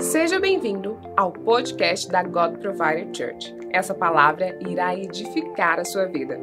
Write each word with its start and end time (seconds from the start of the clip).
Seja 0.00 0.38
bem-vindo 0.38 0.96
ao 1.16 1.32
podcast 1.32 2.08
da 2.08 2.22
God 2.22 2.58
Provider 2.60 3.06
Church. 3.12 3.52
Essa 3.72 3.92
palavra 3.92 4.56
irá 4.62 4.94
edificar 4.94 5.80
a 5.80 5.84
sua 5.84 6.06
vida. 6.06 6.38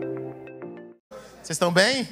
Vocês 1.41 1.51
estão 1.51 1.71
bem? 1.71 2.05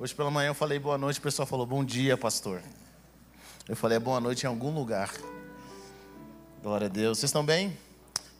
Hoje 0.00 0.12
pela 0.12 0.28
manhã 0.28 0.48
eu 0.48 0.54
falei 0.54 0.80
boa 0.80 0.98
noite, 0.98 1.20
o 1.20 1.22
pessoal 1.22 1.46
falou 1.46 1.64
bom 1.64 1.84
dia, 1.84 2.16
pastor. 2.16 2.60
Eu 3.68 3.76
falei 3.76 3.96
é 3.96 4.00
boa 4.00 4.20
noite 4.20 4.42
em 4.42 4.48
algum 4.48 4.74
lugar. 4.74 5.12
Glória 6.60 6.88
a 6.88 6.90
Deus. 6.90 7.18
Vocês 7.18 7.28
estão 7.28 7.44
bem? 7.44 7.78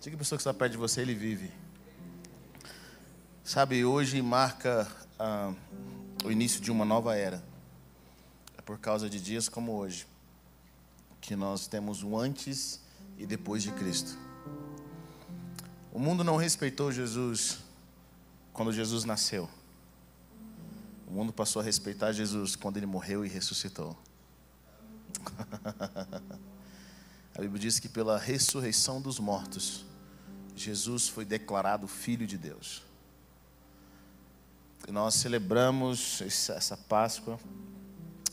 Diga 0.00 0.16
a 0.16 0.18
pessoa 0.18 0.36
que 0.36 0.40
está 0.40 0.52
perto 0.52 0.72
de 0.72 0.78
você, 0.78 1.02
ele 1.02 1.14
vive. 1.14 1.48
Sabe, 3.44 3.84
hoje 3.84 4.20
marca 4.20 4.88
ah, 5.16 5.52
o 6.24 6.32
início 6.32 6.60
de 6.60 6.72
uma 6.72 6.84
nova 6.84 7.16
era. 7.16 7.40
É 8.58 8.62
por 8.62 8.78
causa 8.78 9.08
de 9.08 9.20
dias 9.20 9.48
como 9.48 9.76
hoje 9.76 10.09
que 11.20 11.36
nós 11.36 11.66
temos 11.66 12.02
o 12.02 12.16
antes 12.16 12.80
e 13.18 13.26
depois 13.26 13.62
de 13.62 13.70
Cristo. 13.72 14.16
O 15.92 15.98
mundo 15.98 16.24
não 16.24 16.36
respeitou 16.36 16.90
Jesus 16.90 17.58
quando 18.52 18.72
Jesus 18.72 19.04
nasceu. 19.04 19.48
O 21.06 21.12
mundo 21.12 21.32
passou 21.32 21.60
a 21.60 21.64
respeitar 21.64 22.12
Jesus 22.12 22.54
quando 22.54 22.76
ele 22.76 22.86
morreu 22.86 23.24
e 23.24 23.28
ressuscitou. 23.28 23.98
a 27.34 27.40
Bíblia 27.40 27.60
diz 27.60 27.80
que 27.80 27.88
pela 27.88 28.16
ressurreição 28.16 29.00
dos 29.00 29.18
mortos, 29.18 29.84
Jesus 30.54 31.08
foi 31.08 31.24
declarado 31.24 31.88
Filho 31.88 32.26
de 32.26 32.38
Deus. 32.38 32.82
E 34.86 34.92
nós 34.92 35.14
celebramos 35.14 36.22
essa 36.22 36.76
Páscoa. 36.76 37.38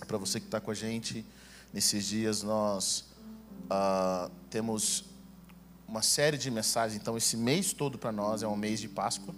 Para 0.08 0.18
você 0.18 0.40
que 0.40 0.46
está 0.46 0.62
com 0.62 0.72
a 0.72 0.74
gente, 0.74 1.26
nesses 1.78 2.08
dias 2.08 2.42
nós 2.42 3.06
uh, 3.66 4.32
temos 4.50 5.06
uma 5.88 6.02
série 6.02 6.36
de 6.36 6.50
mensagens. 6.50 7.00
Então, 7.00 7.16
esse 7.16 7.38
mês 7.38 7.72
todo 7.72 8.00
para 8.00 8.12
nós 8.12 8.42
é 8.42 8.48
um 8.48 8.56
mês 8.56 8.80
de 8.80 8.90
Páscoa. 8.90 9.32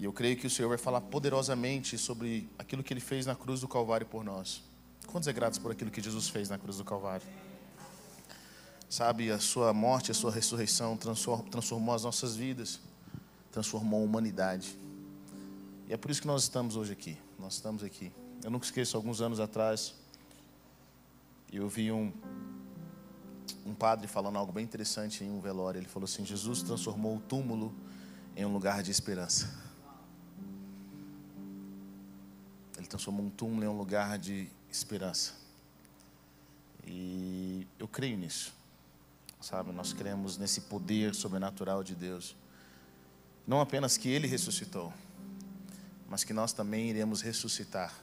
E 0.00 0.04
eu 0.04 0.12
creio 0.12 0.36
que 0.36 0.48
o 0.48 0.50
Senhor 0.50 0.68
vai 0.68 0.76
falar 0.76 1.00
poderosamente 1.00 1.96
sobre 1.96 2.50
aquilo 2.58 2.82
que 2.82 2.92
Ele 2.92 3.00
fez 3.00 3.24
na 3.24 3.36
cruz 3.36 3.60
do 3.60 3.68
Calvário 3.68 4.04
por 4.04 4.24
nós. 4.24 4.60
Quantos 5.06 5.28
é 5.28 5.32
gratos 5.32 5.60
por 5.60 5.70
aquilo 5.70 5.92
que 5.92 6.00
Jesus 6.00 6.28
fez 6.28 6.48
na 6.48 6.58
cruz 6.58 6.78
do 6.78 6.84
Calvário? 6.84 7.26
Sabe, 8.90 9.30
a 9.30 9.38
sua 9.38 9.72
morte, 9.72 10.10
a 10.10 10.14
sua 10.14 10.32
ressurreição 10.32 10.96
transformou 10.96 11.94
as 11.94 12.02
nossas 12.02 12.34
vidas, 12.34 12.80
transformou 13.52 14.00
a 14.00 14.04
humanidade. 14.04 14.76
E 15.88 15.92
é 15.92 15.96
por 15.96 16.10
isso 16.10 16.20
que 16.20 16.26
nós 16.26 16.42
estamos 16.42 16.74
hoje 16.74 16.92
aqui. 16.92 17.16
Nós 17.38 17.54
estamos 17.54 17.84
aqui. 17.84 18.10
Eu 18.42 18.50
nunca 18.50 18.66
esqueço, 18.66 18.96
alguns 18.96 19.20
anos 19.20 19.38
atrás, 19.38 19.94
eu 21.56 21.68
vi 21.68 21.90
um, 21.90 22.12
um 23.64 23.74
padre 23.74 24.06
falando 24.06 24.36
algo 24.36 24.52
bem 24.52 24.64
interessante 24.64 25.24
em 25.24 25.30
um 25.30 25.40
velório. 25.40 25.78
Ele 25.78 25.88
falou 25.88 26.04
assim: 26.04 26.24
Jesus 26.24 26.62
transformou 26.62 27.16
o 27.16 27.20
túmulo 27.20 27.74
em 28.36 28.44
um 28.44 28.52
lugar 28.52 28.82
de 28.82 28.90
esperança. 28.90 29.48
Ele 32.76 32.86
transformou 32.86 33.24
um 33.24 33.30
túmulo 33.30 33.64
em 33.64 33.68
um 33.68 33.76
lugar 33.76 34.18
de 34.18 34.48
esperança. 34.70 35.34
E 36.86 37.66
eu 37.78 37.88
creio 37.88 38.16
nisso. 38.16 38.52
Sabe, 39.40 39.72
nós 39.72 39.92
cremos 39.92 40.36
nesse 40.36 40.62
poder 40.62 41.14
sobrenatural 41.14 41.82
de 41.82 41.94
Deus. 41.94 42.36
Não 43.46 43.60
apenas 43.60 43.96
que 43.96 44.08
ele 44.08 44.26
ressuscitou, 44.26 44.92
mas 46.08 46.24
que 46.24 46.32
nós 46.32 46.52
também 46.52 46.90
iremos 46.90 47.22
ressuscitar 47.22 47.94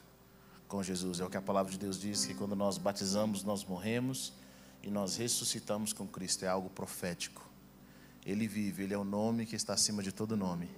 com 0.68 0.82
Jesus. 0.82 1.20
É 1.20 1.24
o 1.24 1.30
que 1.30 1.36
a 1.36 1.42
palavra 1.42 1.70
de 1.70 1.78
Deus 1.78 2.00
diz: 2.00 2.24
que 2.24 2.34
quando 2.34 2.56
nós 2.56 2.78
batizamos, 2.78 3.42
nós 3.42 3.64
morremos 3.64 4.32
e 4.82 4.90
nós 4.90 5.16
ressuscitamos 5.16 5.92
com 5.92 6.06
Cristo. 6.06 6.44
É 6.44 6.48
algo 6.48 6.70
profético. 6.70 7.46
Ele 8.24 8.48
vive, 8.48 8.82
ele 8.82 8.94
é 8.94 8.98
o 8.98 9.04
nome 9.04 9.46
que 9.46 9.54
está 9.54 9.72
acima 9.72 10.02
de 10.02 10.10
todo 10.10 10.36
nome. 10.36 10.68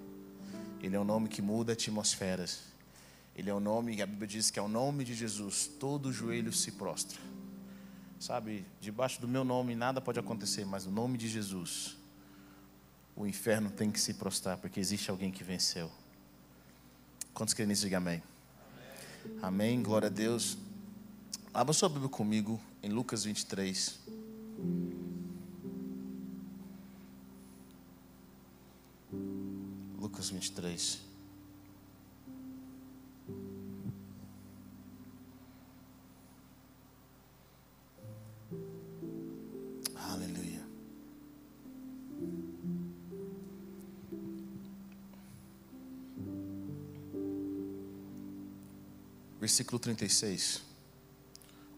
Ele 0.82 0.94
é 0.94 1.00
o 1.00 1.04
nome 1.04 1.28
que 1.28 1.40
muda 1.40 1.72
atmosferas. 1.72 2.64
Ele 3.34 3.48
é 3.48 3.54
o 3.54 3.60
nome, 3.60 3.94
que 3.94 4.02
a 4.02 4.06
Bíblia 4.06 4.26
diz 4.26 4.50
que 4.50 4.58
é 4.58 4.62
o 4.62 4.68
nome 4.68 5.04
de 5.04 5.14
Jesus, 5.14 5.70
todo 5.78 6.12
joelho 6.12 6.52
se 6.52 6.72
prostra. 6.72 7.18
Sabe, 8.18 8.66
debaixo 8.80 9.20
do 9.20 9.28
meu 9.28 9.44
nome 9.44 9.76
nada 9.76 10.00
pode 10.00 10.18
acontecer, 10.18 10.66
mas 10.66 10.84
no 10.84 10.90
nome 10.90 11.16
de 11.16 11.28
Jesus, 11.28 11.96
o 13.14 13.24
inferno 13.26 13.70
tem 13.70 13.92
que 13.92 14.00
se 14.00 14.14
prostrar, 14.14 14.58
porque 14.58 14.80
existe 14.80 15.08
alguém 15.08 15.30
que 15.30 15.44
venceu. 15.44 15.88
Quantos 17.32 17.54
querem 17.54 17.68
nisso? 17.68 17.82
Diga 17.82 17.98
amém. 17.98 18.20
Amém. 19.42 19.82
Glória 19.82 20.06
a 20.06 20.10
Deus. 20.10 20.58
Abra 21.52 21.72
sua 21.72 21.88
Bíblia 21.88 22.08
comigo 22.08 22.60
em 22.82 22.90
Lucas 22.90 23.24
23. 23.24 23.98
Lucas 29.98 30.30
23. 30.30 31.07
Versículo 49.48 49.78
36. 49.78 50.60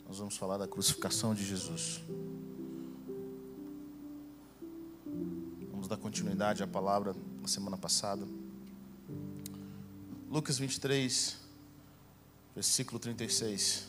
Nós 0.09 0.19
vamos 0.19 0.37
falar 0.37 0.59
da 0.59 0.67
crucificação 0.67 1.33
de 1.33 1.47
Jesus. 1.47 2.01
Vamos 5.71 5.87
dar 5.87 5.97
continuidade 5.97 6.65
à 6.65 6.67
palavra 6.67 7.15
da 7.41 7.47
semana 7.47 7.79
passada. 7.79 8.27
Lucas 10.29 10.59
23, 10.59 11.37
versículo 12.57 12.99
36. 12.99 13.87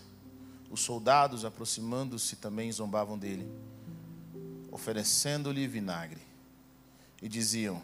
Os 0.69 0.81
soldados, 0.81 1.43
aproximando-se, 1.43 2.35
também 2.35 2.71
zombavam 2.71 3.17
dele, 3.17 3.51
oferecendo-lhe 4.71 5.67
vinagre, 5.67 6.21
e 7.19 7.27
diziam: 7.27 7.83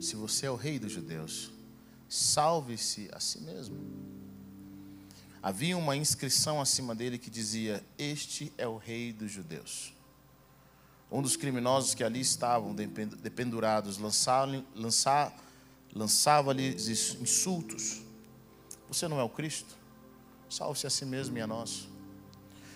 Se 0.00 0.16
você 0.16 0.46
é 0.46 0.50
o 0.50 0.56
rei 0.56 0.80
dos 0.80 0.90
judeus, 0.90 1.52
salve-se 2.08 3.08
a 3.12 3.20
si 3.20 3.40
mesmo. 3.42 4.07
Havia 5.42 5.76
uma 5.76 5.96
inscrição 5.96 6.60
acima 6.60 6.94
dele 6.94 7.18
que 7.18 7.30
dizia: 7.30 7.84
Este 7.96 8.52
é 8.58 8.66
o 8.66 8.76
rei 8.76 9.12
dos 9.12 9.30
judeus. 9.30 9.92
Um 11.10 11.22
dos 11.22 11.36
criminosos 11.36 11.94
que 11.94 12.04
ali 12.04 12.20
estavam 12.20 12.74
dependurados 12.74 13.98
lançava-lhes 15.94 16.88
insultos. 17.20 18.02
Você 18.88 19.08
não 19.08 19.18
é 19.18 19.22
o 19.22 19.28
Cristo? 19.28 19.76
Salve-se 20.50 20.86
a 20.86 20.90
si 20.90 21.04
mesmo 21.06 21.38
e 21.38 21.40
a 21.40 21.46
nós. 21.46 21.88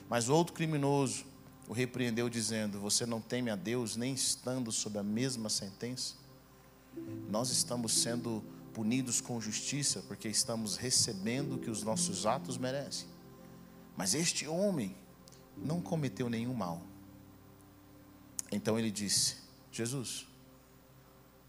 Mas 0.08 0.28
outro 0.28 0.54
criminoso 0.54 1.24
o 1.68 1.72
repreendeu, 1.72 2.28
dizendo: 2.28 2.78
Você 2.80 3.06
não 3.06 3.20
teme 3.20 3.50
a 3.50 3.56
Deus, 3.56 3.96
nem 3.96 4.12
estando 4.14 4.70
sob 4.72 4.98
a 4.98 5.02
mesma 5.02 5.48
sentença? 5.48 6.14
Nós 7.30 7.50
estamos 7.50 7.92
sendo 7.92 8.42
punidos 8.72 9.20
com 9.20 9.40
justiça, 9.40 10.02
porque 10.08 10.28
estamos 10.28 10.76
recebendo 10.76 11.54
o 11.54 11.58
que 11.58 11.70
os 11.70 11.82
nossos 11.82 12.26
atos 12.26 12.56
merecem. 12.58 13.08
Mas 13.96 14.14
este 14.14 14.46
homem 14.46 14.96
não 15.56 15.80
cometeu 15.80 16.28
nenhum 16.28 16.54
mal. 16.54 16.82
Então 18.50 18.78
ele 18.78 18.90
disse: 18.90 19.36
Jesus, 19.70 20.26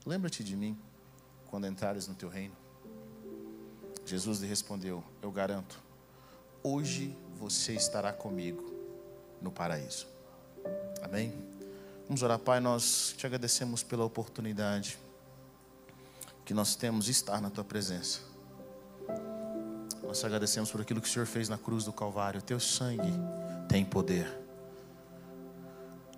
lembra-te 0.05 0.43
de 0.43 0.55
mim 0.55 0.77
quando 1.47 1.67
entrares 1.67 2.07
no 2.07 2.15
teu 2.15 2.29
reino. 2.29 2.55
Jesus 4.05 4.39
lhe 4.39 4.47
respondeu: 4.47 5.03
Eu 5.21 5.31
garanto, 5.31 5.81
hoje 6.61 7.15
você 7.37 7.73
estará 7.73 8.11
comigo 8.11 8.73
no 9.41 9.51
paraíso. 9.51 10.07
Amém? 11.01 11.33
Vamos 12.07 12.21
orar, 12.21 12.39
Pai. 12.39 12.59
Nós 12.59 13.13
te 13.17 13.25
agradecemos 13.25 13.83
pela 13.83 14.03
oportunidade 14.03 14.97
que 16.45 16.53
nós 16.53 16.75
temos 16.75 17.07
estar 17.07 17.41
na 17.41 17.49
tua 17.49 17.63
presença. 17.63 18.19
Nós 20.01 20.23
agradecemos 20.23 20.71
por 20.71 20.81
aquilo 20.81 21.01
que 21.01 21.07
o 21.07 21.11
Senhor 21.11 21.25
fez 21.25 21.49
na 21.49 21.57
cruz 21.57 21.85
do 21.85 21.93
Calvário. 21.93 22.41
Teu 22.41 22.59
sangue 22.59 23.11
tem 23.67 23.83
poder. 23.83 24.27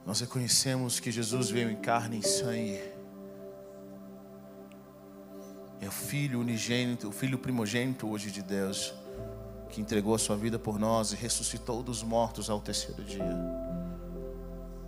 Nós 0.05 0.19
reconhecemos 0.19 0.99
que 0.99 1.11
Jesus 1.11 1.49
veio 1.49 1.69
em 1.69 1.75
carne 1.77 2.19
e 2.19 2.27
sangue. 2.27 2.81
É 5.79 5.87
o 5.87 5.91
Filho 5.91 6.39
unigênito, 6.39 7.09
o 7.09 7.11
Filho 7.11 7.37
primogênito 7.37 8.07
hoje 8.07 8.31
de 8.31 8.41
Deus, 8.41 8.93
que 9.69 9.81
entregou 9.81 10.15
a 10.15 10.19
sua 10.19 10.35
vida 10.35 10.57
por 10.57 10.79
nós 10.79 11.11
e 11.11 11.15
ressuscitou 11.15 11.83
dos 11.83 12.03
mortos 12.03 12.49
ao 12.49 12.59
terceiro 12.59 13.03
dia. 13.03 13.35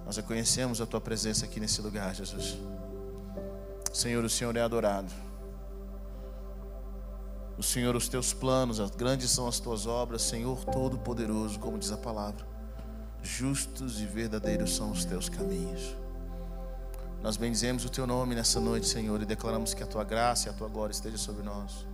Nós 0.06 0.18
reconhecemos 0.18 0.80
a 0.82 0.86
tua 0.86 1.02
presença 1.02 1.46
aqui 1.46 1.60
nesse 1.60 1.82
lugar, 1.82 2.16
Jesus. 2.16 2.58
Senhor, 3.94 4.24
o 4.24 4.30
Senhor 4.30 4.56
é 4.56 4.62
adorado. 4.62 5.12
O 7.58 7.64
Senhor, 7.64 7.96
os 7.96 8.08
teus 8.08 8.34
planos, 8.34 8.80
grandes 8.92 9.32
são 9.32 9.48
as 9.48 9.60
tuas 9.60 9.88
obras, 9.88 10.22
Senhor 10.22 10.64
Todo-Poderoso, 10.66 11.60
como 11.60 11.80
diz 11.80 11.92
a 11.92 11.98
palavra. 11.98 12.46
justos 13.24 14.00
e 14.00 14.06
verdadeiros 14.06 14.76
são 14.76 14.92
os 14.92 15.04
teus 15.04 15.28
caminhos. 15.28 15.96
Nós 17.22 17.36
bendizemos 17.36 17.84
o 17.84 17.90
teu 17.90 18.06
nome 18.06 18.36
nessa 18.36 18.60
noite, 18.60 18.88
Senhor, 18.88 19.22
e 19.22 19.26
declaramos 19.26 19.74
que 19.74 19.84
a 19.84 19.88
tua 19.88 20.04
graça 20.04 20.48
e 20.48 20.52
a 20.52 20.54
tua 20.54 20.68
glória 20.68 20.94
esteja 20.94 21.18
sobre 21.18 21.44
nós. 21.44 21.86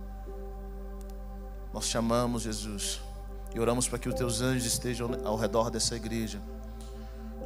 Nós 1.72 1.86
chamamos 1.86 2.42
Jesus 2.42 3.00
e 3.54 3.58
oramos 3.58 3.88
para 3.88 3.98
que 3.98 4.08
os 4.08 4.14
teus 4.14 4.40
anjos 4.40 4.66
estejam 4.66 5.10
ao 5.24 5.36
redor 5.36 5.70
dessa 5.70 5.96
igreja. 5.96 6.40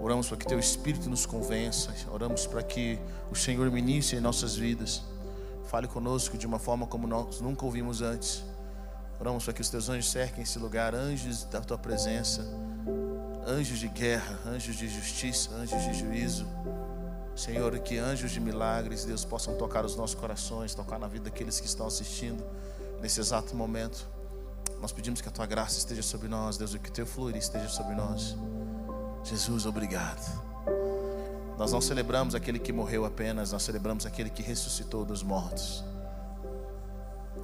Oramos 0.00 0.28
para 0.28 0.36
que 0.36 0.46
teu 0.46 0.58
Espírito 0.58 1.10
nos 1.10 1.26
convença. 1.26 1.92
Oramos 2.10 2.46
para 2.46 2.62
que 2.62 2.98
o 3.30 3.34
Senhor 3.34 3.70
ministre 3.70 4.16
em 4.16 4.20
nossas 4.20 4.56
vidas. 4.56 5.02
Fale 5.66 5.88
conosco 5.88 6.38
de 6.38 6.46
uma 6.46 6.58
forma 6.58 6.86
como 6.86 7.06
nós 7.06 7.40
nunca 7.40 7.64
ouvimos 7.64 8.00
antes. 8.00 8.44
Oramos 9.20 9.44
para 9.44 9.52
que 9.52 9.60
os 9.60 9.68
teus 9.68 9.88
anjos 9.88 10.10
cerquem 10.10 10.44
esse 10.44 10.58
lugar, 10.58 10.94
anjos 10.94 11.44
da 11.44 11.60
tua 11.60 11.76
presença, 11.76 12.46
anjos 13.46 13.78
de 13.78 13.88
guerra, 13.88 14.38
anjos 14.46 14.76
de 14.76 14.88
justiça, 14.88 15.50
anjos 15.56 15.82
de 15.82 15.94
juízo. 15.94 16.46
Senhor, 17.34 17.76
que 17.80 17.98
anjos 17.98 18.30
de 18.30 18.40
milagres, 18.40 19.04
Deus, 19.04 19.24
possam 19.24 19.56
tocar 19.56 19.84
os 19.84 19.96
nossos 19.96 20.14
corações, 20.14 20.74
tocar 20.74 20.98
na 20.98 21.08
vida 21.08 21.24
daqueles 21.24 21.58
que 21.60 21.66
estão 21.66 21.86
assistindo 21.86 22.44
nesse 23.00 23.20
exato 23.20 23.54
momento. 23.56 24.08
Nós 24.80 24.92
pedimos 24.92 25.20
que 25.20 25.28
a 25.28 25.32
tua 25.32 25.46
graça 25.46 25.78
esteja 25.78 26.02
sobre 26.02 26.28
nós, 26.28 26.56
Deus, 26.56 26.74
e 26.74 26.78
que 26.78 26.88
o 26.88 26.92
teu 26.92 27.06
flor 27.06 27.34
esteja 27.34 27.68
sobre 27.68 27.94
nós. 27.94 28.36
Jesus, 29.24 29.66
obrigado. 29.66 30.48
Nós 31.56 31.72
não 31.72 31.80
celebramos 31.80 32.34
aquele 32.34 32.58
que 32.58 32.72
morreu 32.72 33.04
apenas, 33.04 33.52
nós 33.52 33.62
celebramos 33.62 34.06
aquele 34.06 34.30
que 34.30 34.42
ressuscitou 34.42 35.04
dos 35.04 35.22
mortos. 35.22 35.84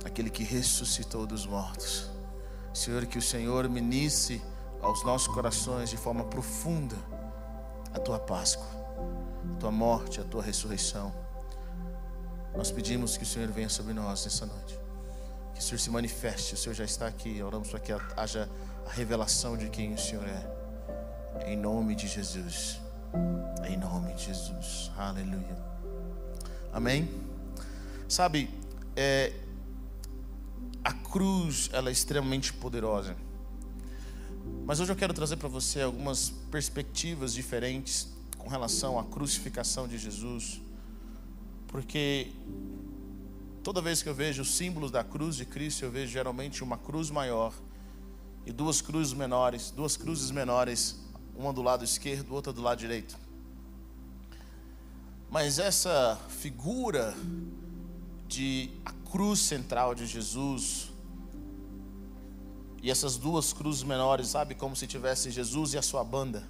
Aquele 0.05 0.31
que 0.31 0.45
ressuscitou 0.45 1.27
dos 1.27 1.47
mortos. 1.47 2.11
Senhor, 2.73 3.07
que 3.07 3.19
o 3.19 3.23
Senhor 3.23 3.69
ministre 3.69 4.43
aos 4.81 5.05
nossos 5.05 5.29
corações 5.29 5.91
de 5.91 5.97
forma 5.97 6.25
profunda 6.25 6.97
a 7.93 7.99
tua 7.99 8.19
Páscoa 8.19 8.85
a 9.53 9.57
tua 9.61 9.71
morte, 9.71 10.21
a 10.21 10.25
tua 10.25 10.43
ressurreição. 10.43 11.13
Nós 12.57 12.71
pedimos 12.71 13.17
que 13.17 13.25
o 13.25 13.27
Senhor 13.27 13.49
venha 13.51 13.69
sobre 13.69 13.93
nós 13.93 14.25
nessa 14.25 14.47
noite. 14.47 14.79
Que 15.55 15.61
o 15.61 15.63
Senhor 15.63 15.79
se 15.79 15.91
manifeste. 15.91 16.55
O 16.55 16.57
Senhor 16.57 16.75
já 16.75 16.85
está 16.85 17.07
aqui. 17.07 17.43
Oramos 17.43 17.69
para 17.69 17.81
que 17.81 17.93
haja 18.17 18.49
a 18.87 18.91
revelação 18.91 19.57
de 19.57 19.69
quem 19.69 19.93
o 19.93 19.99
Senhor 19.99 20.27
é. 20.27 20.54
Em 21.43 21.57
nome 21.57 21.95
de 21.95 22.07
Jesus. 22.07 22.81
Em 23.69 23.77
nome 23.77 24.15
de 24.15 24.25
Jesus. 24.25 24.91
Aleluia. 24.97 25.57
Amém. 26.73 27.09
Sabe, 28.09 28.49
é, 28.97 29.33
a 30.85 30.93
cruz 30.93 31.69
ela 31.73 31.89
é 31.89 31.93
extremamente 31.93 32.53
poderosa. 32.53 33.17
Mas 34.65 34.81
hoje 34.81 34.93
eu 34.93 34.97
quero 34.97 35.13
trazer 35.13 35.37
para 35.37 35.49
você 35.49 35.83
algumas 35.83 36.31
perspectivas 36.51 37.35
diferentes 37.35 38.09
com 38.39 38.49
relação 38.49 38.99
à 38.99 39.05
crucificação 39.05 39.89
de 39.89 39.99
Jesus, 39.99 40.61
porque 41.69 42.31
toda 43.63 43.81
vez 43.81 44.03
que 44.03 44.09
eu 44.09 44.15
vejo 44.15 44.43
os 44.43 44.55
símbolos 44.55 44.91
da 44.91 45.03
cruz 45.03 45.37
de 45.37 45.45
Cristo, 45.45 45.85
eu 45.85 45.91
vejo 45.91 46.13
geralmente 46.13 46.63
uma 46.63 46.77
cruz 46.77 47.11
maior 47.11 47.53
e 48.47 48.53
duas 48.53 48.81
cruzes 48.81 49.15
menores, 49.15 49.71
duas 49.71 49.97
cruzes 49.97 50.31
menores, 50.31 51.04
uma 51.37 51.53
do 51.53 51.63
lado 51.63 51.85
esquerdo, 51.85 52.35
outra 52.35 52.53
do 52.53 52.63
lado 52.63 52.79
direito. 52.79 53.17
Mas 55.31 55.59
essa 55.59 56.19
figura 56.29 57.15
de 58.29 58.71
a 58.85 58.93
cruz 59.11 59.41
central 59.41 59.95
de 59.95 60.07
Jesus 60.07 60.91
e 62.83 62.91
essas 62.91 63.17
duas 63.17 63.53
cruzes 63.53 63.83
menores, 63.83 64.29
sabe, 64.29 64.55
como 64.55 64.77
se 64.77 64.87
tivesse 64.87 65.31
Jesus 65.31 65.73
e 65.73 65.79
a 65.79 65.83
sua 65.83 66.05
banda. 66.05 66.47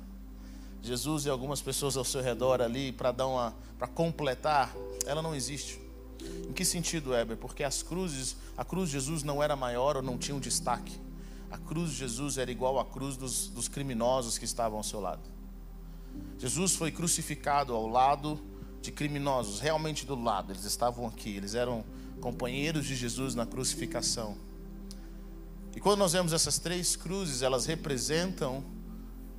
Jesus 0.83 1.25
e 1.25 1.31
algumas 1.31 1.63
pessoas 1.63 1.97
ao 1.97 2.05
seu 2.05 2.21
redor 2.21 2.61
ali 2.61 2.93
para 2.93 3.13
dar 3.13 3.27
uma 3.27 3.55
para 3.79 3.87
completar, 3.87 4.75
ela 5.07 5.23
não 5.23 5.35
existe. 5.35 5.81
Em 6.49 6.53
que 6.53 6.65
sentido, 6.65 7.15
Heber? 7.15 7.37
Porque 7.37 7.63
as 7.63 7.83
cruzes, 7.83 8.37
a 8.57 8.65
cruz 8.65 8.89
de 8.89 8.95
Jesus 8.95 9.23
não 9.23 9.43
era 9.43 9.57
maior 9.57 9.97
ou 9.97 10.03
não 10.03 10.17
tinha 10.17 10.35
um 10.35 10.41
destaque. 10.41 10.99
A 11.55 11.59
cruz 11.59 11.93
de 11.93 11.99
Jesus 11.99 12.37
era 12.37 12.51
igual 12.51 12.81
à 12.81 12.85
cruz 12.85 13.17
dos, 13.17 13.47
dos 13.47 13.69
criminosos 13.69 14.37
que 14.37 14.45
estavam 14.45 14.79
ao 14.79 14.83
seu 14.83 14.99
lado. 14.99 15.23
Jesus 16.37 16.75
foi 16.75 16.91
crucificado 16.91 17.73
ao 17.73 17.87
lado 17.87 18.41
de 18.83 18.91
criminosos, 18.91 19.61
realmente 19.61 20.05
do 20.05 20.21
lado, 20.21 20.51
eles 20.51 20.65
estavam 20.65 21.07
aqui, 21.07 21.37
eles 21.37 21.55
eram 21.55 21.85
companheiros 22.21 22.87
de 22.87 22.97
Jesus 22.97 23.37
na 23.37 23.47
crucificação. 23.47 24.37
E 25.77 25.81
quando 25.81 26.01
nós 26.01 26.13
vemos 26.13 26.33
essas 26.33 26.59
três 26.59 26.97
cruzes, 26.97 27.41
elas 27.41 27.67
representam 27.67 28.65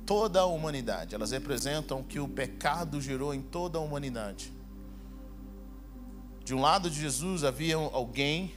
toda 0.06 0.40
a 0.40 0.46
humanidade. 0.46 1.14
Elas 1.14 1.32
representam 1.32 2.00
o 2.00 2.04
que 2.04 2.18
o 2.18 2.26
pecado 2.26 2.98
gerou 2.98 3.34
em 3.34 3.42
toda 3.42 3.76
a 3.76 3.80
humanidade. 3.82 4.50
De 6.42 6.54
um 6.54 6.62
lado 6.62 6.88
de 6.88 6.98
Jesus 6.98 7.44
havia 7.44 7.76
alguém 7.76 8.54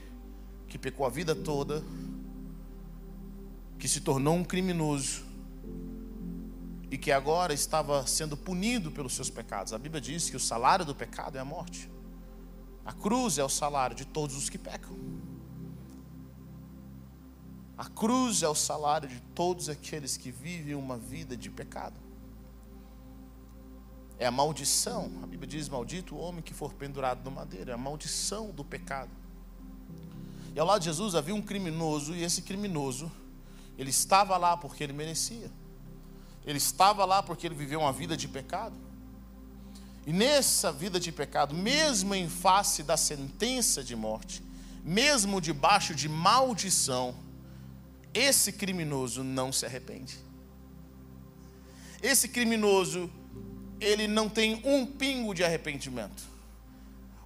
que 0.69 0.77
pecou 0.77 1.06
a 1.06 1.09
vida 1.09 1.35
toda, 1.35 1.83
que 3.80 3.88
se 3.88 4.02
tornou 4.02 4.36
um 4.36 4.44
criminoso 4.44 5.24
e 6.92 6.98
que 6.98 7.12
agora 7.12 7.54
estava 7.54 8.06
sendo 8.06 8.36
punido 8.36 8.92
pelos 8.92 9.14
seus 9.14 9.30
pecados. 9.30 9.74
A 9.74 9.78
Bíblia 9.78 10.02
diz 10.02 10.30
que 10.30 10.36
o 10.36 10.40
salário 10.40 10.84
do 10.84 10.94
pecado 10.94 11.38
é 11.38 11.40
a 11.40 11.46
morte. 11.46 11.90
A 12.86 12.92
cruz 12.92 13.38
é 13.38 13.44
o 13.44 13.50
salário 13.50 13.96
de 13.96 14.06
todos 14.06 14.36
os 14.36 14.50
que 14.50 14.58
pecam. 14.58 14.98
A 17.78 17.86
cruz 17.86 18.44
é 18.44 18.50
o 18.50 18.56
salário 18.56 19.08
de 19.08 19.22
todos 19.34 19.70
aqueles 19.70 20.18
que 20.18 20.30
vivem 20.30 20.76
uma 20.76 20.98
vida 20.98 21.38
de 21.38 21.50
pecado. 21.50 21.96
É 24.18 24.26
a 24.26 24.31
maldição. 24.31 25.10
A 25.24 25.28
Bíblia 25.28 25.48
diz: 25.48 25.70
Maldito 25.70 26.16
o 26.16 26.20
homem 26.20 26.42
que 26.42 26.54
for 26.54 26.74
pendurado 26.74 27.24
no 27.24 27.31
madeiro. 27.31 27.72
É 27.72 27.74
a 27.74 27.78
maldição 27.78 28.52
do 28.52 28.66
pecado. 28.66 29.12
E 30.54 30.60
ao 30.60 30.68
lado 30.68 30.81
de 30.81 30.86
Jesus 30.86 31.16
havia 31.16 31.34
um 31.34 31.42
criminoso, 31.42 32.14
e 32.14 32.24
esse 32.24 32.42
criminoso, 32.42 33.10
ele 33.80 33.92
estava 33.92 34.36
lá 34.36 34.58
porque 34.58 34.84
ele 34.84 34.92
merecia. 34.92 35.50
Ele 36.46 36.58
estava 36.58 37.06
lá 37.06 37.24
porque 37.24 37.48
ele 37.48 37.56
viveu 37.56 37.80
uma 37.80 37.94
vida 37.94 38.18
de 38.18 38.28
pecado. 38.28 38.76
E 40.06 40.12
nessa 40.12 40.70
vida 40.70 41.00
de 41.00 41.14
pecado, 41.14 41.56
mesmo 41.56 42.14
em 42.14 42.28
face 42.28 42.84
da 42.84 42.98
sentença 42.98 43.81
de 43.81 43.96
morte, 43.96 44.44
mesmo 44.84 45.40
debaixo 45.40 45.96
de 45.96 46.10
maldição, 46.10 47.16
esse 48.14 48.52
criminoso 48.52 49.24
não 49.24 49.50
se 49.50 49.66
arrepende. 49.66 50.18
Esse 52.04 52.28
criminoso, 52.28 53.10
ele 53.80 54.09
não 54.09 54.28
tem 54.28 54.62
um 54.66 54.86
pingo 54.86 55.33
de 55.33 55.42
arrependimento. 55.42 56.24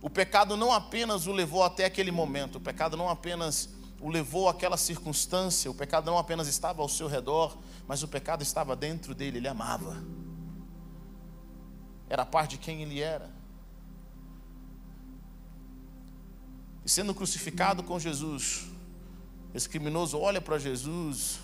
O 0.04 0.10
pecado 0.10 0.56
não 0.56 0.72
apenas 0.72 1.26
o 1.26 1.32
levou 1.32 1.64
até 1.64 1.86
aquele 1.86 2.12
momento, 2.12 2.58
o 2.58 2.62
pecado 2.62 2.96
não 2.96 3.10
apenas 3.10 3.70
o 4.04 4.10
levou 4.10 4.50
àquela 4.50 4.76
circunstância, 4.76 5.72
o 5.72 5.74
pecado 5.74 6.06
não 6.08 6.18
apenas 6.18 6.50
estava 6.50 6.82
ao 6.82 6.90
seu 6.90 7.08
redor, 7.08 7.58
mas 7.88 8.04
o 8.04 8.08
pecado 8.08 8.44
estava 8.44 8.76
dentro 8.76 9.16
dele, 9.16 9.38
ele 9.38 9.48
amava. 9.48 10.04
Era 12.10 12.26
parte 12.26 12.52
de 12.52 12.58
quem 12.58 12.82
ele 12.82 13.00
era. 13.00 13.32
E 16.84 16.90
sendo 16.90 17.16
crucificado 17.16 17.82
com 17.82 17.98
Jesus, 17.98 18.66
esse 19.54 19.70
criminoso 19.70 20.20
olha 20.20 20.42
para 20.42 20.60
Jesus. 20.60 21.40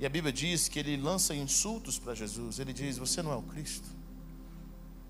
E 0.00 0.04
a 0.04 0.08
Bíblia 0.08 0.32
diz 0.32 0.66
que 0.66 0.80
ele 0.80 0.96
lança 0.96 1.32
insultos 1.32 1.96
para 1.96 2.12
Jesus. 2.12 2.58
Ele 2.58 2.72
diz: 2.72 2.98
Você 2.98 3.22
não 3.22 3.30
é 3.30 3.36
o 3.36 3.42
Cristo. 3.42 3.88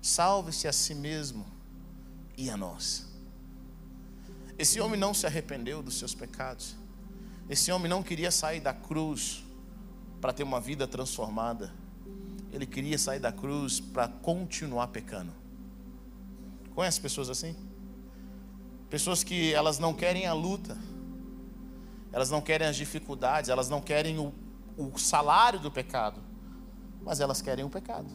Salve-se 0.03 0.67
a 0.67 0.71
si 0.71 0.93
mesmo 0.93 1.47
e 2.37 2.47
a 2.47 2.55
nós. 2.55 3.06
Esse 4.57 4.79
homem 4.79 4.99
não 4.99 5.13
se 5.13 5.25
arrependeu 5.25 5.83
dos 5.83 5.97
seus 5.97 6.13
pecados. 6.13 6.75
Esse 7.49 7.71
homem 7.71 7.89
não 7.89 8.03
queria 8.03 8.31
sair 8.31 8.59
da 8.59 8.73
cruz 8.73 9.43
para 10.19 10.33
ter 10.33 10.43
uma 10.43 10.59
vida 10.59 10.87
transformada. 10.87 11.73
Ele 12.51 12.65
queria 12.65 12.97
sair 12.97 13.19
da 13.19 13.31
cruz 13.31 13.79
para 13.79 14.07
continuar 14.07 14.87
pecando. 14.87 15.31
Conhece 16.73 16.99
pessoas 16.99 17.29
assim? 17.29 17.55
Pessoas 18.89 19.23
que 19.23 19.53
elas 19.53 19.79
não 19.79 19.93
querem 19.93 20.25
a 20.25 20.33
luta 20.33 20.77
elas 22.17 22.31
não 22.31 22.41
querem 22.41 22.67
as 22.67 22.75
dificuldades, 22.75 23.47
elas 23.47 23.69
não 23.69 23.79
querem 23.79 24.17
o, 24.17 24.33
o 24.75 24.97
salário 24.97 25.59
do 25.59 25.69
pecado, 25.69 26.19
mas 27.03 27.19
elas 27.19 27.43
querem 27.43 27.63
o 27.63 27.69
pecado. 27.69 28.09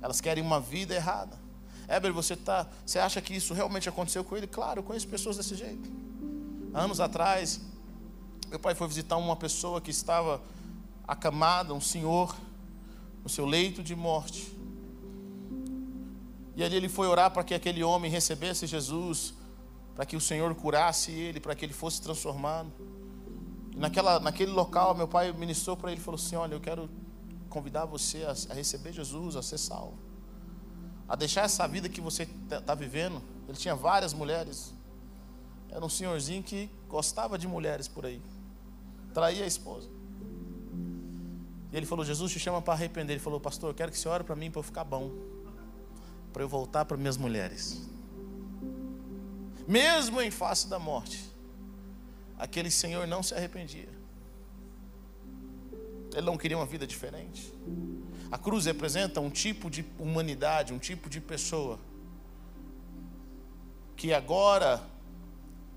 Elas 0.00 0.20
querem 0.20 0.40
uma 0.40 0.60
vida 0.60 0.94
errada. 0.94 1.36
Éber, 1.90 2.12
você, 2.12 2.36
tá, 2.36 2.66
você 2.86 2.98
acha 2.98 3.20
que 3.20 3.34
isso 3.34 3.52
realmente 3.52 3.88
aconteceu 3.88 4.22
com 4.22 4.36
ele? 4.36 4.46
Claro, 4.46 4.80
eu 4.80 4.82
conheço 4.82 5.08
pessoas 5.08 5.36
desse 5.36 5.54
jeito. 5.54 5.90
Anos 6.72 7.00
atrás, 7.00 7.60
meu 8.48 8.58
pai 8.58 8.74
foi 8.74 8.86
visitar 8.86 9.16
uma 9.16 9.36
pessoa 9.36 9.80
que 9.80 9.90
estava 9.90 10.40
acamada, 11.06 11.74
um 11.74 11.80
senhor, 11.80 12.36
no 13.22 13.28
seu 13.28 13.44
leito 13.44 13.82
de 13.82 13.96
morte. 13.96 14.56
E 16.56 16.62
ali 16.62 16.76
ele 16.76 16.88
foi 16.88 17.06
orar 17.06 17.30
para 17.30 17.42
que 17.42 17.54
aquele 17.54 17.82
homem 17.82 18.10
recebesse 18.10 18.66
Jesus 18.66 19.34
para 20.00 20.06
que 20.06 20.16
o 20.16 20.20
Senhor 20.20 20.54
curasse 20.54 21.10
ele, 21.10 21.40
para 21.40 21.54
que 21.54 21.62
ele 21.62 21.74
fosse 21.74 22.00
transformado. 22.00 22.72
Naquela, 23.76 24.18
naquele 24.18 24.50
local, 24.50 24.94
meu 24.94 25.06
pai 25.06 25.30
ministrou 25.30 25.76
para 25.76 25.92
ele 25.92 26.00
e 26.00 26.02
falou 26.02 26.18
assim: 26.18 26.36
Olha, 26.36 26.54
eu 26.54 26.60
quero 26.60 26.88
convidar 27.50 27.84
você 27.84 28.24
a, 28.24 28.34
a, 28.50 28.54
receber 28.54 28.94
Jesus, 28.94 29.36
a 29.36 29.42
ser 29.42 29.58
salvo, 29.58 29.98
a 31.10 31.16
deixar 31.16 31.42
essa 31.42 31.66
vida 31.66 31.88
que 31.88 32.00
você 32.00 32.22
está 32.22 32.60
tá 32.60 32.72
vivendo. 32.72 33.20
Ele 33.48 33.58
tinha 33.58 33.74
várias 33.74 34.12
mulheres, 34.14 34.72
era 35.68 35.84
um 35.84 35.88
senhorzinho 35.88 36.40
que 36.40 36.70
gostava 36.88 37.36
de 37.36 37.48
mulheres 37.48 37.88
por 37.88 38.06
aí, 38.06 38.22
traía 39.12 39.42
a 39.42 39.46
esposa. 39.46 39.88
E 41.72 41.76
ele 41.76 41.84
falou: 41.84 42.04
Jesus 42.04 42.30
te 42.30 42.38
chama 42.38 42.62
para 42.62 42.74
arrepender. 42.74 43.14
Ele 43.14 43.22
falou: 43.22 43.40
Pastor, 43.40 43.70
eu 43.70 43.74
quero 43.74 43.90
que 43.90 43.98
você 43.98 44.08
ore 44.08 44.22
para 44.22 44.36
mim 44.36 44.52
para 44.52 44.60
eu 44.60 44.62
ficar 44.62 44.84
bom, 44.84 45.10
para 46.32 46.44
eu 46.44 46.48
voltar 46.48 46.84
para 46.84 46.96
minhas 46.96 47.16
mulheres. 47.16 47.82
Mesmo 49.66 50.20
em 50.20 50.30
face 50.30 50.68
da 50.68 50.78
morte, 50.78 51.28
aquele 52.38 52.70
senhor 52.70 53.04
não 53.08 53.20
se 53.20 53.34
arrependia. 53.34 53.88
Ele 56.12 56.26
não 56.26 56.36
queria 56.36 56.56
uma 56.56 56.66
vida 56.66 56.86
diferente. 56.86 57.52
A 58.30 58.38
cruz 58.38 58.64
representa 58.64 59.20
um 59.20 59.30
tipo 59.30 59.68
de 59.68 59.84
humanidade, 59.98 60.72
um 60.72 60.78
tipo 60.78 61.08
de 61.10 61.20
pessoa 61.20 61.78
que 63.96 64.14
agora 64.14 64.82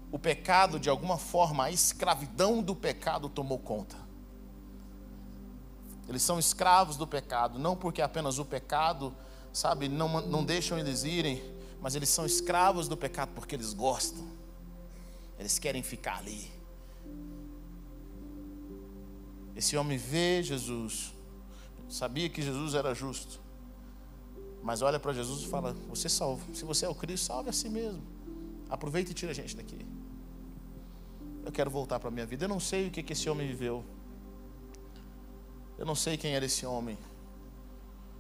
o 0.10 0.20
pecado, 0.20 0.80
de 0.80 0.90
alguma 0.90 1.18
forma, 1.18 1.66
a 1.66 1.72
escravidão 1.72 2.62
do 2.62 2.76
pecado 2.76 3.28
tomou 3.28 3.60
conta. 3.60 3.98
Eles 6.08 6.22
são 6.22 6.38
escravos 6.38 6.96
do 6.96 7.08
pecado, 7.08 7.58
não 7.58 7.76
porque 7.76 8.02
apenas 8.02 8.38
o 8.38 8.46
pecado, 8.46 9.14
sabe, 9.52 9.90
não, 9.90 10.22
não 10.22 10.44
deixam 10.44 10.78
eles 10.78 11.04
irem, 11.04 11.44
mas 11.82 11.96
eles 11.96 12.10
são 12.10 12.26
escravos 12.26 12.88
do 12.88 12.96
pecado 12.96 13.32
porque 13.36 13.56
eles 13.56 13.74
gostam, 13.74 14.26
eles 15.38 15.60
querem 15.60 15.84
ficar 15.84 16.20
ali. 16.20 16.52
Esse 19.56 19.76
homem 19.76 19.98
vê 19.98 20.42
Jesus, 20.42 21.13
sabia 21.94 22.28
que 22.28 22.42
Jesus 22.42 22.74
era 22.74 22.94
justo, 22.96 23.40
mas 24.64 24.82
olha 24.82 25.00
para 25.00 25.14
Jesus 25.14 25.44
e 25.44 25.48
fala: 25.48 25.74
Você 25.90 26.10
salva, 26.10 26.44
se 26.54 26.66
você 26.66 26.86
é 26.86 26.90
o 26.90 26.96
Cristo, 26.96 27.26
salve 27.26 27.50
a 27.50 27.54
si 27.54 27.70
mesmo, 27.70 28.02
aproveita 28.68 29.12
e 29.12 29.14
tira 29.14 29.32
a 29.32 29.36
gente 29.36 29.56
daqui. 29.56 29.86
Eu 31.46 31.52
quero 31.52 31.70
voltar 31.70 32.00
para 32.00 32.08
a 32.08 32.12
minha 32.12 32.26
vida. 32.26 32.46
Eu 32.46 32.50
não 32.50 32.60
sei 32.60 32.88
o 32.88 32.92
que, 32.92 33.04
que 33.04 33.14
esse 33.14 33.30
homem 33.30 33.48
viveu. 33.48 33.84
Eu 35.78 35.86
não 35.86 35.94
sei 35.94 36.18
quem 36.18 36.34
era 36.34 36.46
esse 36.46 36.66
homem. 36.66 36.98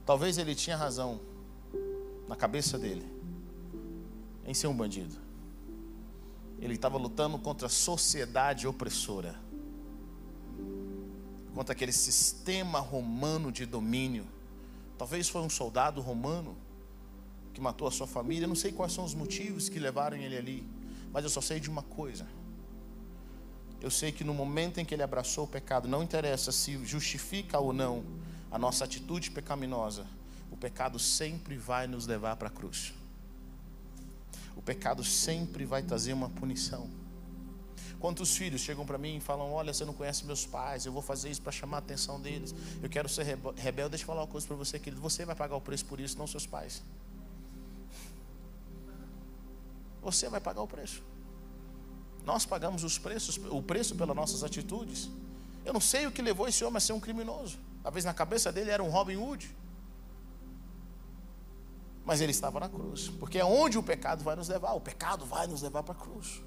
Talvez 0.05 0.37
ele 0.37 0.53
tinha 0.53 0.75
razão 0.75 1.19
na 2.27 2.35
cabeça 2.35 2.77
dele 2.77 3.07
em 4.45 4.53
ser 4.53 4.67
um 4.67 4.75
bandido. 4.75 5.15
Ele 6.59 6.75
estava 6.75 6.97
lutando 6.97 7.39
contra 7.39 7.67
a 7.67 7.69
sociedade 7.69 8.67
opressora, 8.67 9.39
contra 11.53 11.73
aquele 11.73 11.91
sistema 11.91 12.79
romano 12.79 13.51
de 13.51 13.65
domínio. 13.65 14.25
Talvez 14.97 15.29
foi 15.29 15.41
um 15.41 15.49
soldado 15.49 16.01
romano 16.01 16.57
que 17.53 17.61
matou 17.61 17.87
a 17.87 17.91
sua 17.91 18.07
família. 18.07 18.45
Eu 18.45 18.49
não 18.49 18.55
sei 18.55 18.71
quais 18.71 18.93
são 18.93 19.03
os 19.03 19.13
motivos 19.13 19.69
que 19.69 19.79
levaram 19.79 20.17
ele 20.17 20.37
ali, 20.37 20.67
mas 21.11 21.23
eu 21.23 21.29
só 21.29 21.41
sei 21.41 21.59
de 21.59 21.69
uma 21.69 21.83
coisa 21.83 22.25
eu 23.83 23.91
sei 23.91 24.13
que 24.13 24.23
no 24.23 24.33
momento 24.33 24.79
em 24.79 24.85
que 24.85 24.95
ele 24.95 25.03
abraçou 25.03 25.43
o 25.43 25.47
pecado, 25.47 25.89
não 25.89 26.01
interessa 26.01 26.53
se 26.53 26.83
justifica 26.85 27.59
ou 27.59 27.73
não 27.73 28.01
a 28.49 28.57
nossa 28.57 28.85
atitude 28.85 29.29
pecaminosa, 29.29 30.07
o 30.49 30.55
pecado 30.55 30.97
sempre 30.97 31.57
vai 31.57 31.85
nos 31.85 32.07
levar 32.07 32.37
para 32.37 32.47
a 32.47 32.51
cruz. 32.51 32.93
O 34.55 34.61
pecado 34.61 35.03
sempre 35.03 35.65
vai 35.65 35.83
trazer 35.83 36.13
uma 36.13 36.29
punição. 36.29 36.89
Quantos 38.03 38.35
filhos 38.35 38.59
chegam 38.59 38.85
para 38.85 38.97
mim 38.97 39.15
e 39.15 39.19
falam: 39.21 39.53
Olha, 39.53 39.73
você 39.73 39.85
não 39.85 39.93
conhece 39.93 40.25
meus 40.25 40.45
pais, 40.45 40.85
eu 40.85 40.91
vou 40.91 41.01
fazer 41.01 41.29
isso 41.29 41.41
para 41.41 41.53
chamar 41.53 41.77
a 41.77 41.79
atenção 41.79 42.19
deles. 42.19 42.53
Eu 42.81 42.89
quero 42.89 43.07
ser 43.07 43.23
rebelde. 43.55 43.91
Deixa 43.91 44.03
eu 44.03 44.07
falar 44.07 44.23
uma 44.23 44.27
coisa 44.27 44.45
para 44.45 44.57
você, 44.57 44.77
querido: 44.77 45.01
você 45.01 45.23
vai 45.23 45.33
pagar 45.33 45.55
o 45.55 45.61
preço 45.61 45.85
por 45.85 46.01
isso, 46.01 46.17
não 46.17 46.27
seus 46.27 46.45
pais. 46.45 46.83
Você 50.01 50.27
vai 50.27 50.41
pagar 50.41 50.61
o 50.61 50.67
preço. 50.67 51.01
Nós 52.25 52.45
pagamos 52.45 52.83
os 52.83 52.97
preços, 52.97 53.39
o 53.49 53.63
preço 53.63 53.95
pelas 53.95 54.13
nossas 54.13 54.43
atitudes. 54.43 55.09
Eu 55.63 55.71
não 55.71 55.79
sei 55.79 56.05
o 56.05 56.11
que 56.11 56.21
levou 56.21 56.45
esse 56.45 56.61
homem 56.65 56.75
a 56.75 56.81
ser 56.81 56.91
um 56.91 56.99
criminoso. 56.99 57.57
Talvez 57.81 58.03
na 58.03 58.13
cabeça 58.13 58.51
dele 58.51 58.69
era 58.69 58.83
um 58.83 58.89
Robin 58.89 59.15
Hood. 59.15 59.49
Mas 62.03 62.19
ele 62.19 62.31
estava 62.31 62.59
na 62.59 62.67
cruz. 62.67 63.07
Porque 63.17 63.39
é 63.39 63.45
onde 63.45 63.77
o 63.77 63.83
pecado 63.83 64.25
vai 64.25 64.35
nos 64.35 64.49
levar. 64.49 64.73
O 64.73 64.81
pecado 64.81 65.25
vai 65.25 65.47
nos 65.47 65.61
levar 65.61 65.83
para 65.83 65.93
a 65.93 65.97
cruz. 65.97 66.41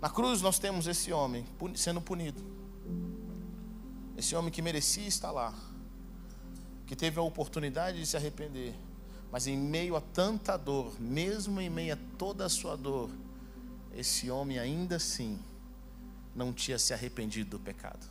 Na 0.00 0.08
cruz 0.08 0.40
nós 0.40 0.58
temos 0.58 0.86
esse 0.86 1.12
homem 1.12 1.44
sendo 1.74 2.00
punido. 2.00 2.40
Esse 4.16 4.34
homem 4.34 4.50
que 4.50 4.62
merecia 4.62 5.06
estar 5.06 5.30
lá. 5.30 5.54
Que 6.86 6.96
teve 6.96 7.18
a 7.18 7.22
oportunidade 7.22 7.98
de 7.98 8.06
se 8.06 8.16
arrepender. 8.16 8.74
Mas 9.30 9.46
em 9.46 9.56
meio 9.56 9.96
a 9.96 10.00
tanta 10.00 10.56
dor, 10.56 10.98
mesmo 11.00 11.60
em 11.60 11.68
meio 11.68 11.94
a 11.94 11.98
toda 12.16 12.46
a 12.46 12.48
sua 12.48 12.76
dor, 12.76 13.10
esse 13.94 14.30
homem 14.30 14.58
ainda 14.58 14.96
assim 14.96 15.38
não 16.34 16.52
tinha 16.52 16.78
se 16.78 16.94
arrependido 16.94 17.50
do 17.50 17.58
pecado. 17.58 18.06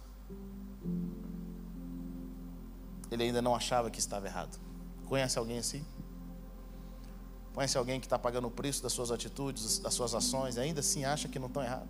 Ele 3.10 3.24
ainda 3.24 3.41
não 3.41 3.56
achava 3.56 3.89
que 3.89 4.00
estava 4.00 4.27
errado. 4.27 4.60
Conhece 5.06 5.39
alguém 5.39 5.58
assim? 5.58 5.84
Conhece 7.57 7.75
alguém 7.75 7.99
que 7.99 8.05
está 8.05 8.19
pagando 8.19 8.47
o 8.47 8.51
preço 8.51 8.83
das 8.83 8.93
suas 8.93 9.09
atitudes, 9.09 9.79
das 9.79 9.91
suas 9.91 10.13
ações, 10.13 10.59
ainda 10.59 10.81
assim 10.81 11.05
acha 11.05 11.27
que 11.27 11.39
não 11.39 11.47
estão 11.47 11.63
errados? 11.63 11.89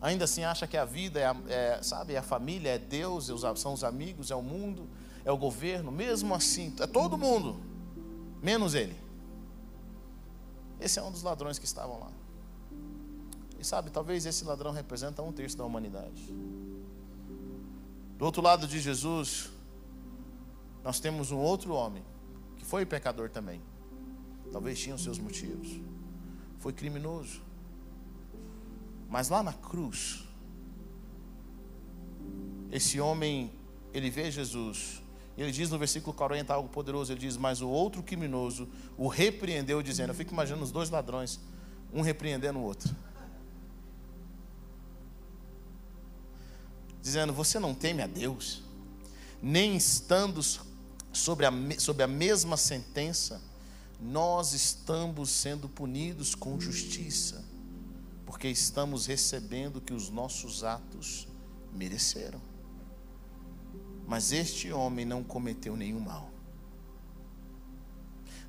Ainda 0.00 0.24
assim 0.24 0.42
acha 0.42 0.66
que 0.66 0.76
a 0.76 0.84
vida 0.84 1.20
é, 1.20 1.52
é, 1.52 1.82
sabe, 1.84 2.14
é 2.14 2.18
a 2.18 2.22
família, 2.22 2.70
é 2.70 2.78
Deus, 2.80 3.30
é 3.30 3.54
são 3.54 3.74
os 3.74 3.84
amigos, 3.84 4.32
é 4.32 4.34
o 4.34 4.42
mundo, 4.42 4.88
é 5.24 5.30
o 5.30 5.36
governo, 5.36 5.92
mesmo 5.92 6.34
assim, 6.34 6.74
é 6.80 6.86
todo 6.88 7.16
mundo, 7.16 7.60
menos 8.42 8.74
ele. 8.74 8.96
Esse 10.80 10.98
é 10.98 11.02
um 11.04 11.12
dos 11.12 11.22
ladrões 11.22 11.60
que 11.60 11.64
estavam 11.64 12.00
lá. 12.00 12.10
E 13.60 13.64
sabe, 13.64 13.88
talvez 13.88 14.26
esse 14.26 14.44
ladrão 14.44 14.72
representa 14.72 15.22
um 15.22 15.30
terço 15.30 15.56
da 15.56 15.64
humanidade. 15.64 16.34
Do 18.18 18.24
outro 18.24 18.42
lado 18.42 18.66
de 18.66 18.80
Jesus, 18.80 19.48
nós 20.82 20.98
temos 20.98 21.30
um 21.30 21.38
outro 21.38 21.72
homem, 21.72 22.02
que 22.56 22.64
foi 22.64 22.84
pecador 22.84 23.30
também. 23.30 23.62
Talvez 24.52 24.78
tinha 24.78 24.94
os 24.94 25.02
seus 25.02 25.18
motivos. 25.18 25.80
Foi 26.58 26.72
criminoso. 26.72 27.40
Mas 29.08 29.28
lá 29.28 29.42
na 29.42 29.52
cruz, 29.52 30.24
esse 32.70 33.00
homem, 33.00 33.50
ele 33.92 34.10
vê 34.10 34.30
Jesus. 34.30 35.02
E 35.36 35.42
ele 35.42 35.50
diz 35.50 35.70
no 35.70 35.78
versículo 35.78 36.14
40 36.14 36.52
algo 36.52 36.68
poderoso. 36.68 37.12
Ele 37.12 37.20
diz: 37.20 37.36
Mas 37.36 37.60
o 37.60 37.68
outro 37.68 38.02
criminoso 38.02 38.68
o 38.96 39.08
repreendeu, 39.08 39.82
dizendo: 39.82 40.10
Eu 40.10 40.14
fico 40.14 40.32
imaginando 40.32 40.62
os 40.64 40.70
dois 40.70 40.90
ladrões, 40.90 41.40
um 41.92 42.02
repreendendo 42.02 42.58
o 42.58 42.62
outro. 42.62 42.94
dizendo: 47.02 47.32
Você 47.32 47.58
não 47.58 47.74
teme 47.74 48.00
a 48.02 48.06
Deus, 48.06 48.62
nem 49.42 49.76
estando 49.76 50.40
sobre 51.12 51.44
a, 51.44 51.52
sobre 51.78 52.04
a 52.04 52.06
mesma 52.06 52.56
sentença, 52.56 53.42
nós 54.02 54.52
estamos 54.52 55.30
sendo 55.30 55.68
punidos 55.68 56.34
com 56.34 56.58
justiça, 56.58 57.44
porque 58.26 58.48
estamos 58.48 59.06
recebendo 59.06 59.76
o 59.76 59.80
que 59.80 59.94
os 59.94 60.10
nossos 60.10 60.64
atos 60.64 61.28
mereceram. 61.72 62.40
Mas 64.04 64.32
este 64.32 64.72
homem 64.72 65.04
não 65.04 65.22
cometeu 65.22 65.76
nenhum 65.76 66.00
mal. 66.00 66.30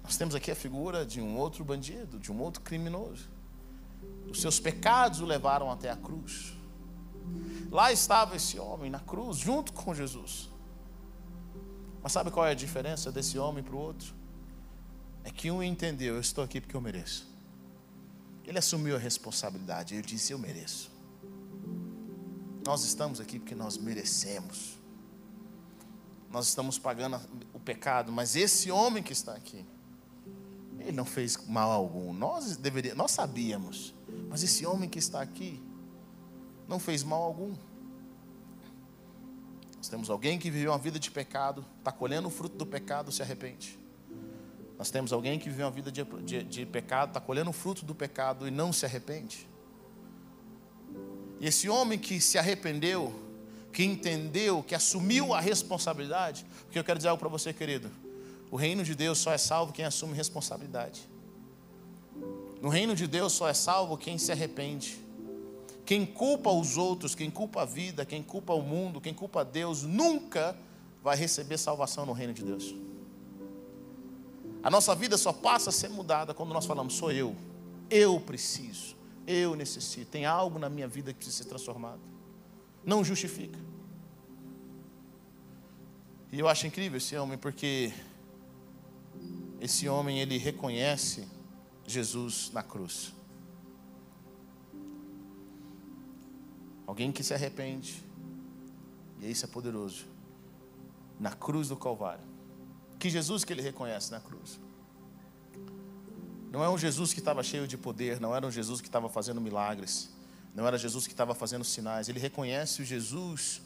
Nós 0.04 0.18
temos 0.18 0.34
aqui 0.34 0.50
a 0.50 0.56
figura 0.56 1.06
de 1.06 1.22
um 1.22 1.38
outro 1.38 1.64
bandido, 1.64 2.20
de 2.20 2.32
um 2.32 2.42
outro 2.42 2.62
criminoso. 2.62 3.30
Os 4.30 4.42
seus 4.42 4.60
pecados 4.60 5.20
o 5.20 5.26
levaram 5.26 5.72
até 5.72 5.92
a 5.92 5.96
cruz. 5.96 6.58
Lá 7.72 7.92
estava 7.92 8.36
esse 8.36 8.60
homem 8.60 8.90
na 8.90 9.00
cruz, 9.00 9.38
junto 9.38 9.72
com 9.72 9.94
Jesus. 9.94 10.50
Mas 12.02 12.12
sabe 12.12 12.32
qual 12.32 12.46
é 12.46 12.52
a 12.52 12.56
diferença 12.56 13.12
desse 13.12 13.38
homem 13.38 13.64
para 13.64 13.76
o 13.76 13.80
outro? 13.80 14.23
É 15.24 15.32
que 15.32 15.50
um 15.50 15.62
entendeu: 15.64 16.16
eu 16.16 16.22
estou 16.22 16.44
aqui 16.44 16.60
porque 16.60 16.76
eu 16.76 16.82
mereço. 16.82 17.32
Ele 18.46 18.58
assumiu 18.58 18.96
a 18.96 19.00
responsabilidade, 19.00 19.96
ele 19.96 20.04
disse: 20.04 20.34
eu 20.34 20.40
mereço. 20.40 20.92
Nós 22.66 22.84
estamos 22.84 23.20
aqui 23.20 23.40
porque 23.40 23.56
nós 23.56 23.78
merecemos. 23.78 24.78
Nós 26.32 26.48
estamos 26.48 26.80
pagando 26.80 27.20
o 27.54 27.60
pecado, 27.60 28.12
mas 28.12 28.36
esse 28.36 28.72
homem 28.72 29.04
que 29.04 29.14
está 29.14 29.34
aqui, 29.34 29.64
ele 30.80 30.92
não 30.92 31.06
fez 31.06 31.38
mal 31.46 31.72
algum. 31.72 32.12
Nós 32.12 32.58
deveríamos, 32.58 32.98
nós 32.98 33.12
sabíamos, 33.12 33.94
mas 34.30 34.42
esse 34.42 34.66
homem 34.66 34.90
que 34.90 34.98
está 34.98 35.22
aqui, 35.22 35.62
não 36.68 36.80
fez 36.80 37.04
mal 37.04 37.22
algum. 37.22 37.54
Nós 39.78 39.90
temos 39.90 40.10
alguém 40.10 40.40
que 40.40 40.50
viveu 40.50 40.72
uma 40.72 40.78
vida 40.78 40.98
de 40.98 41.12
pecado, 41.12 41.64
está 41.78 41.92
colhendo 41.92 42.30
o 42.30 42.32
fruto 42.32 42.58
do 42.58 42.66
pecado, 42.66 43.12
se 43.12 43.22
arrepende. 43.22 43.78
Nós 44.84 44.92
temos 44.92 45.14
alguém 45.14 45.40
que 45.40 45.48
viveu 45.48 45.66
uma 45.66 45.72
vida 45.72 45.90
de, 45.90 46.04
de, 46.04 46.44
de 46.44 46.66
pecado, 46.66 47.12
está 47.12 47.22
colhendo 47.22 47.50
o 47.50 47.54
fruto 47.54 47.86
do 47.86 47.96
pecado 47.96 48.46
e 48.46 48.52
não 48.52 48.74
se 48.74 48.86
arrepende. 48.86 49.48
E 51.40 51.48
esse 51.48 51.70
homem 51.70 51.98
que 51.98 52.20
se 52.20 52.38
arrependeu, 52.38 53.18
que 53.72 53.82
entendeu, 53.82 54.62
que 54.62 54.76
assumiu 54.76 55.34
a 55.34 55.40
responsabilidade, 55.40 56.46
porque 56.66 56.78
eu 56.78 56.84
quero 56.84 57.00
dizer 57.00 57.08
algo 57.08 57.18
para 57.22 57.30
você, 57.30 57.54
querido. 57.54 57.90
O 58.52 58.58
reino 58.58 58.84
de 58.84 58.94
Deus 58.94 59.20
só 59.20 59.32
é 59.32 59.38
salvo 59.38 59.72
quem 59.72 59.86
assume 59.86 60.16
responsabilidade. 60.16 61.08
No 62.62 62.68
reino 62.68 62.94
de 62.94 63.08
Deus 63.08 63.32
só 63.32 63.48
é 63.48 63.54
salvo 63.54 63.98
quem 63.98 64.18
se 64.18 64.34
arrepende. 64.34 65.00
Quem 65.86 66.06
culpa 66.06 66.52
os 66.52 66.76
outros, 66.76 67.16
quem 67.16 67.32
culpa 67.32 67.62
a 67.62 67.66
vida, 67.66 68.06
quem 68.06 68.22
culpa 68.22 68.54
o 68.54 68.62
mundo, 68.62 69.00
quem 69.00 69.14
culpa 69.14 69.46
Deus, 69.46 69.84
nunca 69.84 70.58
vai 71.02 71.16
receber 71.16 71.58
salvação 71.58 72.06
no 72.06 72.12
reino 72.12 72.34
de 72.34 72.44
Deus. 72.44 72.93
A 74.64 74.70
nossa 74.70 74.96
vida 74.96 75.18
só 75.18 75.34
passa 75.34 75.70
a 75.70 75.74
ser 75.74 75.90
mudada 75.90 76.34
quando 76.34 76.54
nós 76.54 76.66
falamos: 76.66 76.94
sou 76.94 77.12
eu, 77.12 77.36
eu 77.90 78.20
preciso, 78.22 78.96
eu 79.28 79.56
necessito, 79.56 80.10
tem 80.10 80.26
algo 80.26 80.58
na 80.58 80.70
minha 80.70 80.88
vida 80.88 81.12
que 81.12 81.18
precisa 81.18 81.44
ser 81.44 81.50
transformado. 81.50 82.00
Não 82.86 83.04
justifica. 83.04 83.60
E 86.32 86.40
eu 86.40 86.48
acho 86.48 86.66
incrível 86.66 86.98
esse 86.98 87.16
homem 87.18 87.38
porque 87.38 87.94
esse 89.60 89.88
homem 89.88 90.20
ele 90.20 90.38
reconhece 90.38 91.28
Jesus 91.86 92.50
na 92.54 92.64
cruz. 92.64 93.14
Alguém 96.88 97.12
que 97.12 97.24
se 97.24 97.34
arrepende, 97.34 98.04
e 99.20 99.30
isso 99.30 99.46
é 99.46 99.48
poderoso, 99.48 100.06
na 101.20 101.32
cruz 101.32 101.70
do 101.70 101.78
Calvário. 101.78 102.33
Que 103.04 103.10
Jesus 103.10 103.44
que 103.44 103.52
ele 103.52 103.62
reconhece 103.62 104.10
na 104.12 104.22
cruz. 104.22 104.62
Não 106.50 106.64
é 106.64 106.70
um 106.70 106.78
Jesus 106.78 107.12
que 107.12 107.20
estava 107.20 107.44
cheio 107.44 107.68
de 107.68 107.78
poder, 107.78 108.18
não 108.18 108.34
era 108.34 108.48
um 108.48 108.50
Jesus 108.50 108.80
que 108.80 108.88
estava 108.88 109.10
fazendo 109.10 109.42
milagres, 109.42 110.10
não 110.56 110.66
era 110.66 110.78
Jesus 110.78 111.06
que 111.06 111.12
estava 111.12 111.36
fazendo 111.36 111.66
sinais. 111.66 112.08
Ele 112.08 112.18
reconhece 112.18 112.82
o 112.82 112.86
Jesus 112.86 113.62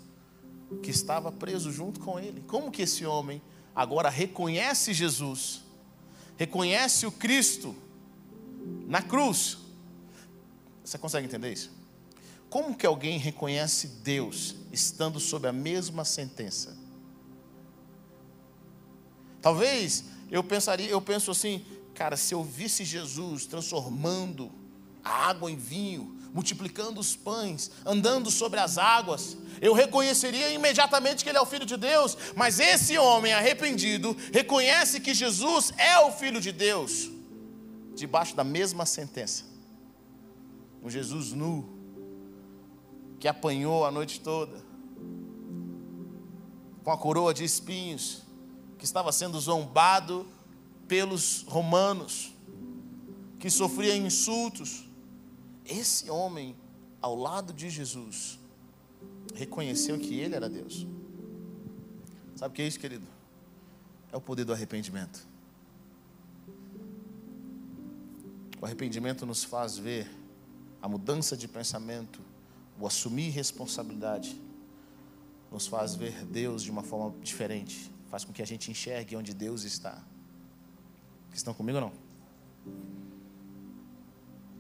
que 0.82 0.90
estava 0.90 1.32
preso 1.32 1.72
junto 1.72 2.00
com 2.00 2.20
ele. 2.20 2.42
Como 2.48 2.72
que 2.72 2.82
esse 2.82 3.06
homem 3.06 3.40
agora 3.76 4.10
reconhece 4.10 4.92
Jesus, 4.92 5.62
reconhece 6.36 7.06
o 7.06 7.12
Cristo 7.12 7.76
na 8.88 9.04
cruz? 9.04 9.60
Você 10.84 10.98
consegue 10.98 11.28
entender 11.28 11.54
isso? 11.54 11.70
Como 12.50 12.76
que 12.76 12.88
alguém 12.88 13.20
reconhece 13.20 13.88
Deus 14.04 14.56
estando 14.74 15.20
sob 15.20 15.48
a 15.48 15.54
mesma 15.54 16.04
sentença? 16.04 16.87
Talvez 19.42 20.04
eu 20.30 20.44
pensaria, 20.44 20.88
eu 20.88 21.02
penso 21.02 21.32
assim, 21.32 21.66
cara, 21.94 22.18
se 22.18 22.34
eu 22.34 22.44
visse 22.44 22.84
Jesus 22.84 23.46
transformando 23.46 24.52
a 25.04 25.30
água 25.30 25.50
em 25.50 25.56
vinho, 25.56 26.18
multiplicando 26.34 27.00
os 27.00 27.16
pães, 27.16 27.72
andando 27.86 28.30
sobre 28.30 28.60
as 28.60 28.78
águas, 28.78 29.38
eu 29.62 29.74
reconheceria 29.74 30.50
imediatamente 30.52 31.24
que 31.24 31.30
ele 31.30 31.38
é 31.38 31.42
o 31.42 31.46
filho 31.46 31.66
de 31.66 31.78
Deus, 31.78 32.18
mas 32.36 32.60
esse 32.60 32.98
homem 32.98 33.34
arrependido 33.34 34.16
reconhece 34.32 35.00
que 35.00 35.14
Jesus 35.14 35.74
é 35.78 35.98
o 36.00 36.12
filho 36.12 36.40
de 36.42 36.52
Deus, 36.52 37.10
debaixo 37.96 38.36
da 38.36 38.44
mesma 38.44 38.86
sentença. 38.86 39.46
Um 40.84 40.90
Jesus 40.90 41.32
nu, 41.32 41.68
que 43.20 43.28
apanhou 43.28 43.86
a 43.86 43.92
noite 43.92 44.20
toda, 44.20 44.64
com 46.84 46.92
a 46.92 46.98
coroa 46.98 47.34
de 47.34 47.44
espinhos, 47.44 48.27
que 48.78 48.86
estava 48.86 49.12
sendo 49.12 49.40
zombado 49.40 50.28
pelos 50.88 51.44
romanos, 51.48 52.34
que 53.40 53.50
sofria 53.50 53.96
insultos. 53.96 54.88
Esse 55.66 56.10
homem, 56.10 56.56
ao 57.02 57.16
lado 57.16 57.54
de 57.54 57.70
Jesus, 57.70 58.40
reconheceu 59.36 59.98
que 60.00 60.20
ele 60.20 60.36
era 60.36 60.50
Deus. 60.50 60.88
Sabe 62.36 62.52
o 62.52 62.56
que 62.56 62.62
é 62.62 62.68
isso, 62.68 62.80
querido? 62.80 63.06
É 64.12 64.18
o 64.18 64.22
poder 64.22 64.46
do 64.46 64.54
arrependimento. 64.54 65.28
O 68.62 68.66
arrependimento 68.66 69.26
nos 69.26 69.44
faz 69.44 69.78
ver 69.78 70.10
a 70.82 70.88
mudança 70.88 71.36
de 71.36 71.48
pensamento, 71.48 72.22
o 72.80 72.88
assumir 72.88 73.30
responsabilidade, 73.30 74.40
nos 75.52 75.68
faz 75.68 75.96
ver 75.96 76.26
Deus 76.26 76.64
de 76.64 76.72
uma 76.72 76.84
forma 76.84 77.16
diferente, 77.22 77.92
faz 78.10 78.24
com 78.24 78.34
que 78.34 78.42
a 78.42 78.46
gente 78.46 78.72
enxergue 78.72 79.16
onde 79.16 79.34
Deus 79.34 79.64
está. 79.64 80.02
Estão 81.34 81.54
comigo 81.54 81.78
ou 81.78 81.82
não? 81.86 81.94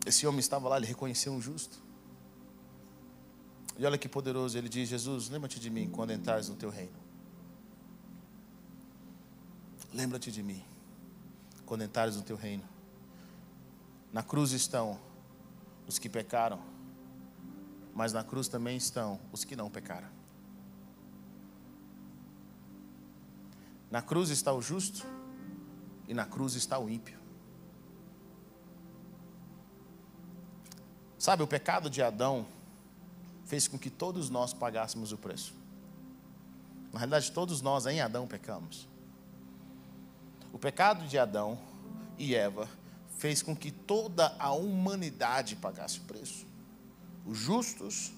Esse 0.06 0.26
homem 0.28 0.40
estava 0.40 0.70
lá, 0.70 0.78
ele 0.78 0.86
reconheceu 0.86 1.34
um 1.34 1.42
justo. 1.42 1.84
E 3.78 3.86
olha 3.86 3.98
que 3.98 4.08
poderoso, 4.08 4.58
ele 4.58 4.70
diz: 4.70 4.90
Jesus, 4.90 5.30
lembra-te 5.30 5.60
de 5.60 5.70
mim 5.70 5.90
quando 5.90 6.12
entrares 6.12 6.50
no 6.50 6.56
teu 6.56 6.70
reino. 6.70 6.96
Lembra-te 9.94 10.32
de 10.32 10.44
mim 10.44 10.64
quando 11.66 11.84
entrares 11.84 12.16
no 12.16 12.22
teu 12.24 12.36
reino. 12.36 12.64
Na 14.14 14.24
cruz 14.24 14.52
estão 14.52 15.00
os 15.88 15.98
que 16.00 16.10
pecaram 16.10 16.78
mas 17.98 18.14
na 18.14 18.24
cruz 18.24 18.48
também 18.48 18.78
estão 18.78 19.20
os 19.32 19.44
que 19.44 19.56
não 19.56 19.72
pecaram. 19.72 20.08
Na 23.89 24.02
cruz 24.02 24.30
está 24.30 24.54
o 24.54 24.62
justo 24.62 25.06
e 26.08 26.13
na 26.13 26.26
cruz 26.26 26.56
está 26.56 26.78
o 26.78 26.89
ímpio. 26.89 27.17
Sabe, 31.17 31.43
o 31.43 31.47
pecado 31.47 31.89
de 31.89 32.02
Adão 32.02 32.45
fez 33.45 33.67
com 33.67 33.78
que 33.78 33.89
todos 33.89 34.30
nós 34.30 34.54
pagássemos 34.54 35.12
o 35.12 35.17
preço. 35.17 35.54
Na 36.91 37.00
realidade, 37.00 37.32
todos 37.32 37.62
nós 37.62 37.86
em 37.86 38.02
Adão 38.02 38.28
pecamos. 38.28 38.88
O 40.54 40.60
pecado 40.60 41.08
de 41.08 41.17
Adão 41.17 41.58
e 42.17 42.36
Eva 42.36 42.69
fez 43.17 43.41
com 43.41 43.56
que 43.56 43.71
toda 43.71 44.36
a 44.38 44.52
humanidade 44.52 45.56
pagasse 45.56 46.00
o 46.00 46.04
preço 46.04 46.47
os 47.28 47.38
justos 47.38 48.12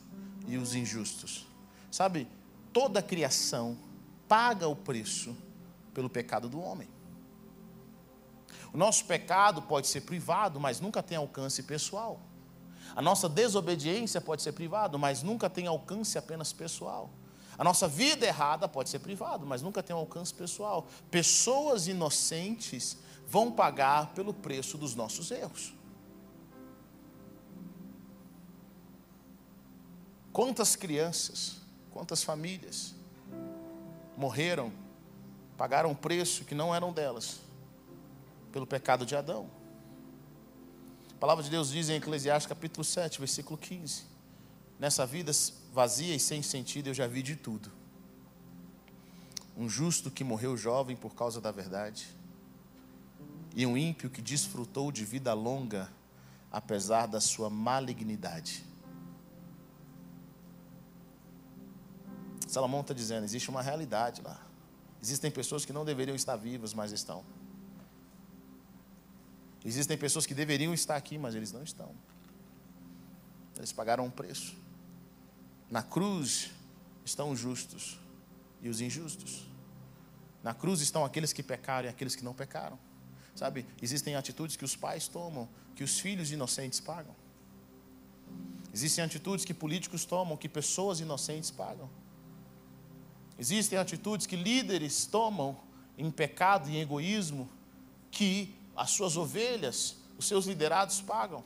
e 0.47 0.55
os 0.55 0.75
injustos. 0.75 1.47
Sabe, 1.91 2.27
toda 2.71 2.99
a 2.99 3.03
criação 3.03 3.75
paga 4.27 4.67
o 4.67 4.75
preço 4.75 5.35
pelo 5.93 6.09
pecado 6.09 6.49
do 6.49 6.59
homem. 6.59 6.87
O 8.73 8.77
nosso 8.77 9.05
pecado 9.05 9.61
pode 9.63 9.87
ser 9.87 10.01
privado, 10.01 10.59
mas 10.59 10.79
nunca 10.79 11.01
tem 11.01 11.17
alcance 11.17 11.63
pessoal. 11.63 12.19
A 12.95 13.01
nossa 13.01 13.29
desobediência 13.29 14.19
pode 14.19 14.41
ser 14.41 14.51
privado, 14.51 14.97
mas 14.97 15.23
nunca 15.23 15.49
tem 15.49 15.67
alcance 15.67 16.17
apenas 16.17 16.53
pessoal. 16.53 17.09
A 17.57 17.63
nossa 17.63 17.87
vida 17.87 18.25
errada 18.25 18.67
pode 18.67 18.89
ser 18.89 18.99
privado, 18.99 19.45
mas 19.45 19.61
nunca 19.61 19.83
tem 19.83 19.93
alcance 19.95 20.33
pessoal. 20.33 20.87
Pessoas 21.11 21.87
inocentes 21.87 22.97
vão 23.27 23.51
pagar 23.51 24.13
pelo 24.13 24.33
preço 24.33 24.77
dos 24.77 24.95
nossos 24.95 25.29
erros. 25.29 25.73
Quantas 30.31 30.75
crianças, 30.75 31.57
quantas 31.91 32.23
famílias 32.23 32.95
morreram, 34.15 34.71
pagaram 35.59 35.91
um 35.91 35.95
preço 35.95 36.45
que 36.45 36.55
não 36.55 36.73
eram 36.73 36.93
delas, 36.93 37.41
pelo 38.49 38.65
pecado 38.65 39.05
de 39.05 39.13
Adão. 39.13 39.49
A 41.11 41.17
palavra 41.19 41.43
de 41.43 41.49
Deus 41.49 41.69
diz 41.69 41.89
em 41.89 41.95
Eclesiastes 41.95 42.47
capítulo 42.47 42.81
7, 42.81 43.19
versículo 43.19 43.57
15: 43.57 44.03
Nessa 44.79 45.05
vida 45.05 45.33
vazia 45.73 46.15
e 46.15 46.19
sem 46.19 46.41
sentido 46.41 46.87
eu 46.87 46.93
já 46.93 47.07
vi 47.07 47.21
de 47.21 47.35
tudo. 47.35 47.69
Um 49.57 49.67
justo 49.67 50.09
que 50.09 50.23
morreu 50.23 50.55
jovem 50.55 50.95
por 50.95 51.13
causa 51.13 51.41
da 51.41 51.51
verdade, 51.51 52.07
e 53.53 53.65
um 53.65 53.75
ímpio 53.75 54.09
que 54.09 54.21
desfrutou 54.21 54.93
de 54.93 55.03
vida 55.03 55.33
longa, 55.33 55.91
apesar 56.49 57.05
da 57.05 57.19
sua 57.19 57.49
malignidade. 57.49 58.63
Salomão 62.47 62.79
está 62.79 62.93
dizendo: 62.93 63.25
existe 63.25 63.49
uma 63.49 63.61
realidade 63.61 64.21
lá. 64.21 64.48
Existem 65.01 65.31
pessoas 65.31 65.65
que 65.65 65.73
não 65.73 65.85
deveriam 65.85 66.15
estar 66.15 66.35
vivas, 66.35 66.73
mas 66.73 66.91
estão. 66.91 67.23
Existem 69.63 69.97
pessoas 69.97 70.25
que 70.25 70.33
deveriam 70.33 70.73
estar 70.73 70.95
aqui, 70.95 71.17
mas 71.17 71.35
eles 71.35 71.51
não 71.51 71.63
estão. 71.63 71.93
Eles 73.57 73.71
pagaram 73.71 74.05
um 74.05 74.09
preço. 74.09 74.55
Na 75.69 75.83
cruz 75.83 76.51
estão 77.05 77.31
os 77.31 77.39
justos 77.39 77.99
e 78.61 78.69
os 78.69 78.81
injustos. 78.81 79.47
Na 80.41 80.53
cruz 80.53 80.79
estão 80.79 81.03
aqueles 81.03 81.33
que 81.33 81.43
pecaram 81.43 81.87
e 81.87 81.89
aqueles 81.89 82.15
que 82.15 82.23
não 82.23 82.33
pecaram. 82.33 82.79
Sabe, 83.35 83.65
existem 83.81 84.15
atitudes 84.15 84.55
que 84.55 84.65
os 84.65 84.75
pais 84.75 85.07
tomam, 85.07 85.47
que 85.75 85.83
os 85.83 85.99
filhos 85.99 86.31
inocentes 86.31 86.79
pagam. 86.79 87.15
Existem 88.73 89.03
atitudes 89.03 89.45
que 89.45 89.53
políticos 89.53 90.05
tomam, 90.05 90.37
que 90.37 90.47
pessoas 90.47 90.99
inocentes 90.99 91.51
pagam. 91.51 91.89
Existem 93.39 93.79
atitudes 93.79 94.27
que 94.27 94.35
líderes 94.35 95.05
tomam 95.05 95.57
em 95.97 96.11
pecado 96.11 96.69
e 96.69 96.77
egoísmo 96.77 97.49
que 98.11 98.53
as 98.75 98.91
suas 98.91 99.15
ovelhas, 99.15 99.95
os 100.17 100.27
seus 100.27 100.45
liderados 100.45 101.01
pagam. 101.01 101.41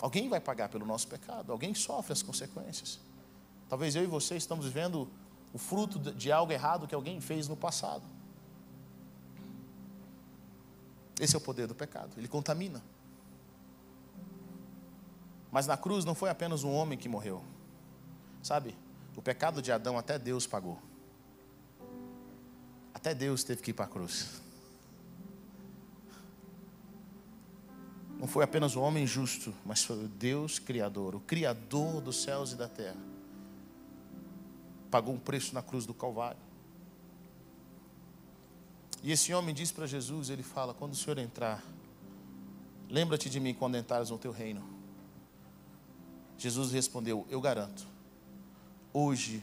Alguém 0.00 0.28
vai 0.28 0.40
pagar 0.40 0.68
pelo 0.68 0.84
nosso 0.84 1.06
pecado, 1.06 1.52
alguém 1.52 1.74
sofre 1.76 2.12
as 2.12 2.22
consequências. 2.22 2.98
Talvez 3.68 3.94
eu 3.94 4.02
e 4.02 4.06
você 4.06 4.36
estamos 4.36 4.66
vivendo 4.66 5.08
o 5.52 5.58
fruto 5.58 5.98
de 5.98 6.32
algo 6.32 6.52
errado 6.52 6.88
que 6.88 6.94
alguém 6.94 7.20
fez 7.20 7.46
no 7.46 7.56
passado. 7.56 8.02
Esse 11.20 11.36
é 11.36 11.38
o 11.38 11.40
poder 11.40 11.68
do 11.68 11.74
pecado, 11.74 12.10
ele 12.16 12.28
contamina. 12.28 12.82
Mas 15.52 15.68
na 15.68 15.76
cruz 15.76 16.04
não 16.04 16.16
foi 16.16 16.30
apenas 16.30 16.64
um 16.64 16.72
homem 16.72 16.98
que 16.98 17.08
morreu. 17.08 17.42
Sabe, 18.46 18.76
o 19.16 19.20
pecado 19.20 19.60
de 19.60 19.72
Adão 19.72 19.98
até 19.98 20.20
Deus 20.20 20.46
pagou. 20.46 20.80
Até 22.94 23.12
Deus 23.12 23.42
teve 23.42 23.60
que 23.60 23.72
ir 23.72 23.74
para 23.74 23.86
a 23.86 23.88
cruz. 23.88 24.40
Não 28.20 28.28
foi 28.28 28.44
apenas 28.44 28.76
o 28.76 28.80
homem 28.80 29.04
justo, 29.04 29.52
mas 29.64 29.82
foi 29.82 30.04
o 30.04 30.06
Deus 30.06 30.60
Criador, 30.60 31.16
o 31.16 31.20
Criador 31.20 32.00
dos 32.00 32.22
céus 32.22 32.52
e 32.52 32.54
da 32.54 32.68
terra. 32.68 33.00
Pagou 34.92 35.12
um 35.12 35.18
preço 35.18 35.52
na 35.52 35.60
cruz 35.60 35.84
do 35.84 35.92
Calvário. 35.92 36.38
E 39.02 39.10
esse 39.10 39.34
homem 39.34 39.52
diz 39.52 39.72
para 39.72 39.88
Jesus: 39.88 40.30
Ele 40.30 40.44
fala, 40.44 40.72
quando 40.72 40.92
o 40.92 40.96
Senhor 40.96 41.18
entrar, 41.18 41.64
lembra-te 42.88 43.28
de 43.28 43.40
mim 43.40 43.52
quando 43.52 43.76
entrares 43.76 44.10
no 44.10 44.18
teu 44.18 44.30
reino. 44.30 44.62
Jesus 46.38 46.70
respondeu: 46.70 47.26
Eu 47.28 47.40
garanto, 47.40 47.95
hoje 48.96 49.42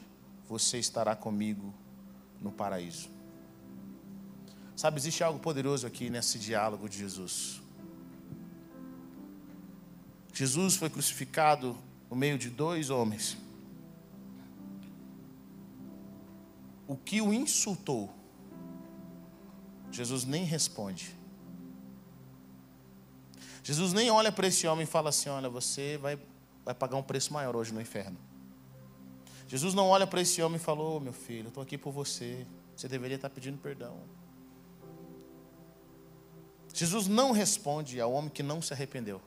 você 0.50 0.80
estará 0.80 1.16
comigo 1.16 1.72
no 2.42 2.52
paraíso. 2.52 3.08
Sabe, 4.76 4.98
existe 4.98 5.24
algo 5.24 5.38
poderoso 5.38 5.86
aqui 5.86 6.10
nesse 6.10 6.40
diálogo 6.40 6.90
de 6.90 6.98
Jesus. 6.98 7.62
Jesus 10.34 10.76
foi 10.76 10.90
crucificado 10.90 11.78
no 12.10 12.16
meio 12.16 12.40
de 12.40 12.50
dois 12.50 12.90
homens. 12.90 13.38
O 16.88 16.98
que 16.98 17.22
o 17.22 17.32
insultou, 17.32 18.12
Jesus 19.92 20.26
nem 20.26 20.46
responde. 20.46 21.16
Jesus 23.64 23.94
nem 23.94 24.10
olha 24.10 24.32
para 24.32 24.48
esse 24.48 24.66
homem 24.66 24.84
e 24.84 24.88
fala 24.88 25.10
assim: 25.10 25.30
Olha, 25.30 25.48
você 25.48 25.98
vai, 26.00 26.20
vai 26.66 26.74
pagar 26.74 26.98
um 26.98 27.04
preço 27.04 27.32
maior 27.32 27.56
hoje 27.56 27.72
no 27.72 27.80
inferno. 27.80 28.33
Jesus 29.54 29.76
não 29.76 29.88
olha 29.88 30.08
para 30.08 30.20
esse 30.20 30.42
homem 30.42 30.56
e 30.56 30.60
falou: 30.60 30.98
oh, 30.98 31.00
Meu 31.00 31.14
filho, 31.14 31.50
estou 31.50 31.62
aqui 31.62 31.78
por 31.78 31.92
você. 31.92 32.48
Você 32.76 32.88
deveria 32.88 33.18
estar 33.18 33.30
pedindo 33.30 33.56
perdão. 33.60 34.00
Jesus 36.74 37.06
não 37.06 37.32
responde 37.32 38.02
ao 38.02 38.12
homem 38.12 38.32
que 38.32 38.42
não 38.42 38.64
se 38.64 38.74
arrependeu. 38.74 39.22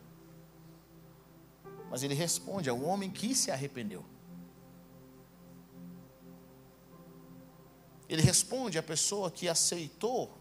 Mas 1.88 2.02
ele 2.02 2.12
responde 2.12 2.68
ao 2.68 2.82
homem 2.82 3.08
que 3.08 3.36
se 3.36 3.52
arrependeu. 3.52 4.04
Ele 8.08 8.20
responde 8.20 8.78
à 8.78 8.82
pessoa 8.82 9.30
que 9.30 9.48
aceitou 9.48 10.36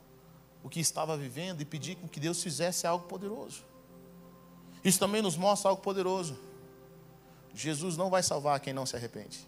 o 0.64 0.70
que 0.70 0.80
estava 0.80 1.16
vivendo 1.16 1.62
e 1.62 1.66
pediu 1.66 1.96
que 2.12 2.20
Deus 2.20 2.42
fizesse 2.42 2.88
algo 2.88 3.08
poderoso. 3.08 3.64
Isso 4.84 4.98
também 4.98 5.22
nos 5.22 5.38
mostra 5.38 5.70
algo 5.70 5.84
poderoso. 5.84 6.40
Jesus 7.54 7.96
não 7.96 8.10
vai 8.10 8.24
salvar 8.24 8.60
quem 8.60 8.74
não 8.74 8.88
se 8.88 8.96
arrepende. 8.96 9.48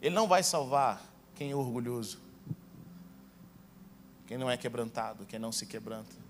Ele 0.00 0.14
não 0.14 0.28
vai 0.28 0.42
salvar 0.42 1.02
quem 1.34 1.50
é 1.50 1.56
orgulhoso, 1.56 2.18
quem 4.26 4.38
não 4.38 4.50
é 4.50 4.56
quebrantado, 4.56 5.24
quem 5.26 5.38
não 5.38 5.52
se 5.52 5.66
quebranta 5.66 6.26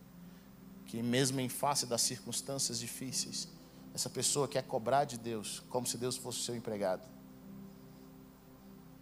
que 0.87 1.03
mesmo 1.03 1.41
em 1.41 1.49
face 1.49 1.85
das 1.85 2.01
circunstâncias 2.03 2.79
difíceis, 2.79 3.49
essa 3.93 4.09
pessoa 4.09 4.47
quer 4.47 4.63
cobrar 4.63 5.05
de 5.05 5.19
Deus 5.19 5.63
como 5.69 5.87
se 5.87 5.99
Deus 5.99 6.17
fosse 6.17 6.41
seu 6.41 6.55
empregado. 6.55 7.07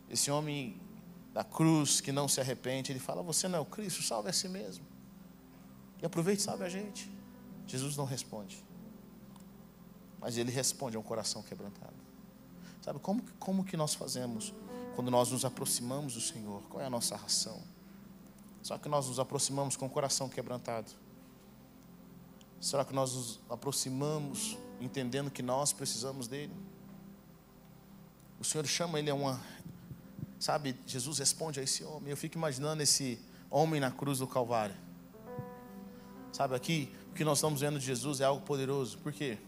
Esse 0.09 0.31
homem 0.31 0.81
da 1.33 1.45
cruz 1.45 2.01
que 2.01 2.13
não 2.13 2.29
se 2.29 2.41
arrepende, 2.41 2.93
ele 2.93 3.01
fala: 3.01 3.23
Você 3.23 3.49
não 3.49 3.59
é 3.59 3.61
o 3.61 3.65
Cristo, 3.65 4.03
salve 4.03 4.31
a 4.31 4.33
si 4.33 4.49
mesmo. 4.49 4.85
E 6.01 6.07
aproveite 6.07 6.41
e 6.41 6.45
salve 6.45 6.65
a 6.65 6.69
gente. 6.69 7.11
Jesus 7.67 7.97
não 7.97 8.05
responde. 8.05 8.65
Mas 10.21 10.39
ele 10.39 10.51
responde 10.51 10.97
a 10.97 11.01
um 11.01 11.03
coração 11.03 11.43
quebrantado. 11.43 12.04
Sabe 12.85 12.99
como, 12.99 13.23
como 13.39 13.65
que 13.65 13.79
nós 13.79 13.95
fazemos 13.95 14.53
quando 14.95 15.11
nós 15.11 15.31
nos 15.31 15.43
aproximamos 15.43 16.13
do 16.13 16.21
Senhor? 16.21 16.61
Qual 16.69 16.83
é 16.83 16.87
a 16.87 16.91
nossa 16.91 17.17
ração? 17.17 17.63
Só 18.63 18.77
que 18.77 18.91
nós 18.91 19.09
nos 19.09 19.19
aproximamos 19.19 19.75
com 19.75 19.87
o 19.87 19.89
coração 19.89 20.29
quebrantado. 20.29 20.91
Será 22.61 22.85
que 22.85 22.93
nós 22.93 23.15
nos 23.15 23.41
aproximamos 23.49 24.59
entendendo 24.83 25.31
que 25.31 25.43
nós 25.43 25.73
precisamos 25.73 26.29
dele? 26.29 26.53
O 28.39 28.45
Senhor 28.45 28.67
chama 28.67 28.99
ele 28.99 29.09
a 29.09 29.15
uma. 29.15 29.41
Sabe, 30.39 30.79
Jesus 30.87 31.19
responde 31.19 31.61
a 31.61 31.63
esse 31.63 31.83
homem. 31.85 32.11
Eu 32.11 32.19
fico 32.19 32.37
imaginando 32.37 32.83
esse 32.83 33.19
homem 33.49 33.81
na 33.81 33.91
cruz 33.91 34.19
do 34.19 34.27
Calvário. 34.27 34.77
Sabe, 36.35 36.55
aqui, 36.55 36.95
o 37.11 37.15
que 37.15 37.25
nós 37.25 37.39
estamos 37.39 37.63
vendo 37.63 37.79
de 37.79 37.87
Jesus 37.87 38.21
é 38.21 38.25
algo 38.25 38.45
poderoso. 38.45 38.99
Por 38.99 39.11
quê? 39.11 39.39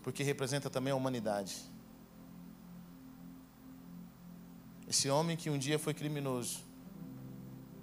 Porque 0.00 0.22
representa 0.22 0.70
também 0.70 0.92
a 0.92 0.96
humanidade. 0.96 1.73
Esse 4.88 5.08
homem 5.08 5.36
que 5.36 5.48
um 5.50 5.58
dia 5.58 5.78
foi 5.78 5.94
criminoso. 5.94 6.60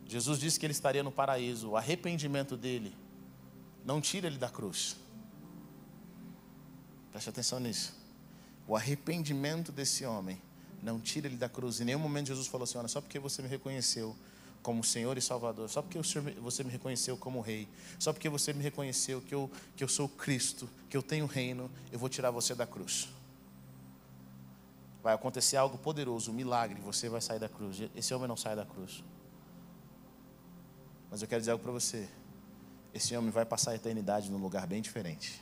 Jesus 0.07 0.39
disse 0.39 0.59
que 0.59 0.65
ele 0.65 0.73
estaria 0.73 1.03
no 1.03 1.11
paraíso. 1.11 1.69
O 1.69 1.77
arrependimento 1.77 2.57
dele 2.57 2.95
não 3.85 4.01
tira 4.01 4.27
ele 4.27 4.37
da 4.37 4.49
cruz. 4.49 4.97
Preste 7.11 7.29
atenção 7.29 7.59
nisso. 7.59 7.95
O 8.67 8.75
arrependimento 8.75 9.71
desse 9.71 10.05
homem 10.05 10.41
não 10.81 10.99
tira 10.99 11.27
ele 11.27 11.37
da 11.37 11.49
cruz. 11.49 11.79
Em 11.81 11.85
nenhum 11.85 11.99
momento 11.99 12.27
Jesus 12.27 12.47
falou 12.47 12.63
assim: 12.63 12.77
Olha, 12.77 12.87
só 12.87 13.01
porque 13.01 13.19
você 13.19 13.41
me 13.41 13.47
reconheceu 13.47 14.15
como 14.61 14.83
Senhor 14.83 15.17
e 15.17 15.21
Salvador, 15.21 15.69
só 15.69 15.81
porque 15.81 15.99
você 16.39 16.63
me 16.63 16.71
reconheceu 16.71 17.17
como 17.17 17.41
Rei, 17.41 17.67
só 17.97 18.13
porque 18.13 18.29
você 18.29 18.53
me 18.53 18.61
reconheceu 18.61 19.21
que 19.21 19.33
eu, 19.33 19.49
que 19.75 19.83
eu 19.83 19.87
sou 19.87 20.07
Cristo, 20.07 20.69
que 20.89 20.95
eu 20.95 21.01
tenho 21.01 21.25
reino, 21.25 21.69
eu 21.91 21.97
vou 21.97 22.07
tirar 22.07 22.31
você 22.31 22.53
da 22.53 22.67
cruz. 22.67 23.09
Vai 25.01 25.13
acontecer 25.13 25.57
algo 25.57 25.77
poderoso, 25.77 26.31
um 26.31 26.33
milagre, 26.33 26.79
você 26.81 27.09
vai 27.09 27.21
sair 27.21 27.39
da 27.39 27.49
cruz. 27.49 27.77
Esse 27.95 28.13
homem 28.13 28.27
não 28.27 28.37
sai 28.37 28.55
da 28.55 28.65
cruz. 28.65 29.03
Mas 31.09 31.21
eu 31.21 31.27
quero 31.27 31.41
dizer 31.41 31.51
algo 31.51 31.63
para 31.63 31.71
você 31.71 32.07
esse 32.93 33.15
homem 33.15 33.31
vai 33.31 33.45
passar 33.45 33.71
a 33.71 33.75
eternidade 33.75 34.29
num 34.29 34.37
lugar 34.37 34.67
bem 34.67 34.81
diferente. 34.81 35.41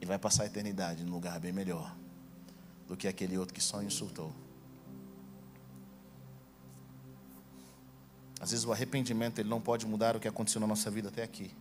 E 0.00 0.06
vai 0.06 0.18
passar 0.18 0.44
a 0.44 0.46
eternidade 0.46 1.04
num 1.04 1.12
lugar 1.12 1.38
bem 1.40 1.52
melhor 1.52 1.94
do 2.86 2.96
que 2.96 3.08
aquele 3.08 3.36
outro 3.36 3.54
que 3.54 3.60
só 3.60 3.82
insultou. 3.82 4.32
Às 8.40 8.52
vezes 8.52 8.64
o 8.64 8.72
arrependimento 8.72 9.38
ele 9.38 9.48
não 9.48 9.60
pode 9.60 9.86
mudar 9.86 10.16
o 10.16 10.20
que 10.20 10.28
aconteceu 10.28 10.60
na 10.60 10.66
nossa 10.66 10.90
vida 10.90 11.08
até 11.08 11.22
aqui. 11.22 11.54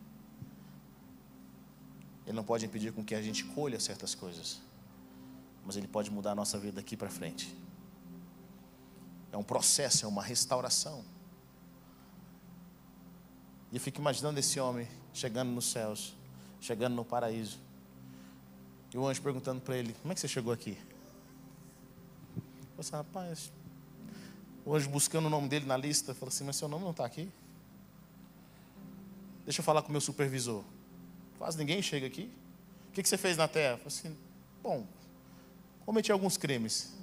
Ele 2.26 2.36
não 2.36 2.44
pode 2.44 2.66
impedir 2.66 2.94
com 2.94 3.04
que 3.04 3.16
a 3.16 3.22
gente 3.22 3.44
colha 3.44 3.80
certas 3.80 4.16
coisas. 4.16 4.62
Mas 5.70 5.78
ele 5.78 5.88
pode 5.88 6.10
mudar 6.10 6.32
a 6.32 6.36
nossa 6.36 6.58
vida 6.58 6.78
daqui 6.78 6.98
para 6.98 7.12
frente. 7.12 7.56
É 9.32 9.38
um 9.38 9.44
processo, 9.44 10.04
é 10.04 10.08
uma 10.08 10.24
restauração. 10.24 11.06
E 13.72 13.76
eu 13.76 13.80
fico 13.80 14.02
imaginando 14.02 14.40
esse 14.40 14.60
homem 14.60 14.88
chegando 15.14 15.52
nos 15.52 15.66
céus, 15.66 16.16
chegando 16.60 16.96
no 16.96 17.06
paraíso. 17.06 17.60
E 18.92 18.98
o 18.98 19.06
anjo 19.06 19.22
perguntando 19.22 19.62
para 19.62 19.78
ele: 19.78 19.94
Como 20.02 20.12
é 20.12 20.16
que 20.16 20.20
você 20.20 20.28
chegou 20.28 20.52
aqui? 20.52 20.76
Eu 22.76 22.84
rapaz. 22.92 23.52
O 24.66 24.76
anjo 24.76 24.90
buscando 24.90 25.28
o 25.28 25.30
nome 25.30 25.48
dele 25.48 25.68
na 25.68 25.78
lista, 25.78 26.16
falou 26.16 26.30
assim: 26.30 26.46
Mas 26.46 26.56
seu 26.56 26.68
nome 26.68 26.84
não 26.84 26.90
está 26.90 27.06
aqui? 27.06 27.32
Deixa 29.46 29.60
eu 29.60 29.64
falar 29.64 29.84
com 29.84 29.90
o 29.90 29.92
meu 29.92 30.02
supervisor. 30.02 30.64
Quase 31.38 31.60
ninguém 31.60 31.80
chega 31.80 32.08
aqui. 32.08 32.28
O 32.90 32.92
que, 32.92 33.04
que 33.04 33.08
você 33.08 33.20
fez 33.20 33.38
na 33.38 33.48
terra? 33.48 33.74
Eu 33.74 33.78
falei 33.78 33.88
assim: 34.00 34.18
Bom, 34.64 34.88
cometi 35.90 36.12
alguns 36.12 36.38
crimes. 36.38 36.94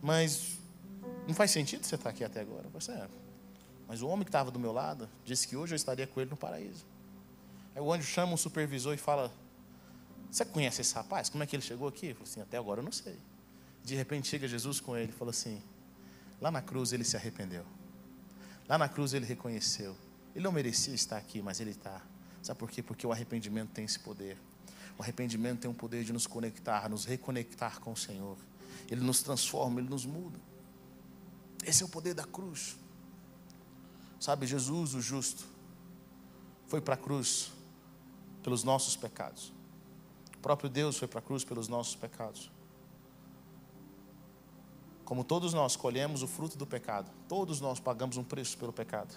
Mas 0.00 0.56
não 1.26 1.34
faz 1.34 1.50
sentido 1.50 1.84
você 1.84 1.96
estar 1.96 2.08
aqui 2.08 2.24
até 2.24 2.40
agora. 2.40 2.66
Você 2.70 2.92
é. 2.92 3.06
Mas 3.86 4.00
o 4.00 4.08
homem 4.08 4.24
que 4.24 4.30
estava 4.30 4.50
do 4.50 4.58
meu 4.58 4.72
lado 4.72 5.06
disse 5.22 5.46
que 5.46 5.54
hoje 5.54 5.74
eu 5.74 5.76
estaria 5.76 6.06
com 6.06 6.18
ele 6.18 6.30
no 6.30 6.36
paraíso. 6.36 6.86
Aí 7.76 7.82
o 7.82 7.92
anjo 7.92 8.06
chama 8.06 8.32
um 8.32 8.38
supervisor 8.38 8.94
e 8.94 8.96
fala: 8.96 9.30
Você 10.30 10.46
conhece 10.46 10.80
esse 10.80 10.94
rapaz? 10.94 11.28
Como 11.28 11.44
é 11.44 11.46
que 11.46 11.54
ele 11.54 11.62
chegou 11.62 11.88
aqui? 11.88 12.06
Eu 12.06 12.14
falei 12.14 12.30
assim: 12.30 12.40
Até 12.40 12.56
agora 12.56 12.80
eu 12.80 12.84
não 12.84 12.92
sei. 12.92 13.18
De 13.84 13.94
repente 13.96 14.28
chega 14.28 14.48
Jesus 14.48 14.80
com 14.80 14.96
ele 14.96 15.10
e 15.10 15.14
fala 15.14 15.30
assim: 15.30 15.62
Lá 16.40 16.50
na 16.50 16.62
cruz 16.62 16.94
ele 16.94 17.04
se 17.04 17.18
arrependeu. 17.18 17.66
Lá 18.66 18.78
na 18.78 18.88
cruz 18.88 19.12
ele 19.12 19.26
reconheceu. 19.26 19.94
Ele 20.34 20.42
não 20.42 20.52
merecia 20.52 20.94
estar 20.94 21.18
aqui, 21.18 21.42
mas 21.42 21.60
ele 21.60 21.72
está. 21.72 22.00
Sabe 22.42 22.58
por 22.58 22.70
quê? 22.70 22.82
Porque 22.82 23.06
o 23.06 23.12
arrependimento 23.12 23.70
tem 23.70 23.84
esse 23.84 23.98
poder. 23.98 24.38
O 24.98 25.02
arrependimento 25.02 25.60
tem 25.60 25.70
o 25.70 25.74
poder 25.74 26.04
de 26.04 26.12
nos 26.12 26.26
conectar, 26.26 26.88
nos 26.88 27.04
reconectar 27.04 27.80
com 27.80 27.92
o 27.92 27.96
Senhor. 27.96 28.36
Ele 28.90 29.00
nos 29.00 29.22
transforma, 29.22 29.80
ele 29.80 29.88
nos 29.88 30.04
muda. 30.04 30.38
Esse 31.64 31.82
é 31.82 31.86
o 31.86 31.88
poder 31.88 32.14
da 32.14 32.24
cruz. 32.24 32.76
Sabe, 34.18 34.46
Jesus, 34.46 34.94
o 34.94 35.00
justo, 35.00 35.46
foi 36.66 36.80
para 36.80 36.94
a 36.94 36.96
cruz 36.96 37.52
pelos 38.42 38.64
nossos 38.64 38.96
pecados. 38.96 39.52
O 40.36 40.40
próprio 40.40 40.68
Deus 40.68 40.96
foi 40.96 41.06
para 41.06 41.18
a 41.18 41.22
cruz 41.22 41.44
pelos 41.44 41.68
nossos 41.68 41.94
pecados. 41.94 42.50
Como 45.04 45.24
todos 45.24 45.54
nós 45.54 45.76
colhemos 45.76 46.22
o 46.22 46.26
fruto 46.26 46.58
do 46.58 46.66
pecado, 46.66 47.10
todos 47.28 47.60
nós 47.60 47.80
pagamos 47.80 48.16
um 48.16 48.24
preço 48.24 48.58
pelo 48.58 48.72
pecado. 48.72 49.14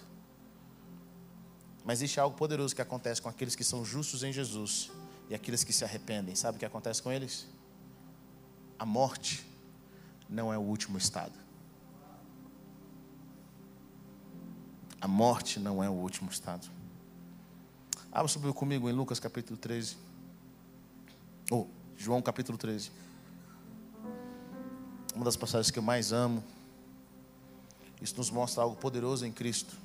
Mas 1.84 1.98
existe 1.98 2.20
algo 2.20 2.36
poderoso 2.36 2.74
que 2.74 2.82
acontece 2.82 3.20
com 3.20 3.28
aqueles 3.28 3.54
que 3.54 3.64
são 3.64 3.84
justos 3.84 4.22
em 4.22 4.32
Jesus 4.32 4.90
e 5.28 5.34
aqueles 5.34 5.64
que 5.64 5.72
se 5.72 5.84
arrependem. 5.84 6.34
Sabe 6.34 6.56
o 6.56 6.58
que 6.58 6.64
acontece 6.64 7.02
com 7.02 7.10
eles? 7.10 7.46
A 8.78 8.86
morte 8.86 9.44
não 10.28 10.52
é 10.52 10.58
o 10.58 10.62
último 10.62 10.96
estado. 10.96 11.32
A 15.00 15.08
morte 15.08 15.58
não 15.58 15.82
é 15.82 15.90
o 15.90 15.92
último 15.92 16.30
estado. 16.30 16.70
Abra 18.12 18.28
subiu 18.28 18.54
comigo 18.54 18.88
em 18.88 18.92
Lucas 18.92 19.18
capítulo 19.18 19.56
13. 19.56 19.96
Ou 21.50 21.68
oh, 21.68 21.98
João 21.98 22.22
capítulo 22.22 22.56
13. 22.56 22.92
Uma 25.14 25.24
das 25.24 25.36
passagens 25.36 25.70
que 25.70 25.78
eu 25.78 25.82
mais 25.82 26.12
amo. 26.12 26.42
Isso 28.00 28.16
nos 28.16 28.30
mostra 28.30 28.62
algo 28.62 28.76
poderoso 28.76 29.26
em 29.26 29.32
Cristo. 29.32 29.76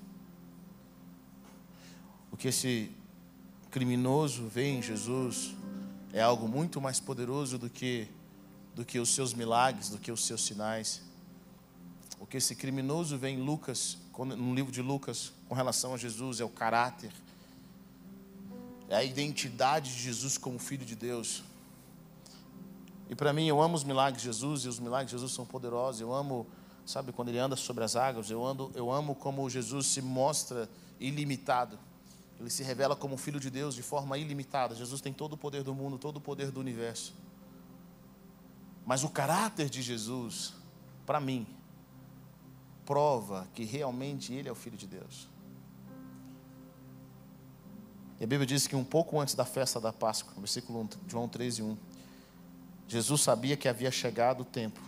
O 2.37 2.39
que 2.39 2.49
esse 2.49 2.91
criminoso 3.71 4.47
vê 4.47 4.67
em 4.67 4.79
Jesus 4.79 5.55
é 6.13 6.21
algo 6.21 6.47
muito 6.47 6.79
mais 6.79 6.99
poderoso 6.99 7.57
do 7.57 7.67
que 7.67 8.07
do 8.75 8.85
que 8.85 8.99
os 8.99 9.09
seus 9.09 9.33
milagres, 9.33 9.89
do 9.89 9.97
que 9.97 10.11
os 10.11 10.23
seus 10.23 10.45
sinais. 10.45 11.01
O 12.19 12.27
que 12.27 12.37
esse 12.37 12.55
criminoso 12.55 13.17
vê 13.17 13.29
em 13.29 13.41
Lucas 13.41 13.97
no 14.15 14.53
livro 14.53 14.71
de 14.71 14.83
Lucas 14.83 15.33
com 15.49 15.55
relação 15.55 15.95
a 15.95 15.97
Jesus 15.97 16.39
é 16.39 16.45
o 16.45 16.49
caráter, 16.49 17.11
é 18.87 18.97
a 18.97 19.03
identidade 19.03 19.91
de 19.95 19.99
Jesus 19.99 20.37
como 20.37 20.59
Filho 20.59 20.85
de 20.85 20.95
Deus. 20.95 21.43
E 23.09 23.15
para 23.15 23.33
mim, 23.33 23.47
eu 23.47 23.59
amo 23.59 23.73
os 23.73 23.83
milagres 23.83 24.21
de 24.21 24.27
Jesus 24.27 24.61
e 24.61 24.67
os 24.67 24.79
milagres 24.79 25.09
de 25.09 25.17
Jesus 25.17 25.31
são 25.31 25.43
poderosos. 25.43 26.01
Eu 26.01 26.13
amo, 26.13 26.45
sabe, 26.85 27.11
quando 27.11 27.29
ele 27.29 27.39
anda 27.39 27.55
sobre 27.55 27.83
as 27.83 27.95
águas, 27.95 28.29
eu, 28.29 28.45
ando, 28.45 28.71
eu 28.75 28.91
amo 28.91 29.15
como 29.15 29.49
Jesus 29.49 29.87
se 29.87 30.03
mostra 30.03 30.69
ilimitado. 30.99 31.79
Ele 32.39 32.49
se 32.49 32.63
revela 32.63 32.95
como 32.95 33.17
Filho 33.17 33.39
de 33.39 33.49
Deus 33.49 33.73
de 33.73 33.81
forma 33.81 34.17
ilimitada. 34.17 34.75
Jesus 34.75 35.01
tem 35.01 35.11
todo 35.11 35.33
o 35.33 35.37
poder 35.37 35.63
do 35.63 35.73
mundo, 35.73 35.97
todo 35.97 36.17
o 36.17 36.21
poder 36.21 36.51
do 36.51 36.59
universo. 36.59 37.13
Mas 38.85 39.03
o 39.03 39.09
caráter 39.09 39.69
de 39.69 39.81
Jesus, 39.81 40.53
para 41.05 41.19
mim, 41.19 41.47
prova 42.85 43.47
que 43.53 43.65
realmente 43.65 44.33
ele 44.33 44.47
é 44.47 44.51
o 44.51 44.55
Filho 44.55 44.77
de 44.77 44.87
Deus. 44.87 45.27
E 48.19 48.23
a 48.23 48.27
Bíblia 48.27 48.45
diz 48.47 48.65
que 48.65 48.75
um 48.75 48.83
pouco 48.83 49.19
antes 49.19 49.35
da 49.35 49.45
festa 49.45 49.79
da 49.79 49.91
Páscoa, 49.91 50.33
versículo 50.37 50.81
1, 50.81 50.89
João 51.07 51.27
13, 51.27 51.61
1, 51.61 51.77
Jesus 52.87 53.21
sabia 53.21 53.57
que 53.57 53.67
havia 53.67 53.91
chegado 53.91 54.41
o 54.41 54.45
tempo 54.45 54.79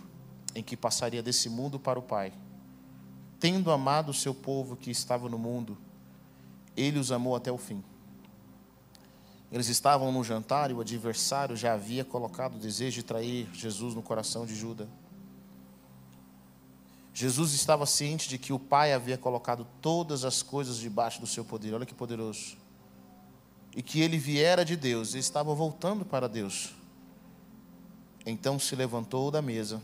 em 0.54 0.62
que 0.62 0.76
passaria 0.76 1.22
desse 1.22 1.48
mundo 1.48 1.78
para 1.78 1.98
o 1.98 2.02
Pai. 2.02 2.32
Tendo 3.38 3.70
amado 3.70 4.10
o 4.10 4.14
seu 4.14 4.34
povo 4.34 4.76
que 4.76 4.90
estava 4.90 5.28
no 5.28 5.38
mundo, 5.38 5.76
ele 6.76 6.98
os 6.98 7.12
amou 7.12 7.36
até 7.36 7.50
o 7.50 7.58
fim. 7.58 7.82
Eles 9.50 9.68
estavam 9.68 10.12
no 10.12 10.22
jantar 10.22 10.70
e 10.70 10.74
o 10.74 10.80
adversário 10.80 11.56
já 11.56 11.72
havia 11.72 12.04
colocado 12.04 12.54
o 12.54 12.58
desejo 12.58 12.96
de 12.96 13.02
trair 13.02 13.48
Jesus 13.52 13.94
no 13.94 14.02
coração 14.02 14.46
de 14.46 14.54
Judas. 14.54 14.86
Jesus 17.12 17.52
estava 17.52 17.84
ciente 17.84 18.28
de 18.28 18.38
que 18.38 18.52
o 18.52 18.58
Pai 18.58 18.92
havia 18.92 19.18
colocado 19.18 19.66
todas 19.82 20.24
as 20.24 20.42
coisas 20.42 20.76
debaixo 20.76 21.20
do 21.20 21.26
seu 21.26 21.44
poder. 21.44 21.74
Olha 21.74 21.84
que 21.84 21.94
poderoso. 21.94 22.56
E 23.74 23.82
que 23.82 24.00
ele 24.00 24.16
viera 24.16 24.64
de 24.64 24.76
Deus 24.76 25.14
e 25.14 25.18
estava 25.18 25.52
voltando 25.52 26.04
para 26.04 26.28
Deus. 26.28 26.72
Então 28.24 28.58
se 28.58 28.76
levantou 28.76 29.30
da 29.30 29.42
mesa, 29.42 29.82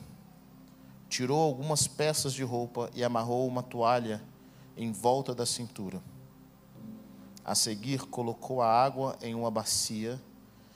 tirou 1.08 1.40
algumas 1.40 1.88
peças 1.88 2.32
de 2.32 2.44
roupa 2.44 2.90
e 2.94 3.02
amarrou 3.02 3.46
uma 3.46 3.62
toalha 3.62 4.22
em 4.76 4.92
volta 4.92 5.34
da 5.34 5.44
cintura. 5.44 6.00
A 7.46 7.54
seguir, 7.54 8.00
colocou 8.06 8.60
a 8.60 8.68
água 8.68 9.16
em 9.22 9.34
uma 9.34 9.50
bacia 9.50 10.20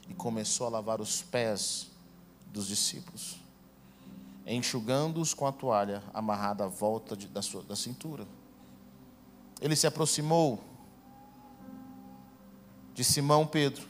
e 0.09 0.15
começou 0.15 0.67
a 0.67 0.71
lavar 0.71 1.03
os 1.03 1.21
pés 1.21 1.89
dos 2.47 2.67
discípulos 2.67 3.41
enxugando-os 4.47 5.33
com 5.33 5.47
a 5.47 5.53
toalha 5.53 6.03
amarrada 6.13 6.65
à 6.65 6.67
volta 6.67 7.17
de, 7.17 7.29
da, 7.29 7.41
sua, 7.41 7.63
da 7.63 7.77
cintura. 7.77 8.27
Ele 9.61 9.77
se 9.77 9.87
aproximou 9.87 10.61
de 12.95 13.05
Simão 13.05 13.47
Pedro, 13.47 13.87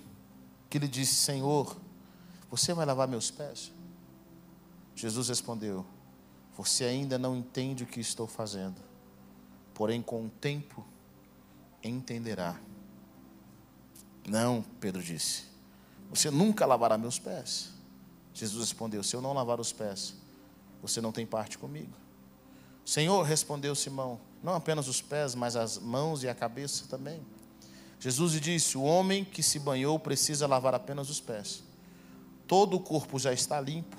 que 0.68 0.78
lhe 0.78 0.88
disse: 0.88 1.14
Senhor, 1.14 1.76
você 2.50 2.74
vai 2.74 2.84
lavar 2.84 3.08
meus 3.08 3.30
pés? 3.30 3.72
Jesus 4.94 5.28
respondeu: 5.28 5.86
Você 6.56 6.84
ainda 6.84 7.18
não 7.18 7.34
entende 7.34 7.84
o 7.84 7.86
que 7.86 8.00
estou 8.00 8.26
fazendo, 8.26 8.80
porém 9.72 10.02
com 10.02 10.26
o 10.26 10.28
tempo 10.28 10.84
entenderá. 11.82 12.60
Não, 14.30 14.64
Pedro 14.78 15.02
disse: 15.02 15.42
Você 16.08 16.30
nunca 16.30 16.64
lavará 16.64 16.96
meus 16.96 17.18
pés. 17.18 17.70
Jesus 18.32 18.60
respondeu: 18.60 19.02
Se 19.02 19.16
eu 19.16 19.20
não 19.20 19.32
lavar 19.32 19.58
os 19.58 19.72
pés, 19.72 20.14
você 20.80 21.00
não 21.00 21.10
tem 21.10 21.26
parte 21.26 21.58
comigo. 21.58 21.92
Senhor, 22.86 23.24
respondeu 23.24 23.74
Simão, 23.74 24.20
não 24.40 24.54
apenas 24.54 24.86
os 24.86 25.02
pés, 25.02 25.34
mas 25.34 25.56
as 25.56 25.78
mãos 25.78 26.22
e 26.22 26.28
a 26.28 26.34
cabeça 26.34 26.84
também. 26.86 27.20
Jesus 27.98 28.34
lhe 28.34 28.38
disse: 28.38 28.78
O 28.78 28.82
homem 28.82 29.24
que 29.24 29.42
se 29.42 29.58
banhou 29.58 29.98
precisa 29.98 30.46
lavar 30.46 30.76
apenas 30.76 31.10
os 31.10 31.18
pés. 31.20 31.64
Todo 32.46 32.76
o 32.76 32.80
corpo 32.80 33.18
já 33.18 33.32
está 33.32 33.60
limpo. 33.60 33.96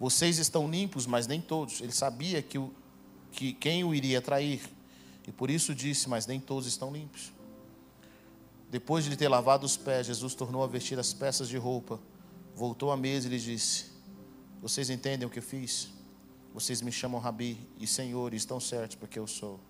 Vocês 0.00 0.38
estão 0.38 0.68
limpos, 0.68 1.06
mas 1.06 1.28
nem 1.28 1.40
todos. 1.40 1.80
Ele 1.80 1.92
sabia 1.92 2.42
que, 2.42 2.58
o, 2.58 2.74
que 3.30 3.52
quem 3.52 3.84
o 3.84 3.94
iria 3.94 4.20
trair. 4.20 4.60
E 5.24 5.30
por 5.30 5.50
isso 5.50 5.72
disse: 5.72 6.08
Mas 6.08 6.26
nem 6.26 6.40
todos 6.40 6.66
estão 6.66 6.92
limpos. 6.92 7.30
Depois 8.72 9.04
de 9.04 9.10
lhe 9.10 9.16
ter 9.16 9.28
lavado 9.28 9.66
os 9.66 9.76
pés, 9.76 10.06
Jesus 10.06 10.34
tornou 10.34 10.64
a 10.64 10.66
vestir 10.66 10.98
as 10.98 11.12
peças 11.12 11.46
de 11.46 11.58
roupa, 11.58 12.00
voltou 12.56 12.90
à 12.90 12.96
mesa 12.96 13.26
e 13.26 13.30
lhe 13.30 13.38
disse: 13.38 13.92
Vocês 14.62 14.88
entendem 14.88 15.28
o 15.28 15.30
que 15.30 15.40
eu 15.40 15.42
fiz? 15.42 15.90
Vocês 16.54 16.80
me 16.80 16.90
chamam 16.90 17.20
Rabi 17.20 17.68
e 17.78 17.86
Senhor, 17.86 18.32
e 18.32 18.36
estão 18.38 18.58
certos 18.58 18.96
porque 18.96 19.18
eu 19.18 19.26
sou. 19.26 19.60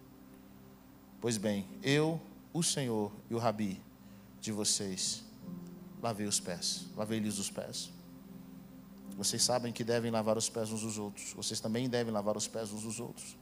Pois 1.20 1.36
bem, 1.36 1.66
eu, 1.82 2.20
o 2.52 2.62
Senhor 2.62 3.10
e 3.28 3.34
o 3.34 3.38
Rabi 3.38 3.82
de 4.40 4.52
vocês, 4.52 5.24
lavei 6.00 6.28
os 6.28 6.38
pés, 6.38 6.86
lavei-lhes 6.96 7.40
os 7.40 7.50
pés. 7.50 7.90
Vocês 9.16 9.42
sabem 9.42 9.72
que 9.72 9.82
devem 9.82 10.12
lavar 10.12 10.38
os 10.38 10.48
pés 10.48 10.70
uns 10.70 10.82
dos 10.82 10.96
outros. 10.96 11.32
Vocês 11.32 11.58
também 11.58 11.88
devem 11.88 12.12
lavar 12.12 12.36
os 12.36 12.46
pés 12.46 12.72
uns 12.72 12.84
dos 12.84 13.00
outros. 13.00 13.36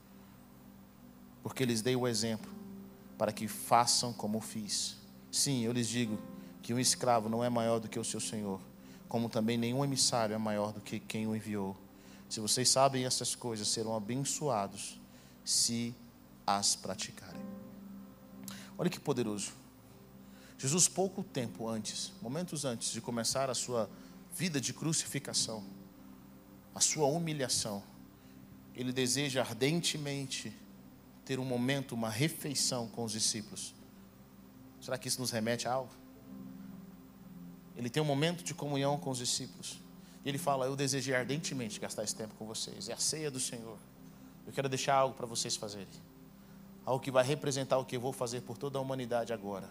Porque 1.42 1.66
lhes 1.66 1.82
dei 1.82 1.96
o 1.96 2.08
exemplo 2.08 2.50
para 3.18 3.30
que 3.30 3.46
façam 3.46 4.10
como 4.10 4.40
fiz. 4.40 4.99
Sim, 5.30 5.62
eu 5.64 5.72
lhes 5.72 5.88
digo 5.88 6.18
que 6.62 6.74
um 6.74 6.78
escravo 6.78 7.28
não 7.28 7.42
é 7.42 7.48
maior 7.48 7.78
do 7.78 7.88
que 7.88 7.98
o 7.98 8.04
seu 8.04 8.20
senhor, 8.20 8.60
como 9.08 9.28
também 9.28 9.56
nenhum 9.56 9.84
emissário 9.84 10.34
é 10.34 10.38
maior 10.38 10.72
do 10.72 10.80
que 10.80 10.98
quem 10.98 11.26
o 11.26 11.34
enviou. 11.34 11.76
Se 12.28 12.40
vocês 12.40 12.68
sabem 12.68 13.04
essas 13.04 13.34
coisas, 13.34 13.68
serão 13.68 13.94
abençoados 13.96 15.00
se 15.44 15.94
as 16.46 16.76
praticarem. 16.76 17.40
Olha 18.78 18.90
que 18.90 19.00
poderoso. 19.00 19.52
Jesus, 20.58 20.88
pouco 20.88 21.22
tempo 21.22 21.68
antes, 21.68 22.12
momentos 22.20 22.64
antes 22.64 22.92
de 22.92 23.00
começar 23.00 23.48
a 23.48 23.54
sua 23.54 23.88
vida 24.32 24.60
de 24.60 24.72
crucificação, 24.72 25.64
a 26.74 26.80
sua 26.80 27.06
humilhação, 27.06 27.82
ele 28.74 28.92
deseja 28.92 29.40
ardentemente 29.40 30.52
ter 31.24 31.38
um 31.38 31.44
momento, 31.44 31.94
uma 31.94 32.10
refeição 32.10 32.88
com 32.88 33.04
os 33.04 33.12
discípulos. 33.12 33.74
Será 34.80 34.96
que 34.96 35.08
isso 35.08 35.20
nos 35.20 35.30
remete 35.30 35.68
a 35.68 35.72
algo? 35.72 35.92
Ele 37.76 37.88
tem 37.88 38.02
um 38.02 38.06
momento 38.06 38.42
de 38.42 38.54
comunhão 38.54 38.98
com 38.98 39.10
os 39.10 39.18
discípulos. 39.18 39.80
E 40.24 40.28
ele 40.28 40.38
fala: 40.38 40.66
Eu 40.66 40.76
desejei 40.76 41.14
ardentemente 41.14 41.78
gastar 41.80 42.04
esse 42.04 42.14
tempo 42.14 42.34
com 42.34 42.46
vocês. 42.46 42.88
É 42.88 42.92
a 42.92 42.96
ceia 42.96 43.30
do 43.30 43.40
Senhor. 43.40 43.78
Eu 44.46 44.52
quero 44.52 44.68
deixar 44.68 44.94
algo 44.94 45.14
para 45.14 45.26
vocês 45.26 45.56
fazerem. 45.56 45.88
Algo 46.84 47.02
que 47.02 47.10
vai 47.10 47.24
representar 47.24 47.78
o 47.78 47.84
que 47.84 47.96
eu 47.96 48.00
vou 48.00 48.12
fazer 48.12 48.40
por 48.40 48.58
toda 48.58 48.78
a 48.78 48.82
humanidade 48.82 49.32
agora. 49.32 49.68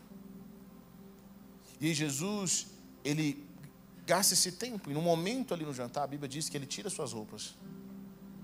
E 1.81 1.93
Jesus, 1.93 2.67
ele 3.03 3.47
gasta 4.05 4.33
esse 4.33 4.53
tempo. 4.53 4.89
E 4.89 4.93
no 4.93 5.01
momento 5.01 5.53
ali 5.53 5.65
no 5.65 5.73
jantar, 5.73 6.03
a 6.03 6.07
Bíblia 6.07 6.27
diz 6.27 6.49
que 6.49 6.57
ele 6.57 6.65
tira 6.65 6.89
suas 6.89 7.13
roupas. 7.13 7.55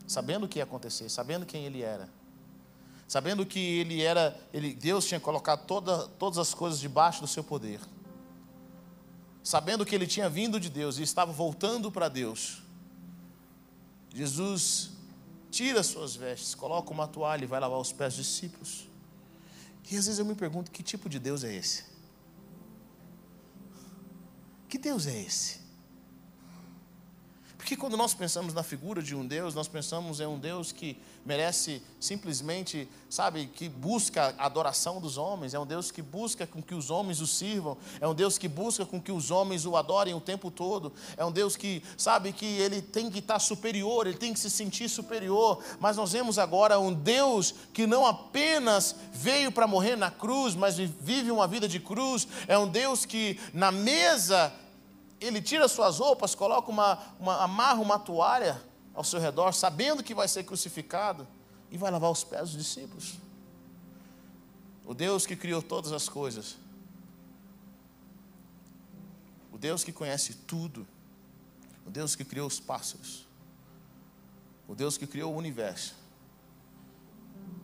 Sabendo 0.07 0.45
o 0.45 0.47
que 0.47 0.59
ia 0.59 0.63
acontecer, 0.63 1.09
sabendo 1.09 1.45
quem 1.45 1.65
ele 1.65 1.81
era. 1.81 2.07
Sabendo 3.07 3.45
que 3.45 3.59
ele 3.59 4.01
era, 4.01 4.37
ele, 4.53 4.73
Deus 4.73 5.05
tinha 5.05 5.19
colocado 5.19 5.65
toda, 5.65 6.07
todas 6.07 6.39
as 6.39 6.53
coisas 6.53 6.79
debaixo 6.79 7.21
do 7.21 7.27
seu 7.27 7.43
poder 7.43 7.79
sabendo 9.45 9.85
que 9.85 9.93
ele 9.93 10.07
tinha 10.07 10.27
vindo 10.27 10.59
de 10.59 10.71
Deus 10.71 10.97
e 10.97 11.03
estava 11.03 11.31
voltando 11.31 11.91
para 11.91 12.09
Deus, 12.09 12.63
Jesus 14.11 14.89
tira 15.51 15.83
suas 15.83 16.15
vestes, 16.15 16.55
coloca 16.55 16.91
uma 16.91 17.07
toalha 17.07 17.43
e 17.43 17.47
vai 17.47 17.59
lavar 17.59 17.77
os 17.77 17.93
pés 17.93 18.15
dos 18.15 18.25
discípulos. 18.25 18.89
E 19.83 19.95
às 19.95 20.07
vezes 20.07 20.17
eu 20.17 20.25
me 20.25 20.33
pergunto: 20.33 20.71
que 20.71 20.81
tipo 20.81 21.07
de 21.07 21.19
Deus 21.19 21.43
é 21.43 21.53
esse? 21.53 21.85
Que 24.67 24.79
Deus 24.79 25.05
é 25.05 25.21
esse? 25.21 25.59
Porque 27.65 27.75
quando 27.75 27.97
nós 27.97 28.13
pensamos 28.13 28.53
na 28.53 28.61
figura 28.61 29.01
de 29.01 29.15
um 29.15 29.25
Deus, 29.25 29.55
nós 29.55 29.67
pensamos 29.67 30.19
em 30.19 30.27
um 30.27 30.37
Deus 30.37 30.71
que 30.71 30.95
merece 31.25 31.81
simplesmente, 31.99 32.87
sabe, 33.09 33.47
que 33.47 33.67
busca 33.67 34.35
a 34.37 34.45
adoração 34.45 35.01
dos 35.01 35.17
homens, 35.17 35.55
é 35.55 35.59
um 35.59 35.65
Deus 35.65 35.89
que 35.89 36.03
busca 36.03 36.45
com 36.45 36.61
que 36.61 36.75
os 36.75 36.91
homens 36.91 37.21
o 37.21 37.25
sirvam, 37.25 37.75
é 37.99 38.07
um 38.07 38.13
Deus 38.13 38.37
que 38.37 38.47
busca 38.47 38.85
com 38.85 39.01
que 39.01 39.11
os 39.11 39.31
homens 39.31 39.65
o 39.65 39.75
adorem 39.75 40.13
o 40.13 40.21
tempo 40.21 40.51
todo, 40.51 40.93
é 41.17 41.25
um 41.25 41.31
Deus 41.31 41.57
que 41.57 41.81
sabe 41.97 42.31
que 42.33 42.45
ele 42.45 42.83
tem 42.83 43.09
que 43.09 43.17
estar 43.17 43.39
superior, 43.39 44.05
ele 44.05 44.19
tem 44.19 44.31
que 44.31 44.39
se 44.39 44.51
sentir 44.51 44.87
superior, 44.87 45.57
mas 45.79 45.97
nós 45.97 46.11
vemos 46.11 46.37
agora 46.37 46.79
um 46.79 46.93
Deus 46.93 47.55
que 47.73 47.87
não 47.87 48.05
apenas 48.05 48.95
veio 49.11 49.51
para 49.51 49.65
morrer 49.65 49.95
na 49.95 50.11
cruz, 50.11 50.53
mas 50.53 50.77
vive 50.77 51.31
uma 51.31 51.47
vida 51.47 51.67
de 51.67 51.79
cruz, 51.79 52.27
é 52.47 52.59
um 52.59 52.67
Deus 52.67 53.05
que 53.05 53.39
na 53.51 53.71
mesa 53.71 54.53
ele 55.19 55.41
tira 55.41 55.67
suas 55.67 55.99
roupas, 55.99 56.35
coloca 56.35 56.69
uma, 56.69 56.99
uma, 57.19 57.43
amarra 57.43 57.81
uma 57.81 57.97
toalha 57.97 58.61
ao 58.93 59.03
seu 59.03 59.19
redor, 59.19 59.53
sabendo 59.53 60.03
que 60.03 60.13
vai 60.13 60.27
ser 60.27 60.43
crucificado, 60.43 61.27
e 61.71 61.77
vai 61.77 61.91
lavar 61.91 62.11
os 62.11 62.23
pés 62.23 62.51
dos 62.51 62.63
discípulos. 62.63 63.17
O 64.85 64.93
Deus 64.93 65.25
que 65.25 65.35
criou 65.35 65.61
todas 65.61 65.91
as 65.91 66.07
coisas, 66.07 66.57
o 69.51 69.57
Deus 69.57 69.83
que 69.83 69.91
conhece 69.91 70.33
tudo, 70.33 70.87
o 71.85 71.89
Deus 71.89 72.15
que 72.15 72.23
criou 72.23 72.47
os 72.47 72.59
pássaros, 72.59 73.25
o 74.67 74.75
Deus 74.75 74.97
que 74.97 75.07
criou 75.07 75.33
o 75.33 75.37
universo, 75.37 75.95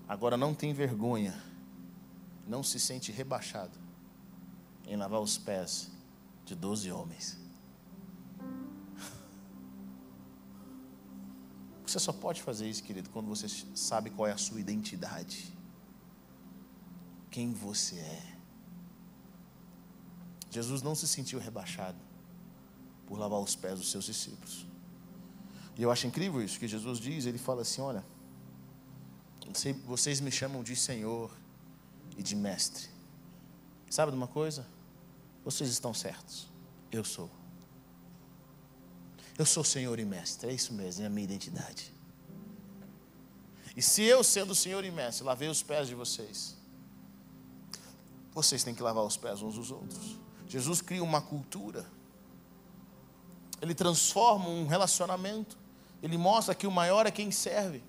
agora 0.08 0.36
não 0.36 0.54
tem 0.54 0.74
vergonha, 0.74 1.42
não 2.48 2.64
se 2.64 2.80
sente 2.80 3.12
rebaixado 3.12 3.78
em 4.86 4.96
lavar 4.96 5.22
os 5.22 5.38
pés 5.38 5.90
de 6.46 6.56
doze 6.56 6.92
homens. 6.92 7.41
Você 11.92 12.00
só 12.00 12.14
pode 12.14 12.42
fazer 12.42 12.70
isso, 12.70 12.82
querido, 12.82 13.10
quando 13.10 13.28
você 13.28 13.48
sabe 13.76 14.10
qual 14.10 14.26
é 14.26 14.32
a 14.32 14.38
sua 14.38 14.62
identidade. 14.62 15.54
Quem 17.30 17.52
você 17.52 17.98
é. 17.98 18.38
Jesus 20.50 20.82
não 20.82 20.96
se 20.96 21.06
sentiu 21.06 21.38
rebaixado 21.38 21.98
por 23.06 23.20
lavar 23.20 23.42
os 23.42 23.58
pés 23.58 23.78
dos 23.78 23.92
seus 23.92 24.06
discípulos. 24.06 24.66
E 25.78 25.84
eu 25.84 25.92
acho 25.92 26.08
incrível 26.08 26.42
isso 26.42 26.58
que 26.58 26.66
Jesus 26.66 26.98
diz. 26.98 27.26
Ele 27.26 27.38
fala 27.38 27.64
assim: 27.64 27.82
Olha, 27.82 28.06
vocês 29.86 30.22
me 30.22 30.32
chamam 30.32 30.64
de 30.64 30.78
Senhor 30.78 31.30
e 32.18 32.24
de 32.24 32.38
Mestre. 32.38 32.88
Sabe 33.90 34.14
de 34.14 34.18
uma 34.18 34.28
coisa? 34.28 34.66
Vocês 35.44 35.70
estão 35.70 35.94
certos. 35.94 36.48
Eu 36.90 37.04
sou. 37.04 37.30
Eu 39.42 39.46
sou 39.48 39.64
Senhor 39.64 39.98
e 39.98 40.06
Mestre, 40.06 40.52
é 40.52 40.54
isso 40.54 40.72
mesmo, 40.72 41.02
é 41.02 41.08
a 41.08 41.10
minha 41.10 41.24
identidade. 41.24 41.92
E 43.76 43.82
se 43.82 44.04
eu, 44.04 44.24
sendo 44.24 44.54
Senhor 44.54 44.86
e 44.86 44.92
Mestre, 44.92 45.26
lavei 45.26 45.50
os 45.50 45.64
pés 45.64 45.88
de 45.88 45.96
vocês, 45.96 46.56
vocês 48.32 48.64
têm 48.64 48.76
que 48.76 48.84
lavar 48.84 49.04
os 49.04 49.18
pés 49.18 49.42
uns 49.42 49.56
dos 49.56 49.72
outros. 49.72 50.20
Jesus 50.48 50.80
cria 50.80 51.04
uma 51.04 51.24
cultura, 51.24 51.84
ele 53.60 53.74
transforma 53.74 54.48
um 54.48 54.68
relacionamento, 54.68 55.58
ele 56.04 56.20
mostra 56.20 56.54
que 56.54 56.68
o 56.68 56.72
maior 56.72 57.08
é 57.08 57.12
quem 57.12 57.32
serve. 57.32 57.84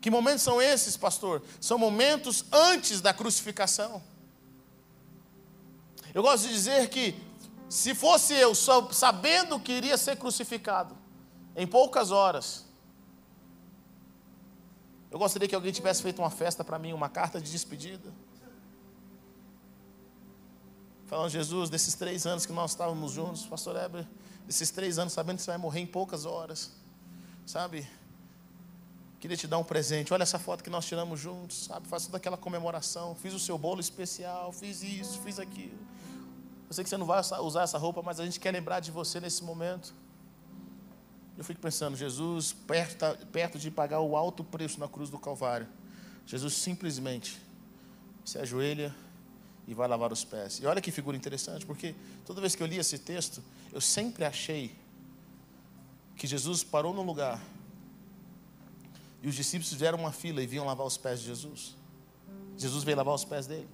Que 0.00 0.12
momentos 0.12 0.42
são 0.42 0.62
esses, 0.62 0.96
pastor? 0.96 1.42
São 1.60 1.76
momentos 1.76 2.44
antes 2.52 3.00
da 3.00 3.12
crucificação. 3.12 4.00
Eu 6.14 6.22
gosto 6.22 6.46
de 6.46 6.52
dizer 6.52 6.88
que 6.88 7.25
se 7.68 7.94
fosse 7.94 8.34
eu, 8.34 8.54
sabendo 8.54 9.58
que 9.58 9.72
iria 9.72 9.96
ser 9.96 10.16
crucificado, 10.16 10.96
em 11.54 11.66
poucas 11.66 12.10
horas, 12.10 12.64
eu 15.10 15.18
gostaria 15.18 15.48
que 15.48 15.54
alguém 15.54 15.72
tivesse 15.72 16.02
feito 16.02 16.20
uma 16.20 16.30
festa 16.30 16.62
para 16.62 16.78
mim, 16.78 16.92
uma 16.92 17.08
carta 17.08 17.40
de 17.40 17.50
despedida. 17.50 18.12
Falando, 21.06 21.30
Jesus, 21.30 21.70
desses 21.70 21.94
três 21.94 22.26
anos 22.26 22.44
que 22.44 22.52
nós 22.52 22.72
estávamos 22.72 23.12
juntos, 23.12 23.46
Pastor 23.46 23.76
Heber, 23.76 24.06
desses 24.46 24.70
três 24.70 24.98
anos, 24.98 25.12
sabendo 25.12 25.36
que 25.36 25.42
você 25.42 25.50
vai 25.50 25.58
morrer 25.58 25.80
em 25.80 25.86
poucas 25.86 26.26
horas, 26.26 26.72
sabe? 27.46 27.88
Queria 29.18 29.36
te 29.36 29.46
dar 29.46 29.58
um 29.58 29.64
presente. 29.64 30.12
Olha 30.12 30.24
essa 30.24 30.38
foto 30.38 30.62
que 30.62 30.70
nós 30.70 30.84
tiramos 30.84 31.18
juntos, 31.18 31.64
sabe? 31.64 31.88
Faço 31.88 32.06
toda 32.06 32.18
aquela 32.18 32.36
comemoração. 32.36 33.14
Fiz 33.14 33.32
o 33.32 33.38
seu 33.38 33.56
bolo 33.56 33.80
especial, 33.80 34.52
fiz 34.52 34.82
isso, 34.82 35.20
fiz 35.20 35.38
aquilo. 35.38 35.78
Eu 36.68 36.74
sei 36.74 36.82
que 36.82 36.90
você 36.90 36.96
não 36.96 37.06
vai 37.06 37.20
usar 37.40 37.62
essa 37.62 37.78
roupa, 37.78 38.02
mas 38.02 38.18
a 38.18 38.24
gente 38.24 38.40
quer 38.40 38.50
lembrar 38.52 38.80
de 38.80 38.90
você 38.90 39.20
nesse 39.20 39.44
momento. 39.44 39.94
Eu 41.38 41.44
fico 41.44 41.60
pensando, 41.60 41.96
Jesus, 41.96 42.52
perto, 42.52 42.98
tá, 42.98 43.14
perto 43.30 43.58
de 43.58 43.70
pagar 43.70 44.00
o 44.00 44.16
alto 44.16 44.42
preço 44.42 44.80
na 44.80 44.88
cruz 44.88 45.10
do 45.10 45.18
Calvário, 45.18 45.68
Jesus 46.26 46.54
simplesmente 46.54 47.40
se 48.24 48.38
ajoelha 48.38 48.94
e 49.68 49.74
vai 49.74 49.86
lavar 49.86 50.12
os 50.12 50.24
pés. 50.24 50.58
E 50.58 50.66
olha 50.66 50.80
que 50.80 50.90
figura 50.90 51.16
interessante, 51.16 51.64
porque 51.64 51.94
toda 52.24 52.40
vez 52.40 52.54
que 52.54 52.62
eu 52.62 52.66
li 52.66 52.78
esse 52.78 52.98
texto, 52.98 53.42
eu 53.72 53.80
sempre 53.80 54.24
achei 54.24 54.74
que 56.16 56.26
Jesus 56.26 56.64
parou 56.64 56.94
no 56.94 57.02
lugar 57.02 57.40
e 59.22 59.28
os 59.28 59.34
discípulos 59.34 59.68
fizeram 59.68 59.98
uma 59.98 60.12
fila 60.12 60.42
e 60.42 60.46
vinham 60.46 60.64
lavar 60.64 60.86
os 60.86 60.96
pés 60.96 61.20
de 61.20 61.26
Jesus. 61.26 61.76
Jesus 62.56 62.84
veio 62.84 62.96
lavar 62.96 63.14
os 63.14 63.24
pés 63.24 63.46
dele. 63.46 63.68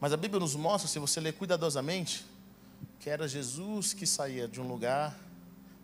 Mas 0.00 0.12
a 0.14 0.16
Bíblia 0.16 0.40
nos 0.40 0.54
mostra, 0.54 0.88
se 0.88 0.98
você 0.98 1.20
ler 1.20 1.34
cuidadosamente, 1.34 2.24
que 2.98 3.10
era 3.10 3.28
Jesus 3.28 3.92
que 3.92 4.06
saía 4.06 4.48
de 4.48 4.60
um 4.60 4.66
lugar, 4.66 5.14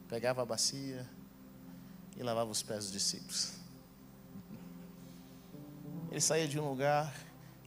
pegava 0.08 0.42
a 0.42 0.44
bacia 0.44 1.06
e 2.16 2.22
lavava 2.22 2.50
os 2.50 2.62
pés 2.62 2.84
dos 2.84 2.92
discípulos. 2.92 3.52
Ele 6.10 6.20
saía 6.20 6.48
de 6.48 6.58
um 6.58 6.66
lugar 6.66 7.14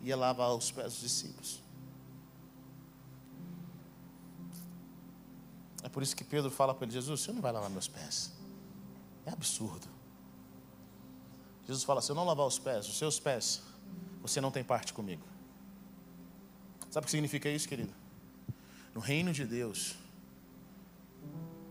e 0.02 0.08
ia 0.08 0.18
lavar 0.18 0.52
os 0.56 0.72
pés 0.72 0.94
dos 0.94 1.02
discípulos. 1.02 1.62
É 5.84 5.90
por 5.90 6.02
isso 6.02 6.16
que 6.16 6.24
Pedro 6.24 6.50
fala 6.50 6.74
para 6.74 6.86
ele: 6.86 6.94
Jesus, 6.94 7.22
você 7.22 7.32
não 7.32 7.42
vai 7.42 7.52
lavar 7.52 7.70
meus 7.70 7.88
pés. 7.88 8.32
É 9.26 9.32
absurdo. 9.32 9.88
Jesus 11.68 11.84
fala: 11.84 12.02
se 12.02 12.12
eu 12.12 12.16
não 12.16 12.26
lavar 12.26 12.48
os 12.48 12.58
pés, 12.58 12.88
os 12.88 12.98
seus 12.98 13.20
pés, 13.20 13.62
você 14.22 14.42
não 14.42 14.50
tem 14.50 14.64
parte 14.64 14.94
comigo. 14.94 15.24
Sabe 16.90 17.04
o 17.04 17.06
que 17.06 17.12
significa 17.12 17.50
isso, 17.50 17.68
querido? 17.68 17.94
No 18.94 19.00
reino 19.00 19.32
de 19.32 19.46
Deus, 19.46 19.96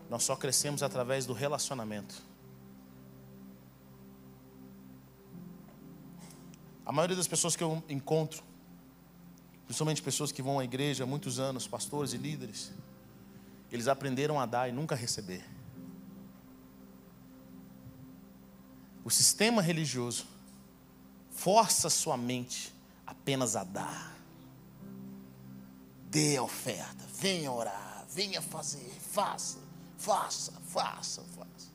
nós 0.09 0.23
só 0.23 0.35
crescemos 0.35 0.81
através 0.81 1.25
do 1.25 1.33
relacionamento. 1.33 2.23
A 6.85 6.91
maioria 6.91 7.15
das 7.15 7.27
pessoas 7.27 7.55
que 7.55 7.63
eu 7.63 7.83
encontro, 7.87 8.41
principalmente 9.65 10.01
pessoas 10.01 10.31
que 10.31 10.41
vão 10.41 10.57
à 10.57 10.63
igreja 10.63 11.03
há 11.03 11.07
muitos 11.07 11.37
anos, 11.37 11.67
pastores 11.67 12.13
e 12.13 12.17
líderes, 12.17 12.71
eles 13.71 13.87
aprenderam 13.87 14.39
a 14.39 14.45
dar 14.45 14.67
e 14.67 14.71
nunca 14.71 14.95
receber. 14.95 15.45
O 19.03 19.11
sistema 19.11 19.61
religioso 19.61 20.25
força 21.29 21.89
sua 21.89 22.17
mente 22.17 22.73
apenas 23.05 23.55
a 23.55 23.63
dar. 23.63 24.18
Dê 26.09 26.37
a 26.37 26.43
oferta, 26.43 27.05
venha 27.19 27.51
orar, 27.51 28.05
venha 28.09 28.41
fazer, 28.41 28.91
faça, 29.11 29.59
faça, 29.97 30.51
faça, 30.67 31.21
faça. 31.21 31.69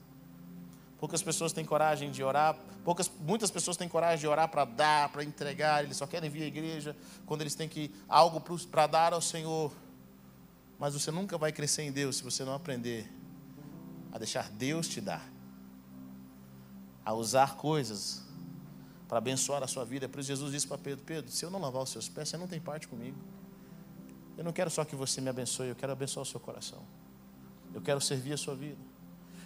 Poucas 0.99 1.23
pessoas 1.23 1.53
têm 1.53 1.65
coragem 1.65 2.11
de 2.11 2.23
orar, 2.23 2.57
poucas, 2.85 3.11
muitas 3.21 3.51
pessoas 3.51 3.77
têm 3.77 3.89
coragem 3.89 4.19
de 4.21 4.27
orar 4.27 4.49
para 4.49 4.65
dar, 4.65 5.09
para 5.11 5.23
entregar, 5.23 5.85
eles 5.85 5.97
só 5.97 6.07
querem 6.07 6.29
vir 6.29 6.43
à 6.43 6.47
igreja 6.47 6.97
quando 7.27 7.43
eles 7.43 7.55
têm 7.55 7.69
que 7.69 7.95
algo 8.09 8.43
para 8.71 8.87
dar 8.87 9.13
ao 9.13 9.21
Senhor. 9.21 9.73
Mas 10.79 10.95
você 10.95 11.11
nunca 11.11 11.39
vai 11.39 11.53
crescer 11.53 11.83
em 11.83 11.93
Deus 11.93 12.17
se 12.17 12.25
você 12.25 12.45
não 12.45 12.55
aprender 12.55 13.09
a 14.11 14.19
deixar 14.19 14.51
Deus 14.51 14.89
te 14.89 15.01
dar, 15.01 15.29
a 17.05 17.13
usar 17.13 17.57
coisas 17.57 18.23
para 19.07 19.19
abençoar 19.19 19.63
a 19.63 19.67
sua 19.67 19.85
vida. 19.85 20.09
Por 20.09 20.21
isso 20.21 20.29
Jesus 20.29 20.51
disse 20.51 20.67
para 20.67 20.79
Pedro: 20.79 21.05
Pedro, 21.05 21.31
se 21.31 21.45
eu 21.45 21.51
não 21.51 21.61
lavar 21.61 21.83
os 21.83 21.91
seus 21.91 22.09
pés, 22.09 22.29
você 22.29 22.37
não 22.37 22.49
tem 22.49 22.61
parte 22.61 22.89
comigo. 22.89 23.19
Eu 24.37 24.45
não 24.45 24.53
quero 24.53 24.71
só 24.71 24.85
que 24.85 24.97
você 24.97 25.21
me 25.21 25.29
abençoe, 25.29 25.69
eu 25.69 25.77
quero 25.77 25.93
abençoar 25.93 26.23
o 26.23 26.27
seu 26.27 26.41
coração. 26.41 26.83
Eu 27.73 27.81
quero 27.81 28.01
servir 28.01 28.33
a 28.33 28.37
sua 28.37 28.55
vida. 28.55 28.81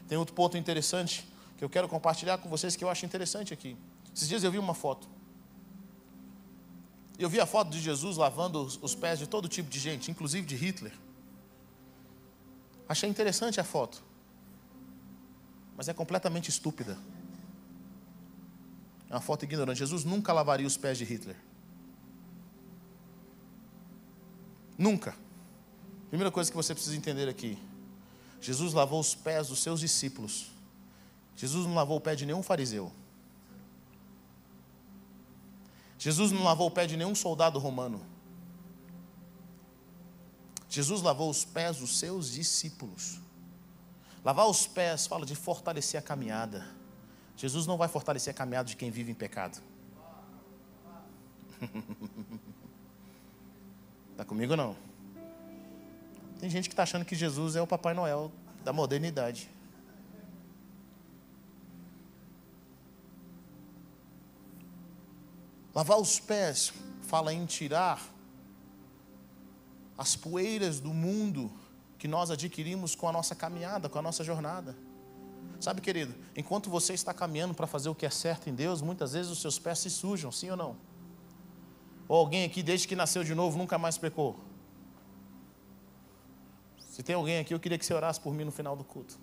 Tem 0.06 0.16
outro 0.16 0.34
ponto 0.34 0.56
interessante 0.56 1.28
que 1.56 1.64
eu 1.64 1.68
quero 1.68 1.88
compartilhar 1.88 2.38
com 2.38 2.48
vocês 2.48 2.76
que 2.76 2.84
eu 2.84 2.88
acho 2.88 3.04
interessante 3.04 3.52
aqui. 3.52 3.76
Esses 4.14 4.28
dias 4.28 4.44
eu 4.44 4.50
vi 4.50 4.58
uma 4.58 4.74
foto. 4.74 5.08
Eu 7.18 7.28
vi 7.28 7.40
a 7.40 7.46
foto 7.46 7.70
de 7.70 7.80
Jesus 7.80 8.16
lavando 8.16 8.62
os 8.62 8.94
pés 8.94 9.18
de 9.18 9.26
todo 9.26 9.48
tipo 9.48 9.68
de 9.68 9.78
gente, 9.78 10.10
inclusive 10.10 10.46
de 10.46 10.54
Hitler. 10.54 10.92
Achei 12.88 13.08
interessante 13.10 13.60
a 13.60 13.64
foto, 13.64 14.02
mas 15.76 15.88
é 15.88 15.94
completamente 15.94 16.48
estúpida. 16.48 16.96
É 19.10 19.14
uma 19.14 19.20
foto 19.20 19.44
ignorante. 19.44 19.78
Jesus 19.78 20.04
nunca 20.04 20.32
lavaria 20.32 20.66
os 20.66 20.76
pés 20.76 20.96
de 20.96 21.04
Hitler. 21.04 21.36
Nunca. 24.78 25.14
Primeira 26.08 26.30
coisa 26.30 26.50
que 26.50 26.56
você 26.56 26.72
precisa 26.72 26.96
entender 26.96 27.28
aqui: 27.28 27.58
Jesus 28.40 28.72
lavou 28.72 29.00
os 29.00 29.14
pés 29.14 29.48
dos 29.48 29.60
seus 29.60 29.80
discípulos. 29.80 30.52
Jesus 31.34 31.66
não 31.66 31.74
lavou 31.74 31.98
o 31.98 32.00
pé 32.00 32.14
de 32.14 32.24
nenhum 32.24 32.42
fariseu. 32.42 32.92
Jesus 35.98 36.30
não 36.30 36.44
lavou 36.44 36.68
o 36.68 36.70
pé 36.70 36.86
de 36.86 36.96
nenhum 36.96 37.14
soldado 37.14 37.58
romano. 37.58 38.00
Jesus 40.68 41.02
lavou 41.02 41.28
os 41.28 41.44
pés 41.44 41.78
dos 41.78 41.98
seus 41.98 42.30
discípulos. 42.32 43.20
Lavar 44.24 44.46
os 44.46 44.66
pés 44.66 45.06
fala 45.06 45.26
de 45.26 45.34
fortalecer 45.34 45.98
a 45.98 46.02
caminhada. 46.02 46.66
Jesus 47.36 47.66
não 47.66 47.76
vai 47.76 47.88
fortalecer 47.88 48.32
a 48.32 48.36
caminhada 48.36 48.68
de 48.68 48.76
quem 48.76 48.90
vive 48.90 49.10
em 49.10 49.14
pecado. 49.14 49.60
Está 54.18 54.24
comigo 54.24 54.56
não? 54.56 54.74
Tem 56.40 56.50
gente 56.50 56.68
que 56.68 56.72
está 56.72 56.82
achando 56.82 57.04
que 57.04 57.14
Jesus 57.14 57.54
é 57.54 57.62
o 57.62 57.68
Papai 57.68 57.94
Noel 57.94 58.32
da 58.64 58.72
modernidade. 58.72 59.48
Lavar 65.72 66.00
os 66.00 66.18
pés 66.18 66.72
fala 67.02 67.32
em 67.32 67.46
tirar 67.46 68.02
as 69.96 70.16
poeiras 70.16 70.80
do 70.80 70.92
mundo 70.92 71.48
que 71.96 72.08
nós 72.08 72.28
adquirimos 72.32 72.96
com 72.96 73.08
a 73.08 73.12
nossa 73.12 73.36
caminhada, 73.36 73.88
com 73.88 74.00
a 74.00 74.02
nossa 74.02 74.24
jornada. 74.24 74.76
Sabe, 75.60 75.80
querido, 75.80 76.12
enquanto 76.36 76.68
você 76.68 76.92
está 76.92 77.14
caminhando 77.14 77.54
para 77.54 77.68
fazer 77.68 77.88
o 77.88 77.94
que 77.94 78.04
é 78.04 78.10
certo 78.10 78.50
em 78.50 78.54
Deus, 78.54 78.82
muitas 78.82 79.12
vezes 79.12 79.30
os 79.30 79.40
seus 79.40 79.60
pés 79.60 79.78
se 79.78 79.88
sujam, 79.88 80.32
sim 80.32 80.50
ou 80.50 80.56
não? 80.56 80.87
Ou 82.08 82.18
alguém 82.18 82.44
aqui, 82.44 82.62
desde 82.62 82.88
que 82.88 82.96
nasceu 82.96 83.22
de 83.22 83.34
novo, 83.34 83.58
nunca 83.58 83.76
mais 83.76 83.98
pecou? 83.98 84.36
Se 86.78 87.02
tem 87.02 87.14
alguém 87.14 87.38
aqui, 87.38 87.52
eu 87.54 87.60
queria 87.60 87.78
que 87.78 87.84
você 87.84 87.94
orasse 87.94 88.18
por 88.18 88.32
mim 88.32 88.44
no 88.44 88.50
final 88.50 88.74
do 88.74 88.82
culto. 88.82 89.18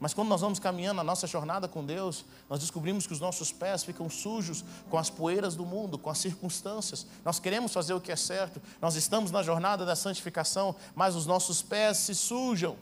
Mas 0.00 0.14
quando 0.14 0.28
nós 0.28 0.40
vamos 0.40 0.58
caminhando 0.58 0.98
na 0.98 1.04
nossa 1.04 1.26
jornada 1.26 1.66
com 1.66 1.84
Deus, 1.84 2.24
nós 2.48 2.60
descobrimos 2.60 3.06
que 3.06 3.12
os 3.12 3.18
nossos 3.18 3.50
pés 3.50 3.82
ficam 3.82 4.08
sujos 4.08 4.64
com 4.88 4.96
as 4.96 5.10
poeiras 5.10 5.56
do 5.56 5.66
mundo, 5.66 5.98
com 5.98 6.08
as 6.08 6.18
circunstâncias. 6.18 7.06
Nós 7.24 7.40
queremos 7.40 7.72
fazer 7.72 7.94
o 7.94 8.00
que 8.00 8.12
é 8.12 8.16
certo, 8.16 8.62
nós 8.80 8.94
estamos 8.94 9.30
na 9.30 9.42
jornada 9.42 9.84
da 9.84 9.96
santificação, 9.96 10.76
mas 10.94 11.16
os 11.16 11.26
nossos 11.26 11.62
pés 11.62 11.96
se 11.98 12.14
sujam. 12.14 12.76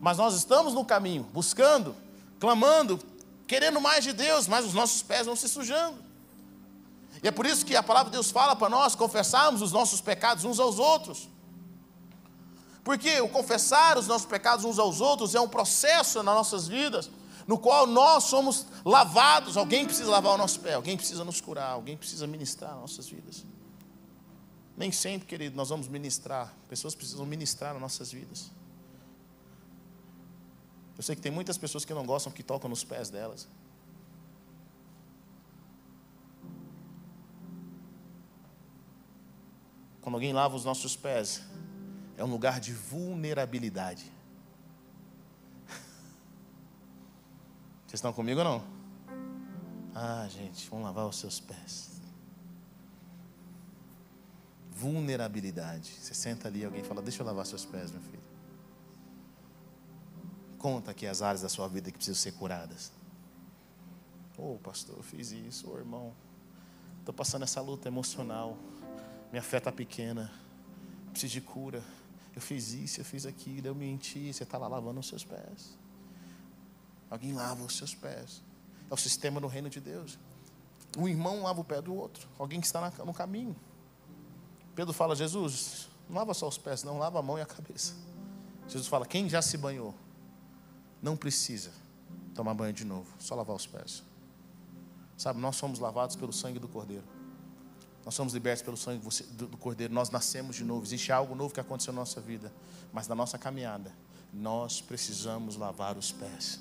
Mas 0.00 0.18
nós 0.18 0.34
estamos 0.34 0.72
no 0.72 0.84
caminho, 0.84 1.24
buscando, 1.32 1.96
clamando, 2.38 3.00
querendo 3.46 3.80
mais 3.80 4.04
de 4.04 4.12
Deus, 4.12 4.46
mas 4.46 4.64
os 4.64 4.74
nossos 4.74 5.02
pés 5.02 5.26
vão 5.26 5.34
se 5.34 5.48
sujando. 5.48 6.05
E 7.26 7.28
é 7.28 7.32
por 7.32 7.44
isso 7.44 7.66
que 7.66 7.74
a 7.74 7.82
palavra 7.82 8.08
de 8.08 8.16
Deus 8.16 8.30
fala 8.30 8.54
para 8.54 8.68
nós 8.68 8.94
confessarmos 8.94 9.60
os 9.60 9.72
nossos 9.72 10.00
pecados 10.00 10.44
uns 10.44 10.60
aos 10.60 10.78
outros. 10.78 11.28
Porque 12.84 13.20
o 13.20 13.28
confessar 13.28 13.98
os 13.98 14.06
nossos 14.06 14.28
pecados 14.28 14.64
uns 14.64 14.78
aos 14.78 15.00
outros 15.00 15.34
é 15.34 15.40
um 15.40 15.48
processo 15.48 16.22
nas 16.22 16.36
nossas 16.36 16.68
vidas, 16.68 17.10
no 17.44 17.58
qual 17.58 17.84
nós 17.84 18.22
somos 18.22 18.64
lavados. 18.84 19.56
Alguém 19.56 19.84
precisa 19.84 20.08
lavar 20.08 20.34
o 20.34 20.38
nosso 20.38 20.60
pé, 20.60 20.74
alguém 20.74 20.96
precisa 20.96 21.24
nos 21.24 21.40
curar, 21.40 21.72
alguém 21.72 21.96
precisa 21.96 22.28
ministrar 22.28 22.76
nossas 22.76 23.08
vidas. 23.08 23.44
Nem 24.76 24.92
sempre, 24.92 25.26
querido, 25.26 25.56
nós 25.56 25.68
vamos 25.68 25.88
ministrar. 25.88 26.54
Pessoas 26.68 26.94
precisam 26.94 27.26
ministrar 27.26 27.72
nas 27.72 27.82
nossas 27.82 28.12
vidas. 28.12 28.52
Eu 30.96 31.02
sei 31.02 31.16
que 31.16 31.22
tem 31.22 31.32
muitas 31.32 31.58
pessoas 31.58 31.84
que 31.84 31.92
não 31.92 32.06
gostam 32.06 32.32
que 32.32 32.44
tocam 32.44 32.70
nos 32.70 32.84
pés 32.84 33.10
delas. 33.10 33.48
Quando 40.06 40.14
alguém 40.14 40.32
lava 40.32 40.54
os 40.54 40.64
nossos 40.64 40.94
pés, 40.94 41.42
é 42.16 42.22
um 42.22 42.30
lugar 42.30 42.60
de 42.60 42.72
vulnerabilidade. 42.72 44.04
Vocês 47.84 47.94
estão 47.94 48.12
comigo 48.12 48.38
ou 48.38 48.44
não? 48.44 48.64
Ah, 49.92 50.28
gente, 50.28 50.70
vamos 50.70 50.84
lavar 50.84 51.08
os 51.08 51.18
seus 51.18 51.40
pés. 51.40 52.00
Vulnerabilidade. 54.70 55.90
Você 55.90 56.14
senta 56.14 56.46
ali, 56.46 56.64
alguém 56.64 56.84
fala: 56.84 57.02
Deixa 57.02 57.22
eu 57.22 57.26
lavar 57.26 57.44
seus 57.44 57.64
pés, 57.64 57.90
meu 57.90 58.02
filho. 58.02 58.22
Conta 60.56 60.92
aqui 60.92 61.08
as 61.08 61.20
áreas 61.20 61.42
da 61.42 61.48
sua 61.48 61.66
vida 61.66 61.90
que 61.90 61.98
precisam 61.98 62.22
ser 62.22 62.30
curadas. 62.38 62.92
Ô 64.38 64.54
oh, 64.54 64.58
pastor, 64.60 64.98
eu 64.98 65.02
fiz 65.02 65.32
isso, 65.32 65.68
ô 65.68 65.74
oh, 65.74 65.78
irmão. 65.78 66.14
Estou 67.00 67.12
passando 67.12 67.42
essa 67.42 67.60
luta 67.60 67.88
emocional. 67.88 68.56
Minha 69.30 69.42
fé 69.42 69.58
está 69.58 69.72
pequena. 69.72 70.32
Preciso 71.12 71.32
de 71.32 71.40
cura 71.40 71.82
eu 72.36 72.42
fiz 72.42 72.74
isso, 72.74 73.00
eu 73.00 73.04
fiz 73.04 73.24
aquilo, 73.24 73.66
eu 73.66 73.74
menti, 73.74 74.30
você 74.30 74.42
está 74.42 74.58
lá 74.58 74.68
lavando 74.68 75.00
os 75.00 75.08
seus 75.08 75.24
pés. 75.24 75.78
Alguém 77.08 77.32
lava 77.32 77.64
os 77.64 77.78
seus 77.78 77.94
pés. 77.94 78.42
É 78.90 78.92
o 78.92 78.96
sistema 78.96 79.40
no 79.40 79.46
reino 79.46 79.70
de 79.70 79.80
Deus. 79.80 80.18
Um 80.98 81.08
irmão 81.08 81.42
lava 81.42 81.62
o 81.62 81.64
pé 81.64 81.80
do 81.80 81.94
outro, 81.94 82.28
alguém 82.38 82.60
que 82.60 82.66
está 82.66 82.92
no 83.02 83.14
caminho. 83.14 83.56
Pedro 84.74 84.92
fala, 84.92 85.16
Jesus, 85.16 85.88
não 86.10 86.16
lava 86.16 86.34
só 86.34 86.46
os 86.46 86.58
pés, 86.58 86.84
não, 86.84 86.98
lava 86.98 87.18
a 87.18 87.22
mão 87.22 87.38
e 87.38 87.40
a 87.40 87.46
cabeça. 87.46 87.94
Jesus 88.68 88.86
fala, 88.86 89.06
quem 89.06 89.30
já 89.30 89.40
se 89.40 89.56
banhou, 89.56 89.94
não 91.00 91.16
precisa 91.16 91.72
tomar 92.34 92.52
banho 92.52 92.74
de 92.74 92.84
novo, 92.84 93.08
só 93.18 93.34
lavar 93.34 93.56
os 93.56 93.66
pés. 93.66 94.02
Sabe, 95.16 95.40
nós 95.40 95.56
somos 95.56 95.78
lavados 95.78 96.16
pelo 96.16 96.34
sangue 96.34 96.58
do 96.58 96.68
Cordeiro. 96.68 97.15
Nós 98.06 98.14
somos 98.14 98.32
libertos 98.32 98.62
pelo 98.62 98.76
sangue 98.76 99.04
do 99.32 99.56
Cordeiro, 99.56 99.92
nós 99.92 100.10
nascemos 100.10 100.54
de 100.54 100.62
novo. 100.62 100.84
Existe 100.84 101.10
algo 101.10 101.34
novo 101.34 101.52
que 101.52 101.58
aconteceu 101.58 101.92
na 101.92 102.02
nossa 102.02 102.20
vida, 102.20 102.52
mas 102.92 103.08
na 103.08 103.16
nossa 103.16 103.36
caminhada, 103.36 103.92
nós 104.32 104.80
precisamos 104.80 105.56
lavar 105.56 105.98
os 105.98 106.12
pés. 106.12 106.60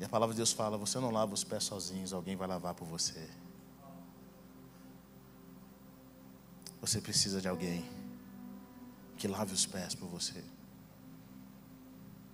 E 0.00 0.04
a 0.04 0.08
palavra 0.08 0.32
de 0.32 0.38
Deus 0.38 0.50
fala: 0.54 0.78
você 0.78 0.98
não 0.98 1.10
lava 1.10 1.34
os 1.34 1.44
pés 1.44 1.64
sozinhos, 1.64 2.14
alguém 2.14 2.36
vai 2.36 2.48
lavar 2.48 2.72
por 2.72 2.88
você. 2.88 3.28
Você 6.80 6.98
precisa 7.02 7.38
de 7.38 7.46
alguém 7.46 7.84
que 9.18 9.28
lave 9.28 9.52
os 9.52 9.66
pés 9.66 9.94
por 9.94 10.08
você, 10.08 10.42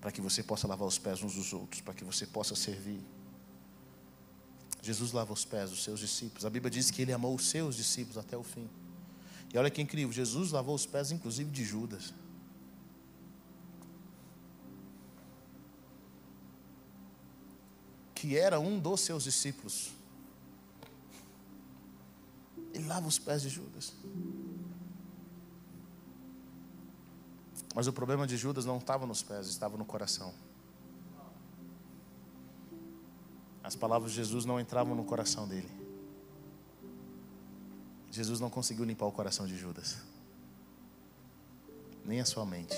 para 0.00 0.12
que 0.12 0.20
você 0.20 0.44
possa 0.44 0.68
lavar 0.68 0.86
os 0.86 0.96
pés 0.96 1.24
uns 1.24 1.34
dos 1.34 1.52
outros, 1.52 1.80
para 1.80 1.92
que 1.92 2.04
você 2.04 2.24
possa 2.24 2.54
servir. 2.54 3.04
Jesus 4.90 5.12
lava 5.12 5.32
os 5.32 5.44
pés 5.44 5.70
dos 5.70 5.84
seus 5.84 6.00
discípulos. 6.00 6.44
A 6.44 6.50
Bíblia 6.50 6.68
diz 6.68 6.90
que 6.90 7.00
ele 7.02 7.12
amou 7.12 7.32
os 7.32 7.46
seus 7.46 7.76
discípulos 7.76 8.18
até 8.18 8.36
o 8.36 8.42
fim. 8.42 8.68
E 9.54 9.56
olha 9.56 9.70
que 9.70 9.80
incrível, 9.80 10.12
Jesus 10.12 10.50
lavou 10.50 10.74
os 10.74 10.84
pés, 10.84 11.12
inclusive, 11.12 11.48
de 11.48 11.64
Judas. 11.64 12.12
Que 18.16 18.36
era 18.36 18.58
um 18.58 18.80
dos 18.80 19.00
seus 19.02 19.22
discípulos. 19.22 19.92
Ele 22.74 22.86
lava 22.86 23.06
os 23.06 23.18
pés 23.18 23.42
de 23.42 23.48
Judas. 23.48 23.94
Mas 27.76 27.86
o 27.86 27.92
problema 27.92 28.26
de 28.26 28.36
Judas 28.36 28.64
não 28.64 28.78
estava 28.78 29.06
nos 29.06 29.22
pés, 29.22 29.46
estava 29.46 29.76
no 29.76 29.84
coração. 29.84 30.34
As 33.70 33.76
palavras 33.76 34.10
de 34.10 34.16
Jesus 34.16 34.44
não 34.44 34.58
entravam 34.58 34.96
no 34.96 35.04
coração 35.04 35.46
dele. 35.46 35.70
Jesus 38.10 38.40
não 38.40 38.50
conseguiu 38.50 38.84
limpar 38.84 39.06
o 39.06 39.12
coração 39.12 39.46
de 39.46 39.56
Judas, 39.56 39.98
nem 42.04 42.20
a 42.20 42.24
sua 42.24 42.44
mente. 42.44 42.74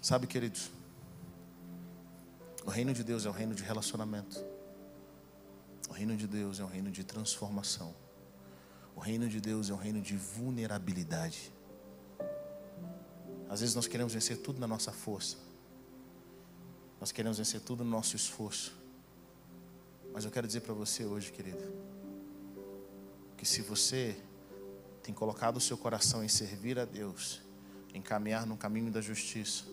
Sabe, 0.00 0.26
queridos, 0.26 0.70
o 2.64 2.70
reino 2.70 2.94
de 2.94 3.04
Deus 3.04 3.26
é 3.26 3.28
um 3.28 3.34
reino 3.34 3.54
de 3.54 3.62
relacionamento. 3.62 4.42
O 5.90 5.92
reino 5.92 6.16
de 6.16 6.26
Deus 6.26 6.58
é 6.58 6.64
um 6.64 6.68
reino 6.68 6.90
de 6.90 7.04
transformação. 7.04 7.94
O 8.96 9.00
reino 9.00 9.28
de 9.28 9.42
Deus 9.42 9.68
é 9.68 9.74
um 9.74 9.76
reino 9.76 10.00
de 10.00 10.16
vulnerabilidade. 10.16 11.51
Às 13.52 13.60
vezes 13.60 13.74
nós 13.74 13.86
queremos 13.86 14.14
vencer 14.14 14.38
tudo 14.38 14.58
na 14.58 14.66
nossa 14.66 14.90
força. 14.90 15.36
Nós 16.98 17.12
queremos 17.12 17.36
vencer 17.36 17.60
tudo 17.60 17.84
no 17.84 17.90
nosso 17.90 18.16
esforço. 18.16 18.74
Mas 20.10 20.24
eu 20.24 20.30
quero 20.30 20.46
dizer 20.46 20.60
para 20.60 20.72
você 20.72 21.04
hoje, 21.04 21.30
querido, 21.30 21.62
que 23.36 23.44
se 23.44 23.60
você 23.60 24.16
tem 25.02 25.12
colocado 25.12 25.58
o 25.58 25.60
seu 25.60 25.76
coração 25.76 26.24
em 26.24 26.28
servir 26.28 26.78
a 26.78 26.86
Deus, 26.86 27.42
em 27.92 28.00
caminhar 28.00 28.46
no 28.46 28.56
caminho 28.56 28.90
da 28.90 29.02
justiça, 29.02 29.64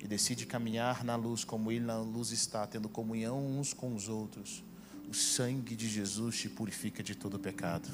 e 0.00 0.08
decide 0.08 0.44
caminhar 0.44 1.04
na 1.04 1.14
luz 1.14 1.44
como 1.44 1.70
Ele 1.70 1.84
na 1.84 2.00
luz 2.00 2.32
está, 2.32 2.66
tendo 2.66 2.88
comunhão 2.88 3.46
uns 3.46 3.72
com 3.72 3.94
os 3.94 4.08
outros, 4.08 4.64
o 5.08 5.14
sangue 5.14 5.76
de 5.76 5.88
Jesus 5.88 6.36
te 6.36 6.48
purifica 6.48 7.00
de 7.00 7.14
todo 7.14 7.38
pecado. 7.38 7.88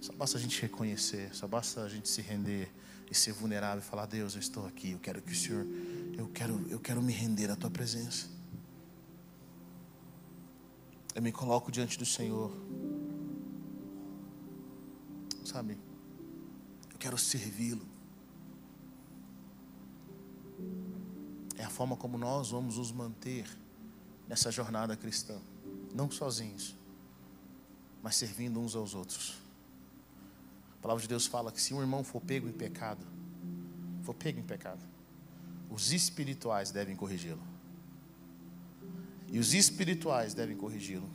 Só 0.00 0.12
basta 0.12 0.38
a 0.38 0.40
gente 0.40 0.62
reconhecer, 0.62 1.34
só 1.34 1.48
basta 1.48 1.82
a 1.82 1.88
gente 1.88 2.08
se 2.08 2.22
render 2.22 2.70
e 3.12 3.14
ser 3.14 3.32
vulnerável 3.32 3.80
e 3.80 3.82
falar: 3.82 4.06
Deus, 4.06 4.34
eu 4.34 4.40
estou 4.40 4.66
aqui, 4.66 4.92
eu 4.92 4.98
quero 4.98 5.20
que 5.20 5.32
o 5.32 5.36
Senhor, 5.36 5.66
eu 6.16 6.26
quero, 6.28 6.66
eu 6.70 6.80
quero 6.80 7.02
me 7.02 7.12
render 7.12 7.50
à 7.50 7.54
tua 7.54 7.70
presença. 7.70 8.26
Eu 11.14 11.20
me 11.20 11.30
coloco 11.30 11.70
diante 11.70 11.98
do 11.98 12.06
Senhor. 12.06 12.50
Sabe? 15.44 15.78
Eu 16.90 16.98
quero 16.98 17.18
servi-lo. 17.18 17.86
É 21.58 21.64
a 21.64 21.70
forma 21.70 21.96
como 21.96 22.16
nós 22.16 22.50
vamos 22.50 22.78
nos 22.78 22.90
manter 22.90 23.46
nessa 24.26 24.50
jornada 24.50 24.96
cristã, 24.96 25.38
não 25.94 26.10
sozinhos, 26.10 26.74
mas 28.02 28.16
servindo 28.16 28.58
uns 28.58 28.74
aos 28.74 28.94
outros. 28.94 29.41
A 30.82 30.88
palavra 30.90 31.00
de 31.00 31.06
Deus 31.08 31.26
fala 31.26 31.52
que 31.52 31.62
se 31.62 31.72
um 31.72 31.80
irmão 31.80 32.02
for 32.02 32.20
pego 32.20 32.48
em 32.48 32.52
pecado, 32.52 33.06
for 34.02 34.12
pego 34.12 34.40
em 34.40 34.42
pecado, 34.42 34.80
os 35.70 35.92
espirituais 35.92 36.72
devem 36.72 36.96
corrigi-lo. 36.96 37.40
E 39.30 39.38
os 39.38 39.54
espirituais 39.54 40.34
devem 40.34 40.56
corrigi-lo, 40.56 41.08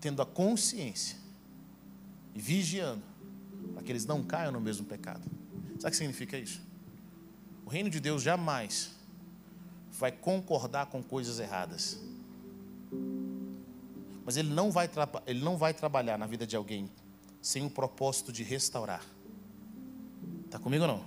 tendo 0.00 0.22
a 0.22 0.26
consciência 0.26 1.18
e 2.34 2.40
vigiando 2.40 3.02
para 3.74 3.82
que 3.82 3.92
eles 3.92 4.06
não 4.06 4.24
caiam 4.24 4.52
no 4.52 4.60
mesmo 4.60 4.86
pecado. 4.86 5.30
Sabe 5.78 5.88
o 5.88 5.90
que 5.90 5.96
significa 5.98 6.38
isso? 6.38 6.62
O 7.66 7.68
reino 7.68 7.90
de 7.90 8.00
Deus 8.00 8.22
jamais 8.22 8.92
vai 9.92 10.10
concordar 10.10 10.86
com 10.86 11.02
coisas 11.02 11.40
erradas. 11.40 12.00
Mas 14.26 14.36
ele 14.36 14.52
não 14.52 14.72
vai, 14.72 14.90
ele 15.24 15.38
não 15.44 15.56
vai 15.56 15.72
trabalhar 15.72 16.18
na 16.18 16.26
vida 16.26 16.44
de 16.44 16.56
alguém 16.56 16.90
sem 17.40 17.64
o 17.64 17.70
propósito 17.70 18.32
de 18.32 18.42
restaurar. 18.42 19.04
Está 20.44 20.58
comigo 20.58 20.82
ou 20.82 20.88
não? 20.88 21.04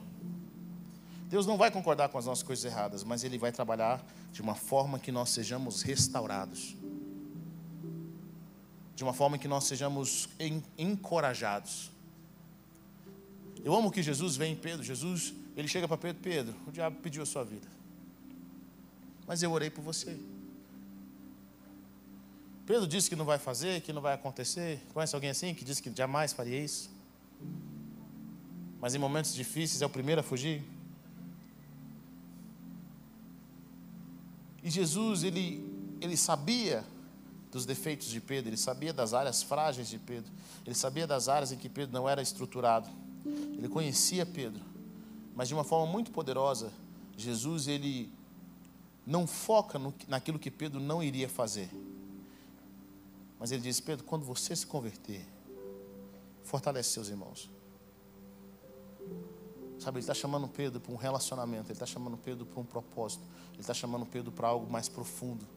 Deus 1.27 1.45
não 1.45 1.57
vai 1.57 1.69
concordar 1.69 2.07
com 2.07 2.17
as 2.17 2.25
nossas 2.25 2.43
coisas 2.43 2.63
erradas, 2.63 3.03
mas 3.03 3.25
Ele 3.25 3.37
vai 3.37 3.51
trabalhar 3.51 4.01
de 4.31 4.41
uma 4.41 4.55
forma 4.55 4.97
que 4.97 5.11
nós 5.11 5.31
sejamos 5.31 5.81
restaurados, 5.81 6.77
de 8.95 9.03
uma 9.03 9.13
forma 9.13 9.37
que 9.37 9.49
nós 9.49 9.65
sejamos 9.65 10.29
encorajados. 10.77 11.91
Eu 13.65 13.75
amo 13.75 13.91
que 13.91 14.01
Jesus 14.01 14.37
vem 14.37 14.53
em 14.53 14.55
Pedro. 14.55 14.81
Jesus, 14.81 15.33
ele 15.57 15.67
chega 15.67 15.89
para 15.89 15.97
Pedro: 15.97 16.23
Pedro, 16.23 16.55
o 16.65 16.71
diabo 16.71 16.95
pediu 17.01 17.21
a 17.21 17.25
sua 17.25 17.43
vida, 17.43 17.67
mas 19.27 19.43
eu 19.43 19.51
orei 19.51 19.69
por 19.69 19.83
você. 19.83 20.17
Pedro 22.69 22.85
disse 22.85 23.09
que 23.09 23.15
não 23.15 23.25
vai 23.25 23.39
fazer, 23.39 23.81
que 23.81 23.91
não 23.91 23.99
vai 23.99 24.13
acontecer. 24.13 24.79
Conhece 24.93 25.15
alguém 25.15 25.31
assim 25.31 25.55
que 25.55 25.65
disse 25.65 25.81
que 25.81 25.91
jamais 25.91 26.33
faria 26.33 26.63
isso? 26.63 26.87
Mas 28.79 28.93
em 28.93 28.99
momentos 28.99 29.33
difíceis 29.33 29.81
é 29.81 29.87
o 29.87 29.89
primeiro 29.89 30.21
a 30.21 30.23
fugir? 30.23 30.63
E 34.61 34.69
Jesus, 34.69 35.23
ele, 35.23 35.67
ele 35.99 36.15
sabia 36.15 36.85
dos 37.51 37.65
defeitos 37.65 38.07
de 38.07 38.21
Pedro, 38.21 38.51
ele 38.51 38.57
sabia 38.57 38.93
das 38.93 39.15
áreas 39.15 39.41
frágeis 39.41 39.89
de 39.89 39.97
Pedro, 39.97 40.31
ele 40.63 40.75
sabia 40.75 41.07
das 41.07 41.27
áreas 41.27 41.51
em 41.51 41.57
que 41.57 41.69
Pedro 41.69 41.91
não 41.91 42.07
era 42.07 42.21
estruturado. 42.21 42.87
Ele 43.25 43.67
conhecia 43.67 44.27
Pedro, 44.27 44.61
mas 45.33 45.47
de 45.47 45.55
uma 45.55 45.63
forma 45.63 45.91
muito 45.91 46.11
poderosa, 46.11 46.71
Jesus 47.17 47.67
ele 47.67 48.13
não 49.07 49.25
foca 49.25 49.79
no, 49.79 49.91
naquilo 50.07 50.37
que 50.37 50.51
Pedro 50.51 50.79
não 50.79 51.01
iria 51.01 51.27
fazer. 51.27 51.67
Mas 53.39 53.51
ele 53.51 53.61
diz: 53.61 53.79
Pedro, 53.79 54.05
quando 54.05 54.25
você 54.25 54.55
se 54.55 54.67
converter, 54.67 55.25
fortalece 56.43 56.89
seus 56.89 57.07
irmãos. 57.07 57.49
Sabe, 59.79 59.97
ele 59.97 60.03
está 60.03 60.13
chamando 60.13 60.47
Pedro 60.47 60.81
para 60.81 60.91
um 60.91 60.97
relacionamento, 60.97 61.67
ele 61.67 61.73
está 61.73 61.85
chamando 61.85 62.17
Pedro 62.17 62.45
para 62.45 62.59
um 62.59 62.65
propósito, 62.65 63.23
ele 63.53 63.61
está 63.61 63.73
chamando 63.73 64.05
Pedro 64.05 64.29
para 64.29 64.49
algo 64.49 64.69
mais 64.69 64.89
profundo. 64.89 65.47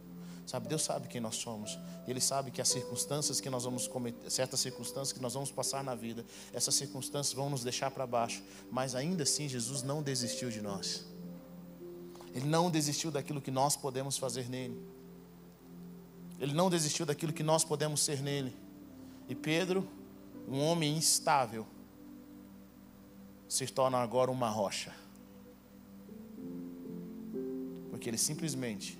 Sabe, 0.47 0.69
Deus 0.69 0.83
sabe 0.83 1.09
quem 1.09 1.21
nós 1.21 1.37
somos. 1.37 1.79
Ele 2.07 2.21
sabe 2.21 2.51
que 2.51 2.61
as 2.61 2.69
circunstâncias 2.69 3.41
que 3.41 3.49
nós 3.49 3.65
vamos 3.65 3.87
cometer, 3.87 4.29
certas 4.31 4.61
circunstâncias 4.61 5.13
que 5.13 5.21
nós 5.21 5.35
vamos 5.35 5.51
passar 5.51 5.85
na 5.85 5.95
vida, 5.95 6.25
essas 6.53 6.75
circunstâncias 6.75 7.35
vão 7.35 7.49
nos 7.49 7.63
deixar 7.63 7.91
para 7.91 8.07
baixo. 8.07 8.43
Mas 8.71 8.95
ainda 8.95 9.23
assim, 9.23 9.49
Jesus 9.49 9.83
não 9.83 10.03
desistiu 10.03 10.51
de 10.51 10.61
nós. 10.61 11.05
Ele 12.35 12.47
não 12.47 12.71
desistiu 12.71 13.11
daquilo 13.11 13.41
que 13.41 13.51
nós 13.51 13.77
podemos 13.77 14.19
fazer 14.19 14.49
nele. 14.49 14.81
Ele 16.43 16.55
não 16.55 16.69
desistiu 16.69 17.07
daquilo 17.07 17.33
que 17.33 17.45
nós 17.45 17.63
podemos 17.63 18.01
ser 18.03 18.21
nele. 18.21 18.53
E 19.29 19.35
Pedro, 19.35 19.89
um 20.49 20.59
homem 20.59 20.97
instável, 20.97 21.65
se 23.49 23.65
torna 23.69 23.99
agora 23.99 24.29
uma 24.29 24.49
rocha. 24.49 24.93
Porque 27.91 28.11
ele 28.11 28.19
simplesmente 28.19 28.99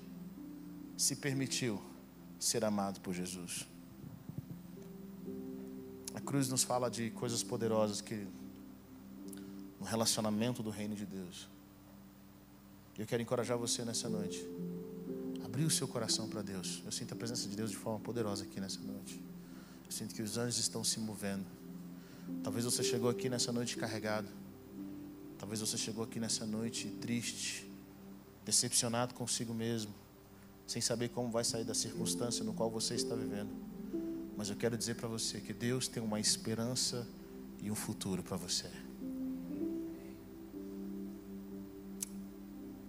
se 0.95 1.17
permitiu 1.17 1.83
ser 2.39 2.63
amado 2.63 3.01
por 3.01 3.13
Jesus. 3.13 3.67
A 6.13 6.21
cruz 6.21 6.47
nos 6.47 6.63
fala 6.63 6.89
de 6.89 7.11
coisas 7.11 7.43
poderosas 7.43 7.99
que 7.99 8.25
no 9.81 9.85
relacionamento 9.85 10.63
do 10.63 10.69
reino 10.69 10.95
de 10.95 11.05
Deus. 11.05 11.49
Eu 12.97 13.05
quero 13.05 13.21
encorajar 13.21 13.57
você 13.57 13.83
nessa 13.83 14.07
noite. 14.07 14.47
Abrir 15.53 15.65
o 15.65 15.69
seu 15.69 15.87
coração 15.87 16.27
para 16.27 16.41
Deus. 16.41 16.81
Eu 16.83 16.91
sinto 16.91 17.13
a 17.13 17.15
presença 17.15 17.47
de 17.47 17.55
Deus 17.55 17.69
de 17.69 17.77
forma 17.77 17.99
poderosa 17.99 18.43
aqui 18.43 18.59
nessa 18.59 18.79
noite. 18.79 19.23
Eu 19.85 19.91
sinto 19.91 20.15
que 20.15 20.23
os 20.23 20.35
anjos 20.35 20.57
estão 20.57 20.83
se 20.83 20.99
movendo. 20.99 21.45
Talvez 22.41 22.65
você 22.65 22.81
chegou 22.81 23.07
aqui 23.07 23.29
nessa 23.29 23.51
noite 23.51 23.77
carregado. 23.77 24.27
Talvez 25.37 25.59
você 25.59 25.77
chegou 25.77 26.03
aqui 26.03 26.19
nessa 26.19 26.43
noite 26.47 26.87
triste, 26.99 27.71
decepcionado 28.43 29.13
consigo 29.13 29.53
mesmo, 29.53 29.93
sem 30.65 30.81
saber 30.81 31.09
como 31.09 31.29
vai 31.29 31.43
sair 31.43 31.63
da 31.63 31.75
circunstância 31.75 32.43
no 32.43 32.55
qual 32.55 32.71
você 32.71 32.95
está 32.95 33.13
vivendo. 33.13 33.51
Mas 34.35 34.49
eu 34.49 34.55
quero 34.55 34.75
dizer 34.75 34.95
para 34.95 35.07
você 35.07 35.39
que 35.39 35.53
Deus 35.53 35.87
tem 35.87 36.01
uma 36.01 36.19
esperança 36.19 37.07
e 37.61 37.69
um 37.69 37.75
futuro 37.75 38.23
para 38.23 38.37
você. 38.37 38.71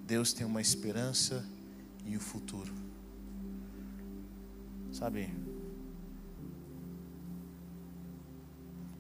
Deus 0.07 0.33
tem 0.33 0.47
uma 0.47 0.63
esperança 0.63 1.47
e 2.05 2.17
um 2.17 2.21
futuro. 2.21 2.73
Sabe? 4.93 5.35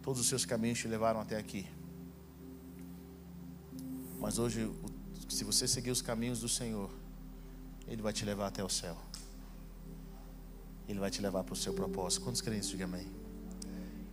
Todos 0.02 0.20
os 0.20 0.26
seus 0.28 0.44
caminhos 0.44 0.78
te 0.78 0.88
levaram 0.88 1.20
até 1.20 1.36
aqui. 1.36 1.66
Mas 4.20 4.38
hoje, 4.38 4.70
se 5.28 5.44
você 5.44 5.66
seguir 5.66 5.90
os 5.90 6.02
caminhos 6.02 6.40
do 6.40 6.48
Senhor, 6.48 6.90
Ele 7.86 8.02
vai 8.02 8.12
te 8.12 8.24
levar 8.24 8.48
até 8.48 8.62
o 8.62 8.68
céu. 8.68 8.96
Ele 10.88 10.98
vai 10.98 11.10
te 11.10 11.22
levar 11.22 11.44
para 11.44 11.54
o 11.54 11.56
seu 11.56 11.72
propósito. 11.72 12.22
Quantos 12.22 12.40
crentes 12.40 12.68
digam 12.68 12.86
amém? 12.86 13.06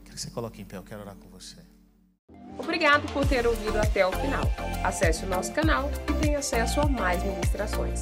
Quero 0.04 0.16
que 0.16 0.22
você 0.22 0.30
coloque 0.30 0.62
em 0.62 0.66
pé, 0.66 0.78
eu 0.78 0.84
quero 0.84 1.02
orar 1.02 1.16
com 1.16 1.30
você. 1.30 1.58
Obrigado 2.58 3.12
por 3.12 3.26
ter 3.26 3.46
ouvido 3.46 3.78
até 3.78 4.06
o 4.06 4.12
final. 4.12 4.44
Acesse 4.84 5.26
o 5.26 5.28
nosso 5.28 5.52
canal 5.54 5.90
e 6.10 6.22
tenha 6.22 6.40
acesso 6.40 6.80
a 6.80 6.88
mais 6.88 7.24
ministrações. 7.24 8.02